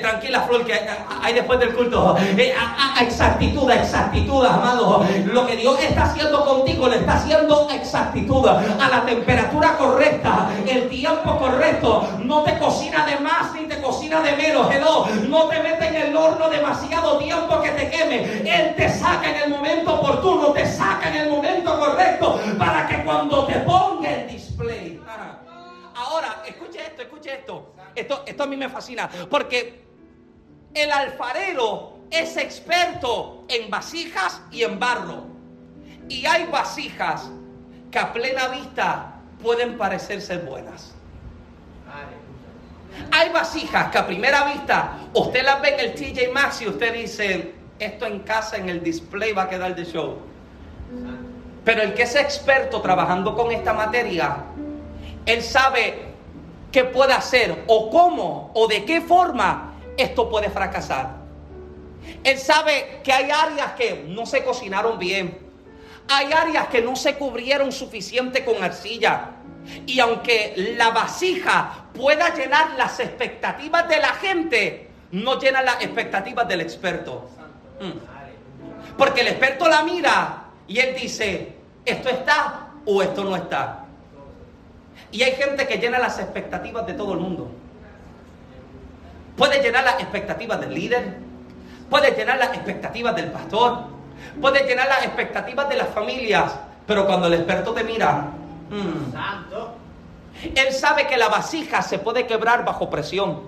tranquila 0.00 0.40
Flor, 0.40 0.66
que 0.66 0.74
hay 1.22 1.34
después 1.34 1.60
del 1.60 1.72
culto, 1.72 2.16
a, 2.16 3.00
exactitud, 3.00 3.70
a 3.70 3.76
exactitud, 3.76 4.44
amado. 4.44 5.06
Lo 5.26 5.46
que 5.46 5.54
Dios 5.54 5.78
está 5.84 6.02
haciendo 6.02 6.44
contigo, 6.44 6.88
le 6.88 6.96
está 6.96 7.12
haciendo 7.14 7.68
exactitud, 7.70 8.44
a 8.48 8.88
la 8.90 9.04
temperatura 9.06 9.76
correcta, 9.78 10.48
el 10.66 10.88
tiempo 10.88 11.38
correcto. 11.38 12.08
No 12.24 12.42
te 12.42 12.58
cocina 12.58 13.06
de 13.06 13.20
más 13.20 13.54
ni 13.54 13.68
te 13.68 13.80
cocina 13.80 14.20
de 14.20 14.34
menos, 14.34 14.68
hello. 14.68 15.06
No 15.28 15.44
te 15.44 15.60
mete 15.62 15.86
en 15.86 15.94
el 15.94 16.16
horno 16.16 16.48
demasiado 16.48 17.18
tiempo 17.18 17.60
que 17.62 17.70
te 17.70 17.88
queme. 17.88 18.42
Él 18.44 18.74
te 18.74 18.88
saca 18.88 19.30
en 19.30 19.44
el 19.44 19.50
momento 19.50 19.94
oportuno, 19.94 20.48
te 20.48 20.66
saca 20.66 21.08
en 21.08 21.16
el 21.18 21.30
momento 21.30 21.78
correcto 21.78 22.31
para 22.58 22.86
que 22.86 23.04
cuando 23.04 23.46
te 23.46 23.54
ponga 23.60 24.10
el 24.10 24.28
display. 24.28 25.00
Ahora, 25.94 26.42
escuche 26.46 26.80
esto, 26.80 27.02
escuche 27.02 27.34
esto. 27.34 27.74
Esto, 27.94 28.22
esto 28.26 28.42
a 28.42 28.46
mí 28.46 28.56
me 28.56 28.68
fascina. 28.68 29.08
Porque 29.30 29.82
el 30.74 30.90
alfarero 30.90 31.98
es 32.10 32.36
experto 32.36 33.44
en 33.48 33.70
vasijas 33.70 34.40
y 34.50 34.62
en 34.62 34.78
barro. 34.78 35.24
Y 36.08 36.26
hay 36.26 36.46
vasijas 36.46 37.30
que 37.90 37.98
a 37.98 38.12
plena 38.12 38.48
vista 38.48 39.20
pueden 39.42 39.76
parecer 39.76 40.20
ser 40.20 40.40
buenas. 40.40 40.94
Hay 43.10 43.30
vasijas 43.30 43.90
que 43.90 43.98
a 43.98 44.06
primera 44.06 44.44
vista 44.44 44.98
usted 45.14 45.44
las 45.44 45.60
ve 45.62 45.74
en 45.74 45.80
el 45.80 45.94
TJ 45.94 46.32
Maxx 46.32 46.62
y 46.62 46.68
usted 46.68 46.94
dice, 46.94 47.54
esto 47.78 48.06
en 48.06 48.20
casa 48.20 48.56
en 48.56 48.68
el 48.68 48.82
display 48.82 49.32
va 49.32 49.44
a 49.44 49.48
quedar 49.48 49.74
de 49.74 49.84
show. 49.84 50.18
Pero 51.64 51.82
el 51.82 51.94
que 51.94 52.02
es 52.02 52.14
experto 52.16 52.80
trabajando 52.80 53.36
con 53.36 53.52
esta 53.52 53.72
materia, 53.72 54.36
él 55.26 55.42
sabe 55.42 56.12
qué 56.72 56.84
puede 56.84 57.12
hacer 57.12 57.64
o 57.68 57.90
cómo 57.90 58.50
o 58.54 58.66
de 58.66 58.84
qué 58.84 59.00
forma 59.00 59.74
esto 59.96 60.28
puede 60.28 60.50
fracasar. 60.50 61.22
Él 62.24 62.38
sabe 62.38 63.00
que 63.04 63.12
hay 63.12 63.30
áreas 63.30 63.72
que 63.72 64.04
no 64.08 64.26
se 64.26 64.42
cocinaron 64.42 64.98
bien. 64.98 65.38
Hay 66.08 66.32
áreas 66.32 66.66
que 66.68 66.82
no 66.82 66.96
se 66.96 67.14
cubrieron 67.14 67.70
suficiente 67.70 68.44
con 68.44 68.62
arcilla. 68.62 69.30
Y 69.86 70.00
aunque 70.00 70.54
la 70.76 70.90
vasija 70.90 71.86
pueda 71.94 72.34
llenar 72.34 72.72
las 72.76 72.98
expectativas 72.98 73.88
de 73.88 73.98
la 73.98 74.14
gente, 74.14 74.90
no 75.12 75.38
llena 75.38 75.62
las 75.62 75.76
expectativas 75.82 76.48
del 76.48 76.62
experto. 76.62 77.30
Mm. 77.80 78.96
Porque 78.96 79.20
el 79.20 79.28
experto 79.28 79.68
la 79.68 79.82
mira 79.82 80.41
y 80.68 80.78
él 80.78 80.94
dice, 80.94 81.56
¿esto 81.84 82.08
está 82.08 82.68
o 82.86 83.02
esto 83.02 83.24
no 83.24 83.36
está? 83.36 83.84
Y 85.10 85.22
hay 85.22 85.32
gente 85.32 85.66
que 85.66 85.78
llena 85.78 85.98
las 85.98 86.18
expectativas 86.18 86.86
de 86.86 86.94
todo 86.94 87.12
el 87.12 87.20
mundo. 87.20 87.50
Puede 89.36 89.62
llenar 89.62 89.84
las 89.84 90.00
expectativas 90.00 90.60
del 90.60 90.74
líder, 90.74 91.16
puede 91.90 92.12
llenar 92.12 92.38
las 92.38 92.54
expectativas 92.54 93.14
del 93.14 93.30
pastor, 93.30 93.84
puede 94.40 94.64
llenar 94.66 94.88
las 94.88 95.04
expectativas 95.04 95.68
de 95.68 95.76
las 95.76 95.88
familias, 95.88 96.52
pero 96.86 97.06
cuando 97.06 97.26
el 97.26 97.34
experto 97.34 97.72
te 97.72 97.84
mira, 97.84 98.28
hmm, 98.70 99.12
él 100.54 100.72
sabe 100.72 101.06
que 101.06 101.16
la 101.16 101.28
vasija 101.28 101.82
se 101.82 101.98
puede 101.98 102.26
quebrar 102.26 102.64
bajo 102.64 102.88
presión. 102.90 103.42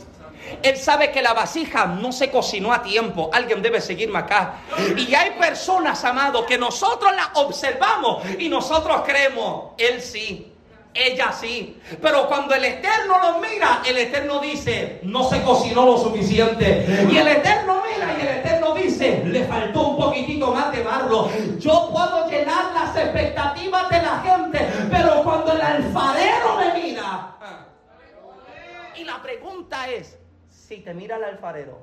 Él 0.63 0.77
sabe 0.77 1.11
que 1.11 1.23
la 1.23 1.33
vasija 1.33 1.87
no 1.87 2.13
se 2.13 2.31
cocinó 2.31 2.73
a 2.73 2.83
tiempo. 2.83 3.31
Alguien 3.33 3.63
debe 3.63 3.81
seguirme 3.81 4.19
acá. 4.19 4.61
Y 4.97 5.15
hay 5.15 5.33
personas, 5.33 6.05
amados, 6.05 6.45
que 6.47 6.59
nosotros 6.59 7.13
las 7.15 7.29
observamos 7.35 8.23
y 8.39 8.49
nosotros 8.49 9.03
creemos, 9.05 9.73
Él 9.79 10.01
sí. 10.01 10.51
Ella 10.97 11.33
sí. 11.33 11.81
Pero 12.01 12.29
cuando 12.29 12.55
el 12.55 12.65
Eterno 12.65 13.19
lo 13.19 13.41
mira, 13.41 13.83
el 13.85 13.99
Eterno 13.99 14.39
dice, 14.39 15.01
no 15.03 15.29
se 15.29 15.43
cocinó 15.43 15.85
lo 15.87 15.99
suficiente. 15.99 17.09
Y 17.11 17.17
el 17.17 17.27
Eterno 17.27 17.83
mira 17.83 18.17
y 18.17 18.23
el 18.23 18.29
Eterno 18.39 18.75
dice, 18.75 19.25
le 19.27 19.45
faltó 19.45 19.89
un 19.89 19.97
poquitito 19.97 20.53
más 20.53 20.71
de 20.71 20.85
barro. 20.85 21.29
Yo 21.59 21.91
puedo 21.93 22.29
llenar 22.31 22.73
las 22.73 22.97
expectativas 22.97 23.89
de 23.91 24.03
la 24.03 24.21
gente, 24.21 24.69
pero 24.89 25.25
cuando 25.25 25.53
el 25.53 25.61
alfarero 25.61 26.57
me 26.59 26.81
mira... 26.81 27.31
Y 28.97 29.03
la 29.03 29.21
pregunta 29.21 29.89
es, 29.89 30.17
si 30.67 30.79
te 30.79 30.95
mira 30.95 31.17
el 31.17 31.25
alfarero, 31.25 31.79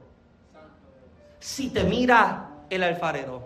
si 1.40 1.70
te 1.70 1.84
mira 1.84 2.50
el 2.68 2.82
alfarero, 2.82 3.44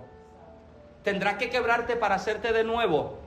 tendrás 1.04 1.36
que 1.36 1.50
quebrarte 1.50 1.98
para 1.98 2.16
hacerte 2.16 2.54
de 2.54 2.64
nuevo. 2.64 3.20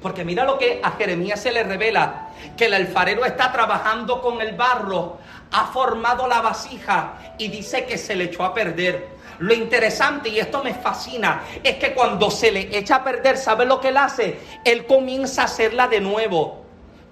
Porque 0.00 0.24
mira 0.24 0.44
lo 0.44 0.56
que 0.56 0.80
a 0.84 0.92
Jeremías 0.92 1.40
se 1.40 1.50
le 1.50 1.64
revela, 1.64 2.28
que 2.56 2.66
el 2.66 2.74
alfarero 2.74 3.24
está 3.24 3.50
trabajando 3.50 4.20
con 4.20 4.40
el 4.40 4.54
barro, 4.54 5.18
ha 5.50 5.66
formado 5.66 6.28
la 6.28 6.42
vasija 6.42 7.34
y 7.38 7.48
dice 7.48 7.86
que 7.86 7.98
se 7.98 8.14
le 8.14 8.24
echó 8.24 8.44
a 8.44 8.54
perder. 8.54 9.08
Lo 9.40 9.52
interesante, 9.52 10.28
y 10.28 10.38
esto 10.38 10.62
me 10.62 10.74
fascina, 10.74 11.42
es 11.64 11.76
que 11.76 11.92
cuando 11.92 12.30
se 12.30 12.52
le 12.52 12.78
echa 12.78 12.96
a 12.96 13.04
perder, 13.04 13.36
¿sabe 13.36 13.64
lo 13.64 13.80
que 13.80 13.88
él 13.88 13.96
hace? 13.96 14.38
Él 14.64 14.86
comienza 14.86 15.42
a 15.42 15.44
hacerla 15.46 15.88
de 15.88 16.00
nuevo. 16.00 16.64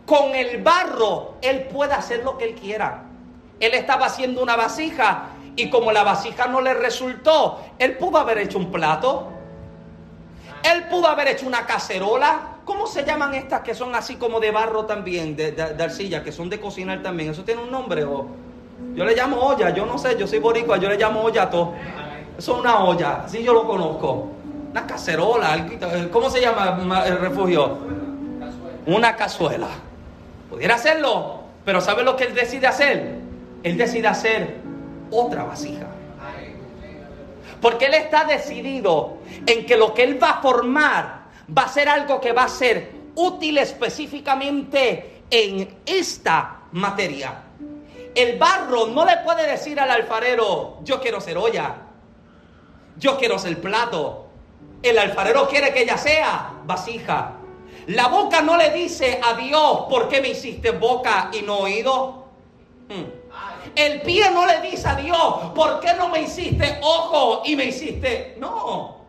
Con 0.07 0.35
el 0.35 0.63
barro, 0.63 1.37
él 1.43 1.65
puede 1.65 1.95
hacer 1.95 2.23
lo 2.23 2.39
que 2.39 2.45
él 2.45 2.55
quiera. 2.55 3.04
Él 3.65 3.75
estaba 3.75 4.07
haciendo 4.07 4.43
una 4.43 4.57
vasija 4.57 5.31
y 5.57 5.71
como 5.71 5.93
la 5.93 6.03
vasija 6.03 6.47
no 6.47 6.61
le 6.61 6.75
resultó, 6.75 7.61
él 7.79 7.97
pudo 7.97 8.19
haber 8.19 8.39
hecho 8.39 8.59
un 8.59 8.71
plato. 8.71 9.29
Él 10.63 10.85
pudo 10.85 11.09
haber 11.09 11.29
hecho 11.29 11.47
una 11.47 11.67
cacerola. 11.67 12.57
¿Cómo 12.65 12.87
se 12.87 13.05
llaman 13.05 13.35
estas 13.35 13.61
que 13.61 13.75
son 13.75 13.95
así 13.95 14.17
como 14.17 14.41
de 14.41 14.51
barro 14.51 14.87
también, 14.87 15.37
de, 15.37 15.55
arcilla, 15.79 16.25
que 16.25 16.33
son 16.33 16.49
de 16.49 16.59
cocinar 16.59 17.03
también? 17.03 17.31
¿Eso 17.31 17.45
tiene 17.45 17.63
un 17.63 17.71
nombre? 17.71 18.03
Yo 18.03 19.05
le 19.05 19.15
llamo 19.15 19.37
olla, 19.39 19.71
yo 19.71 19.87
no 19.87 19.99
sé, 19.99 20.17
yo 20.19 20.27
soy 20.27 20.39
boricua, 20.39 20.79
yo 20.79 20.89
le 20.89 20.97
llamo 20.97 21.23
olla 21.23 21.45
a 21.45 21.51
todo. 21.51 21.75
Eso 22.37 22.55
es 22.55 22.61
una 22.61 22.83
olla, 22.85 23.25
así 23.25 23.43
yo 23.43 23.53
lo 23.53 23.67
conozco. 23.67 24.29
Una 24.71 24.87
cacerola, 24.87 25.69
¿cómo 26.11 26.29
se 26.31 26.41
llama 26.41 27.05
el 27.07 27.19
refugio? 27.19 27.79
Una 28.87 29.15
cazuela. 29.15 29.69
Pudiera 30.51 30.75
hacerlo, 30.75 31.41
pero 31.65 31.81
¿sabe 31.81 32.03
lo 32.03 32.17
que 32.17 32.25
él 32.25 32.35
decide 32.35 32.67
hacer? 32.67 33.24
Él 33.65 33.79
decide 33.79 34.07
hacer 34.07 34.59
otra 35.11 35.45
vasija. 35.45 35.87
Porque 37.61 37.87
Él 37.87 37.95
está 37.95 38.25
decidido 38.25 39.17
en 39.47 39.65
que 39.65 39.77
lo 39.77 39.95
que 39.95 40.05
Él 40.05 40.23
va 40.23 40.31
a 40.33 40.43
formar 40.43 41.25
va 41.57 41.63
a 41.63 41.69
ser 41.69 41.89
algo 41.89 42.21
que 42.21 42.33
va 42.33 42.45
a 42.45 42.49
ser 42.49 42.93
útil 43.15 43.57
específicamente 43.59 45.23
en 45.31 45.79
esta 45.87 46.61
materia. 46.73 47.43
El 48.15 48.39
barro 48.39 48.87
no 48.89 49.05
le 49.05 49.17
puede 49.25 49.47
decir 49.47 49.81
al 49.81 49.91
alfarero, 49.91 50.79
yo 50.85 51.01
quiero 51.01 51.21
ser 51.21 51.39
olla, 51.39 51.75
yo 52.99 53.17
quiero 53.17 53.39
ser 53.39 53.61
plato. 53.61 54.27
El 54.83 54.99
alfarero 54.99 55.49
quiere 55.49 55.73
que 55.73 55.83
ella 55.83 55.97
sea 55.97 56.53
vasija. 56.65 57.33
La 57.87 58.09
boca 58.09 58.43
no 58.43 58.59
le 58.59 58.71
dice 58.71 59.21
a 59.23 59.35
Dios, 59.35 59.87
¿por 59.89 60.09
qué 60.09 60.21
me 60.21 60.29
hiciste 60.29 60.71
boca 60.71 61.31
y 61.33 61.43
no 61.43 61.61
oído? 61.61 62.27
Hmm. 62.89 63.24
El 63.77 64.03
pie 64.03 64.31
no 64.31 64.47
le 64.47 64.61
dice 64.61 64.89
a 64.89 64.95
Dios, 64.95 65.53
¿por 65.55 65.81
qué 65.81 65.95
no 65.95 66.09
me 66.09 66.23
hiciste 66.23 66.79
ojo 66.83 67.43
y 67.45 67.57
me 67.57 67.67
hiciste? 67.67 68.37
No. 68.39 69.05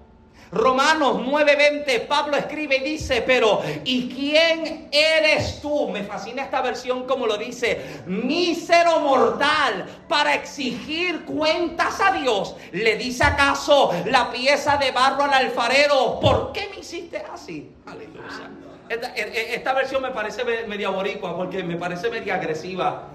Romanos 0.52 1.18
9:20, 1.18 2.08
Pablo 2.08 2.38
escribe 2.38 2.78
y 2.78 2.84
dice, 2.92 3.22
pero 3.26 3.62
¿y 3.84 4.08
quién 4.08 4.88
eres 4.92 5.60
tú? 5.60 5.90
Me 5.90 6.04
fascina 6.04 6.44
esta 6.44 6.62
versión 6.62 7.06
como 7.06 7.28
lo 7.28 7.38
dice, 7.38 8.04
mísero 8.06 9.02
mortal, 9.02 9.86
para 10.08 10.34
exigir 10.36 11.26
cuentas 11.26 12.00
a 12.00 12.14
Dios. 12.14 12.56
¿Le 12.72 12.96
dice 12.96 13.24
acaso 13.24 13.92
la 14.06 14.32
pieza 14.32 14.78
de 14.78 14.92
barro 14.92 15.24
al 15.24 15.34
alfarero? 15.34 16.20
¿Por 16.22 16.54
qué 16.54 16.70
me 16.74 16.80
hiciste 16.80 17.22
así? 17.34 17.72
Aleluya. 17.86 18.50
Esta, 18.88 19.16
e, 19.16 19.22
e, 19.22 19.56
esta 19.56 19.74
versión 19.74 20.02
me 20.04 20.12
parece 20.12 20.44
media 20.68 20.90
boricua 20.90 21.36
porque 21.36 21.64
me 21.64 21.76
parece 21.76 22.10
media 22.10 22.36
agresiva. 22.36 23.15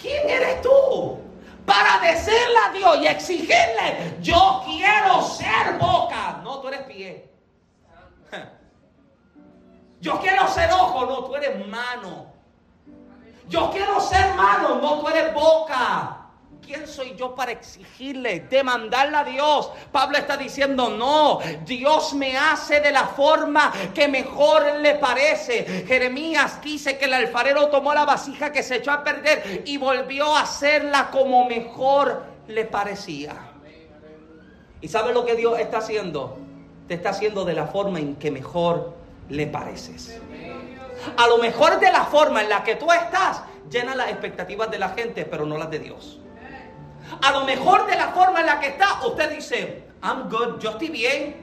¿Quién 0.00 0.28
eres 0.28 0.62
tú? 0.62 1.26
para 1.66 1.98
decirle 1.98 2.58
a 2.64 2.72
Dios 2.72 2.98
y 3.02 3.06
exigirle, 3.08 4.16
yo 4.20 4.62
quiero 4.64 5.20
ser 5.22 5.76
boca. 5.78 6.40
No, 6.42 6.60
tú 6.60 6.68
eres 6.68 6.82
pie. 6.82 7.32
Yo 10.00 10.20
quiero 10.20 10.46
ser 10.48 10.70
ojo, 10.72 11.06
no, 11.06 11.24
tú 11.24 11.34
eres 11.34 11.66
mano. 11.66 12.26
Yo 13.48 13.70
quiero 13.70 14.00
ser 14.00 14.34
mano, 14.34 14.76
no, 14.80 15.00
tú 15.00 15.08
eres 15.08 15.34
boca. 15.34 16.25
¿Quién 16.64 16.86
soy 16.88 17.14
yo 17.16 17.34
para 17.34 17.52
exigirle, 17.52 18.40
demandarle 18.40 19.16
a 19.16 19.24
Dios? 19.24 19.70
Pablo 19.92 20.18
está 20.18 20.36
diciendo, 20.36 20.90
no, 20.90 21.38
Dios 21.64 22.14
me 22.14 22.36
hace 22.36 22.80
de 22.80 22.90
la 22.90 23.04
forma 23.04 23.72
que 23.94 24.08
mejor 24.08 24.80
le 24.80 24.96
parece. 24.96 25.84
Jeremías 25.86 26.60
dice 26.60 26.98
que 26.98 27.04
el 27.04 27.14
alfarero 27.14 27.68
tomó 27.68 27.94
la 27.94 28.04
vasija 28.04 28.50
que 28.50 28.64
se 28.64 28.76
echó 28.76 28.90
a 28.90 29.04
perder 29.04 29.62
y 29.64 29.76
volvió 29.76 30.36
a 30.36 30.42
hacerla 30.42 31.10
como 31.12 31.46
mejor 31.46 32.24
le 32.48 32.64
parecía. 32.64 33.36
¿Y 34.80 34.88
sabe 34.88 35.12
lo 35.12 35.24
que 35.24 35.36
Dios 35.36 35.58
está 35.58 35.78
haciendo? 35.78 36.36
Te 36.88 36.94
está 36.94 37.10
haciendo 37.10 37.44
de 37.44 37.54
la 37.54 37.66
forma 37.66 37.98
en 38.00 38.16
que 38.16 38.30
mejor 38.30 38.94
le 39.28 39.46
pareces. 39.46 40.20
A 41.16 41.26
lo 41.28 41.38
mejor 41.38 41.78
de 41.78 41.92
la 41.92 42.04
forma 42.04 42.42
en 42.42 42.48
la 42.48 42.64
que 42.64 42.74
tú 42.76 42.90
estás, 42.90 43.42
llena 43.70 43.94
las 43.94 44.10
expectativas 44.10 44.70
de 44.70 44.78
la 44.78 44.90
gente, 44.90 45.24
pero 45.24 45.46
no 45.46 45.56
las 45.58 45.70
de 45.70 45.78
Dios. 45.78 46.20
A 47.22 47.30
lo 47.32 47.44
mejor 47.44 47.86
de 47.86 47.96
la 47.96 48.08
forma 48.08 48.40
en 48.40 48.46
la 48.46 48.60
que 48.60 48.68
está, 48.68 49.04
usted 49.06 49.30
dice, 49.30 49.84
I'm 50.02 50.28
good, 50.28 50.60
yo 50.60 50.70
estoy 50.70 50.88
bien. 50.88 51.36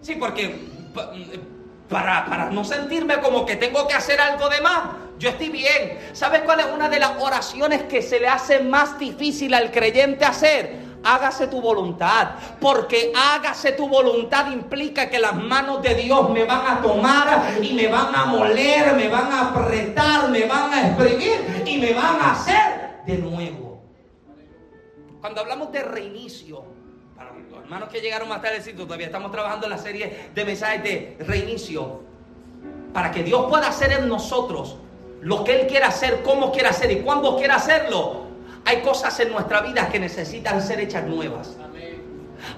Sí, 0.00 0.16
porque 0.16 0.58
para, 1.88 2.24
para 2.26 2.50
no 2.50 2.64
sentirme 2.64 3.20
como 3.20 3.46
que 3.46 3.56
tengo 3.56 3.86
que 3.86 3.94
hacer 3.94 4.20
algo 4.20 4.48
de 4.48 4.60
más, 4.60 4.82
yo 5.18 5.30
estoy 5.30 5.48
bien. 5.48 5.98
¿Sabes 6.12 6.42
cuál 6.42 6.60
es 6.60 6.66
una 6.66 6.88
de 6.88 6.98
las 6.98 7.12
oraciones 7.20 7.84
que 7.84 8.02
se 8.02 8.20
le 8.20 8.28
hace 8.28 8.60
más 8.60 8.98
difícil 8.98 9.54
al 9.54 9.70
creyente 9.70 10.24
hacer? 10.24 10.84
hágase 11.04 11.46
tu 11.46 11.60
voluntad, 11.60 12.30
porque 12.60 13.12
hágase 13.14 13.72
tu 13.72 13.86
voluntad 13.86 14.50
implica 14.50 15.08
que 15.10 15.18
las 15.18 15.34
manos 15.34 15.82
de 15.82 15.94
Dios 15.94 16.30
me 16.30 16.44
van 16.44 16.66
a 16.66 16.80
tomar 16.80 17.58
y 17.60 17.74
me 17.74 17.88
van 17.88 18.14
a 18.14 18.24
moler, 18.24 18.94
me 18.94 19.08
van 19.08 19.30
a 19.30 19.50
apretar, 19.50 20.30
me 20.30 20.46
van 20.46 20.72
a 20.72 20.88
exprimir 20.88 21.62
y 21.66 21.78
me 21.78 21.92
van 21.92 22.20
a 22.20 22.32
hacer 22.32 23.02
de 23.06 23.18
nuevo. 23.18 23.63
Cuando 25.24 25.40
hablamos 25.40 25.72
de 25.72 25.82
reinicio, 25.82 26.62
para 27.16 27.32
los 27.32 27.62
hermanos 27.62 27.88
que 27.88 28.02
llegaron 28.02 28.28
más 28.28 28.42
tarde, 28.42 28.60
todavía 28.74 29.06
estamos 29.06 29.32
trabajando 29.32 29.64
en 29.64 29.70
la 29.70 29.78
serie 29.78 30.28
de 30.34 30.44
mensajes 30.44 30.82
de 30.82 31.16
reinicio. 31.20 32.02
Para 32.92 33.10
que 33.10 33.22
Dios 33.22 33.46
pueda 33.48 33.68
hacer 33.68 33.90
en 33.92 34.06
nosotros 34.06 34.76
lo 35.22 35.42
que 35.42 35.62
Él 35.62 35.66
quiera 35.66 35.86
hacer, 35.86 36.22
cómo 36.22 36.52
quiera 36.52 36.68
hacer 36.68 36.90
y 36.90 36.96
cuándo 36.96 37.38
quiera 37.38 37.54
hacerlo. 37.54 38.26
Hay 38.66 38.82
cosas 38.82 39.18
en 39.18 39.32
nuestra 39.32 39.62
vida 39.62 39.88
que 39.88 39.98
necesitan 39.98 40.60
ser 40.60 40.80
hechas 40.80 41.06
nuevas. 41.06 41.56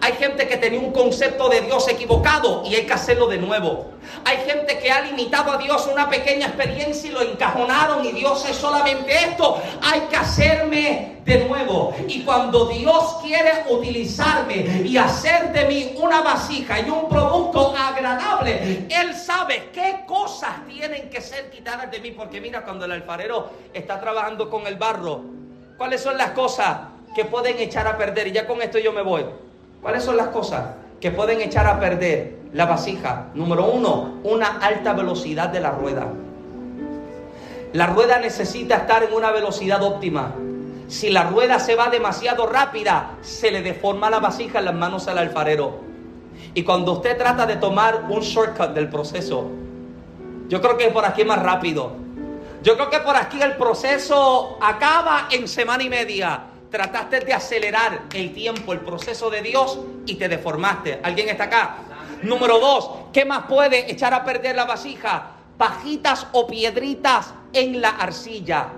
Hay 0.00 0.12
gente 0.14 0.46
que 0.48 0.56
tenía 0.56 0.80
un 0.80 0.92
concepto 0.92 1.48
de 1.48 1.62
Dios 1.62 1.88
equivocado 1.88 2.62
y 2.66 2.74
hay 2.74 2.86
que 2.86 2.92
hacerlo 2.92 3.26
de 3.26 3.38
nuevo. 3.38 3.92
Hay 4.24 4.38
gente 4.38 4.78
que 4.78 4.90
ha 4.90 5.02
limitado 5.02 5.52
a 5.52 5.58
Dios 5.58 5.88
una 5.92 6.08
pequeña 6.08 6.46
experiencia 6.46 7.10
y 7.10 7.12
lo 7.12 7.22
encajonaron 7.22 8.04
y 8.04 8.12
Dios 8.12 8.44
es 8.48 8.56
solamente 8.56 9.12
esto. 9.12 9.60
Hay 9.82 10.00
que 10.02 10.16
hacerme 10.16 11.16
de 11.24 11.44
nuevo. 11.44 11.94
Y 12.06 12.22
cuando 12.22 12.66
Dios 12.66 13.18
quiere 13.22 13.64
utilizarme 13.68 14.82
y 14.84 14.96
hacer 14.96 15.52
de 15.52 15.64
mí 15.64 15.94
una 15.96 16.22
vasija 16.22 16.80
y 16.80 16.88
un 16.88 17.08
producto 17.08 17.74
agradable, 17.76 18.86
Él 18.88 19.14
sabe 19.14 19.70
qué 19.72 20.04
cosas 20.06 20.66
tienen 20.68 21.10
que 21.10 21.20
ser 21.20 21.50
quitadas 21.50 21.90
de 21.90 21.98
mí. 21.98 22.12
Porque 22.12 22.40
mira, 22.40 22.62
cuando 22.64 22.84
el 22.84 22.92
alfarero 22.92 23.50
está 23.74 24.00
trabajando 24.00 24.48
con 24.48 24.66
el 24.66 24.76
barro, 24.76 25.22
¿cuáles 25.76 26.00
son 26.00 26.16
las 26.16 26.30
cosas 26.30 26.78
que 27.14 27.24
pueden 27.24 27.58
echar 27.58 27.86
a 27.86 27.98
perder? 27.98 28.28
Y 28.28 28.32
ya 28.32 28.46
con 28.46 28.62
esto 28.62 28.78
yo 28.78 28.92
me 28.92 29.02
voy. 29.02 29.24
¿Cuáles 29.82 30.02
son 30.02 30.16
las 30.16 30.28
cosas 30.28 30.64
que 31.00 31.10
pueden 31.10 31.40
echar 31.40 31.66
a 31.66 31.78
perder 31.78 32.36
la 32.52 32.66
vasija? 32.66 33.26
Número 33.34 33.66
uno, 33.66 34.20
una 34.24 34.58
alta 34.58 34.92
velocidad 34.92 35.48
de 35.48 35.60
la 35.60 35.70
rueda. 35.70 36.06
La 37.72 37.86
rueda 37.86 38.18
necesita 38.18 38.76
estar 38.76 39.02
en 39.04 39.12
una 39.12 39.30
velocidad 39.30 39.82
óptima. 39.82 40.32
Si 40.88 41.10
la 41.10 41.24
rueda 41.24 41.58
se 41.58 41.74
va 41.74 41.88
demasiado 41.88 42.46
rápida, 42.46 43.10
se 43.20 43.50
le 43.50 43.60
deforma 43.60 44.08
la 44.08 44.20
vasija 44.20 44.60
en 44.60 44.66
las 44.66 44.74
manos 44.74 45.08
al 45.08 45.18
alfarero. 45.18 45.80
Y 46.54 46.62
cuando 46.62 46.92
usted 46.92 47.18
trata 47.18 47.44
de 47.44 47.56
tomar 47.56 48.04
un 48.08 48.20
shortcut 48.20 48.70
del 48.70 48.88
proceso, 48.88 49.50
yo 50.48 50.60
creo 50.60 50.76
que 50.76 50.88
por 50.88 51.04
aquí 51.04 51.22
es 51.22 51.26
más 51.26 51.42
rápido. 51.42 51.92
Yo 52.62 52.74
creo 52.74 52.88
que 52.88 53.00
por 53.00 53.16
aquí 53.16 53.40
el 53.42 53.56
proceso 53.56 54.58
acaba 54.60 55.28
en 55.30 55.46
semana 55.46 55.82
y 55.82 55.88
media 55.88 56.40
trataste 56.76 57.20
de 57.20 57.32
acelerar 57.32 58.02
el 58.12 58.34
tiempo, 58.34 58.74
el 58.74 58.80
proceso 58.80 59.30
de 59.30 59.40
Dios 59.40 59.78
y 60.04 60.16
te 60.16 60.28
deformaste. 60.28 61.00
¿Alguien 61.02 61.30
está 61.30 61.44
acá? 61.44 61.76
Número 62.22 62.58
dos, 62.58 62.90
¿qué 63.14 63.24
más 63.24 63.46
puede 63.46 63.90
echar 63.90 64.12
a 64.12 64.22
perder 64.26 64.56
la 64.56 64.66
vasija? 64.66 65.30
Pajitas 65.56 66.26
o 66.32 66.46
piedritas 66.46 67.32
en 67.54 67.80
la 67.80 67.88
arcilla. 67.88 68.68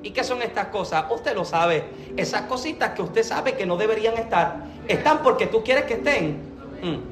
¿Y 0.00 0.12
qué 0.12 0.22
son 0.22 0.42
estas 0.42 0.66
cosas? 0.66 1.06
Usted 1.10 1.34
lo 1.34 1.44
sabe. 1.44 1.84
Esas 2.16 2.42
cositas 2.42 2.90
que 2.90 3.02
usted 3.02 3.24
sabe 3.24 3.54
que 3.54 3.66
no 3.66 3.76
deberían 3.76 4.16
estar, 4.16 4.58
están 4.86 5.20
porque 5.24 5.48
tú 5.48 5.64
quieres 5.64 5.86
que 5.86 5.94
estén. 5.94 6.38
Mm. 6.80 7.09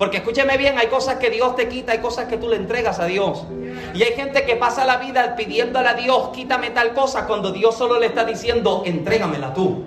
Porque 0.00 0.16
escúcheme 0.16 0.56
bien, 0.56 0.78
hay 0.78 0.86
cosas 0.86 1.16
que 1.16 1.28
Dios 1.28 1.54
te 1.56 1.68
quita, 1.68 1.92
hay 1.92 1.98
cosas 1.98 2.24
que 2.24 2.38
tú 2.38 2.48
le 2.48 2.56
entregas 2.56 2.98
a 3.00 3.04
Dios. 3.04 3.44
Y 3.92 4.02
hay 4.02 4.14
gente 4.14 4.46
que 4.46 4.56
pasa 4.56 4.86
la 4.86 4.96
vida 4.96 5.36
pidiéndole 5.36 5.90
a 5.90 5.92
Dios, 5.92 6.30
quítame 6.30 6.70
tal 6.70 6.94
cosa, 6.94 7.26
cuando 7.26 7.52
Dios 7.52 7.76
solo 7.76 8.00
le 8.00 8.06
está 8.06 8.24
diciendo, 8.24 8.82
entrégamela 8.86 9.52
tú. 9.52 9.84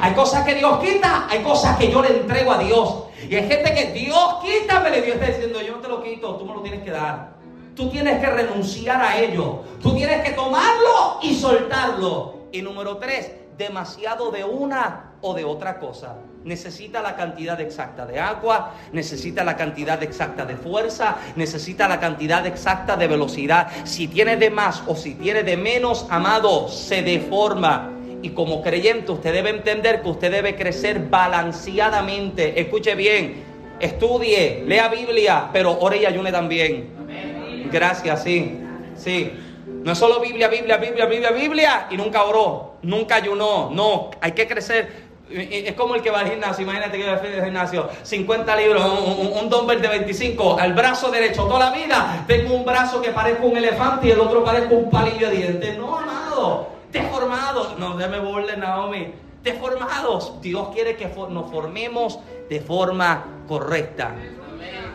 Hay 0.00 0.14
cosas 0.14 0.44
que 0.44 0.56
Dios 0.56 0.80
quita, 0.80 1.28
hay 1.30 1.44
cosas 1.44 1.78
que 1.78 1.92
yo 1.92 2.02
le 2.02 2.08
entrego 2.08 2.50
a 2.50 2.58
Dios. 2.58 3.04
Y 3.30 3.36
hay 3.36 3.46
gente 3.46 3.72
que 3.72 3.92
Dios 3.92 4.38
quítamele, 4.42 5.00
Dios 5.00 5.14
está 5.14 5.28
diciendo, 5.28 5.62
yo 5.62 5.76
no 5.76 5.78
te 5.78 5.88
lo 5.88 6.02
quito, 6.02 6.34
tú 6.34 6.44
me 6.44 6.54
lo 6.54 6.60
tienes 6.62 6.82
que 6.82 6.90
dar. 6.90 7.34
Tú 7.76 7.88
tienes 7.88 8.18
que 8.18 8.26
renunciar 8.26 9.00
a 9.00 9.20
ello. 9.20 9.60
Tú 9.80 9.94
tienes 9.94 10.24
que 10.24 10.32
tomarlo 10.32 11.20
y 11.22 11.36
soltarlo. 11.36 12.48
Y 12.50 12.62
número 12.62 12.96
tres, 12.96 13.30
demasiado 13.56 14.32
de 14.32 14.42
una 14.42 15.12
o 15.20 15.34
de 15.34 15.44
otra 15.44 15.78
cosa 15.78 16.16
necesita 16.44 17.02
la 17.02 17.16
cantidad 17.16 17.60
exacta 17.60 18.06
de 18.06 18.18
agua, 18.18 18.74
necesita 18.92 19.44
la 19.44 19.56
cantidad 19.56 20.02
exacta 20.02 20.44
de 20.44 20.56
fuerza, 20.56 21.16
necesita 21.36 21.88
la 21.88 22.00
cantidad 22.00 22.46
exacta 22.46 22.96
de 22.96 23.06
velocidad. 23.06 23.68
Si 23.84 24.08
tiene 24.08 24.36
de 24.36 24.50
más 24.50 24.82
o 24.86 24.96
si 24.96 25.14
tiene 25.14 25.42
de 25.42 25.56
menos, 25.56 26.06
amado, 26.10 26.68
se 26.68 27.02
deforma. 27.02 27.90
Y 28.22 28.30
como 28.30 28.62
creyente 28.62 29.10
usted 29.12 29.32
debe 29.32 29.50
entender 29.50 30.02
que 30.02 30.08
usted 30.08 30.30
debe 30.30 30.54
crecer 30.54 31.08
balanceadamente. 31.08 32.60
Escuche 32.60 32.94
bien, 32.94 33.42
estudie, 33.80 34.64
lea 34.66 34.88
Biblia, 34.88 35.48
pero 35.52 35.78
ore 35.80 35.98
y 35.98 36.06
ayune 36.06 36.30
también. 36.30 37.68
Gracias, 37.72 38.22
sí, 38.22 38.58
sí. 38.96 39.32
No 39.66 39.92
es 39.92 39.98
solo 39.98 40.20
Biblia, 40.20 40.46
Biblia, 40.46 40.76
Biblia, 40.76 41.06
Biblia, 41.06 41.30
Biblia 41.32 41.86
y 41.90 41.96
nunca 41.96 42.22
oró, 42.22 42.74
nunca 42.82 43.16
ayunó. 43.16 43.70
No, 43.72 44.10
hay 44.20 44.32
que 44.32 44.46
crecer 44.46 45.11
es 45.34 45.72
como 45.74 45.94
el 45.94 46.02
que 46.02 46.10
va 46.10 46.20
al 46.20 46.30
gimnasio, 46.30 46.62
imagínate 46.64 46.98
que 46.98 47.06
va 47.06 47.14
al 47.14 47.44
gimnasio, 47.44 47.88
50 48.02 48.56
libros, 48.56 48.84
un, 48.84 49.50
un, 49.50 49.66
de 49.66 49.88
25, 49.88 50.58
al 50.58 50.74
brazo 50.74 51.10
derecho 51.10 51.44
toda 51.44 51.70
la 51.70 51.70
vida, 51.70 52.24
tengo 52.26 52.54
un 52.54 52.64
brazo 52.64 53.00
que 53.00 53.10
parezca 53.10 53.44
un 53.44 53.56
elefante 53.56 54.08
y 54.08 54.10
el 54.10 54.20
otro 54.20 54.44
parezca 54.44 54.74
un 54.74 54.90
palillo 54.90 55.30
de 55.30 55.36
dientes. 55.36 55.78
No, 55.78 55.96
amado, 55.98 56.68
deformados. 56.90 57.78
No, 57.78 57.96
déjame 57.96 58.18
burle, 58.20 58.56
Naomi. 58.56 59.12
Deformados. 59.42 60.40
Dios 60.40 60.68
quiere 60.72 60.96
que 60.96 61.06
nos 61.30 61.50
formemos 61.50 62.18
de 62.48 62.60
forma 62.60 63.24
correcta. 63.48 64.14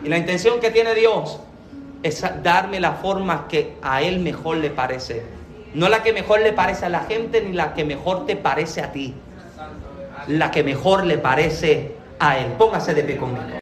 Y 0.02 0.08
la 0.08 0.16
intención 0.16 0.60
que 0.60 0.70
tiene 0.70 0.94
Dios 0.94 1.40
es 2.02 2.24
darme 2.42 2.80
la 2.80 2.92
forma 2.92 3.48
que 3.48 3.76
a 3.82 4.02
Él 4.02 4.20
mejor 4.20 4.58
le 4.58 4.70
parece. 4.70 5.24
No 5.74 5.88
la 5.88 6.02
que 6.02 6.12
mejor 6.12 6.40
le 6.40 6.52
parece 6.52 6.86
a 6.86 6.88
la 6.88 7.00
gente 7.00 7.42
ni 7.42 7.52
la 7.52 7.74
que 7.74 7.84
mejor 7.84 8.24
te 8.24 8.36
parece 8.36 8.80
a 8.80 8.92
ti 8.92 9.14
la 10.28 10.50
que 10.50 10.62
mejor 10.62 11.04
le 11.04 11.18
parece 11.18 11.92
a 12.18 12.38
Él. 12.38 12.52
Póngase 12.58 12.94
de 12.94 13.02
pie 13.02 13.16
conmigo. 13.16 13.42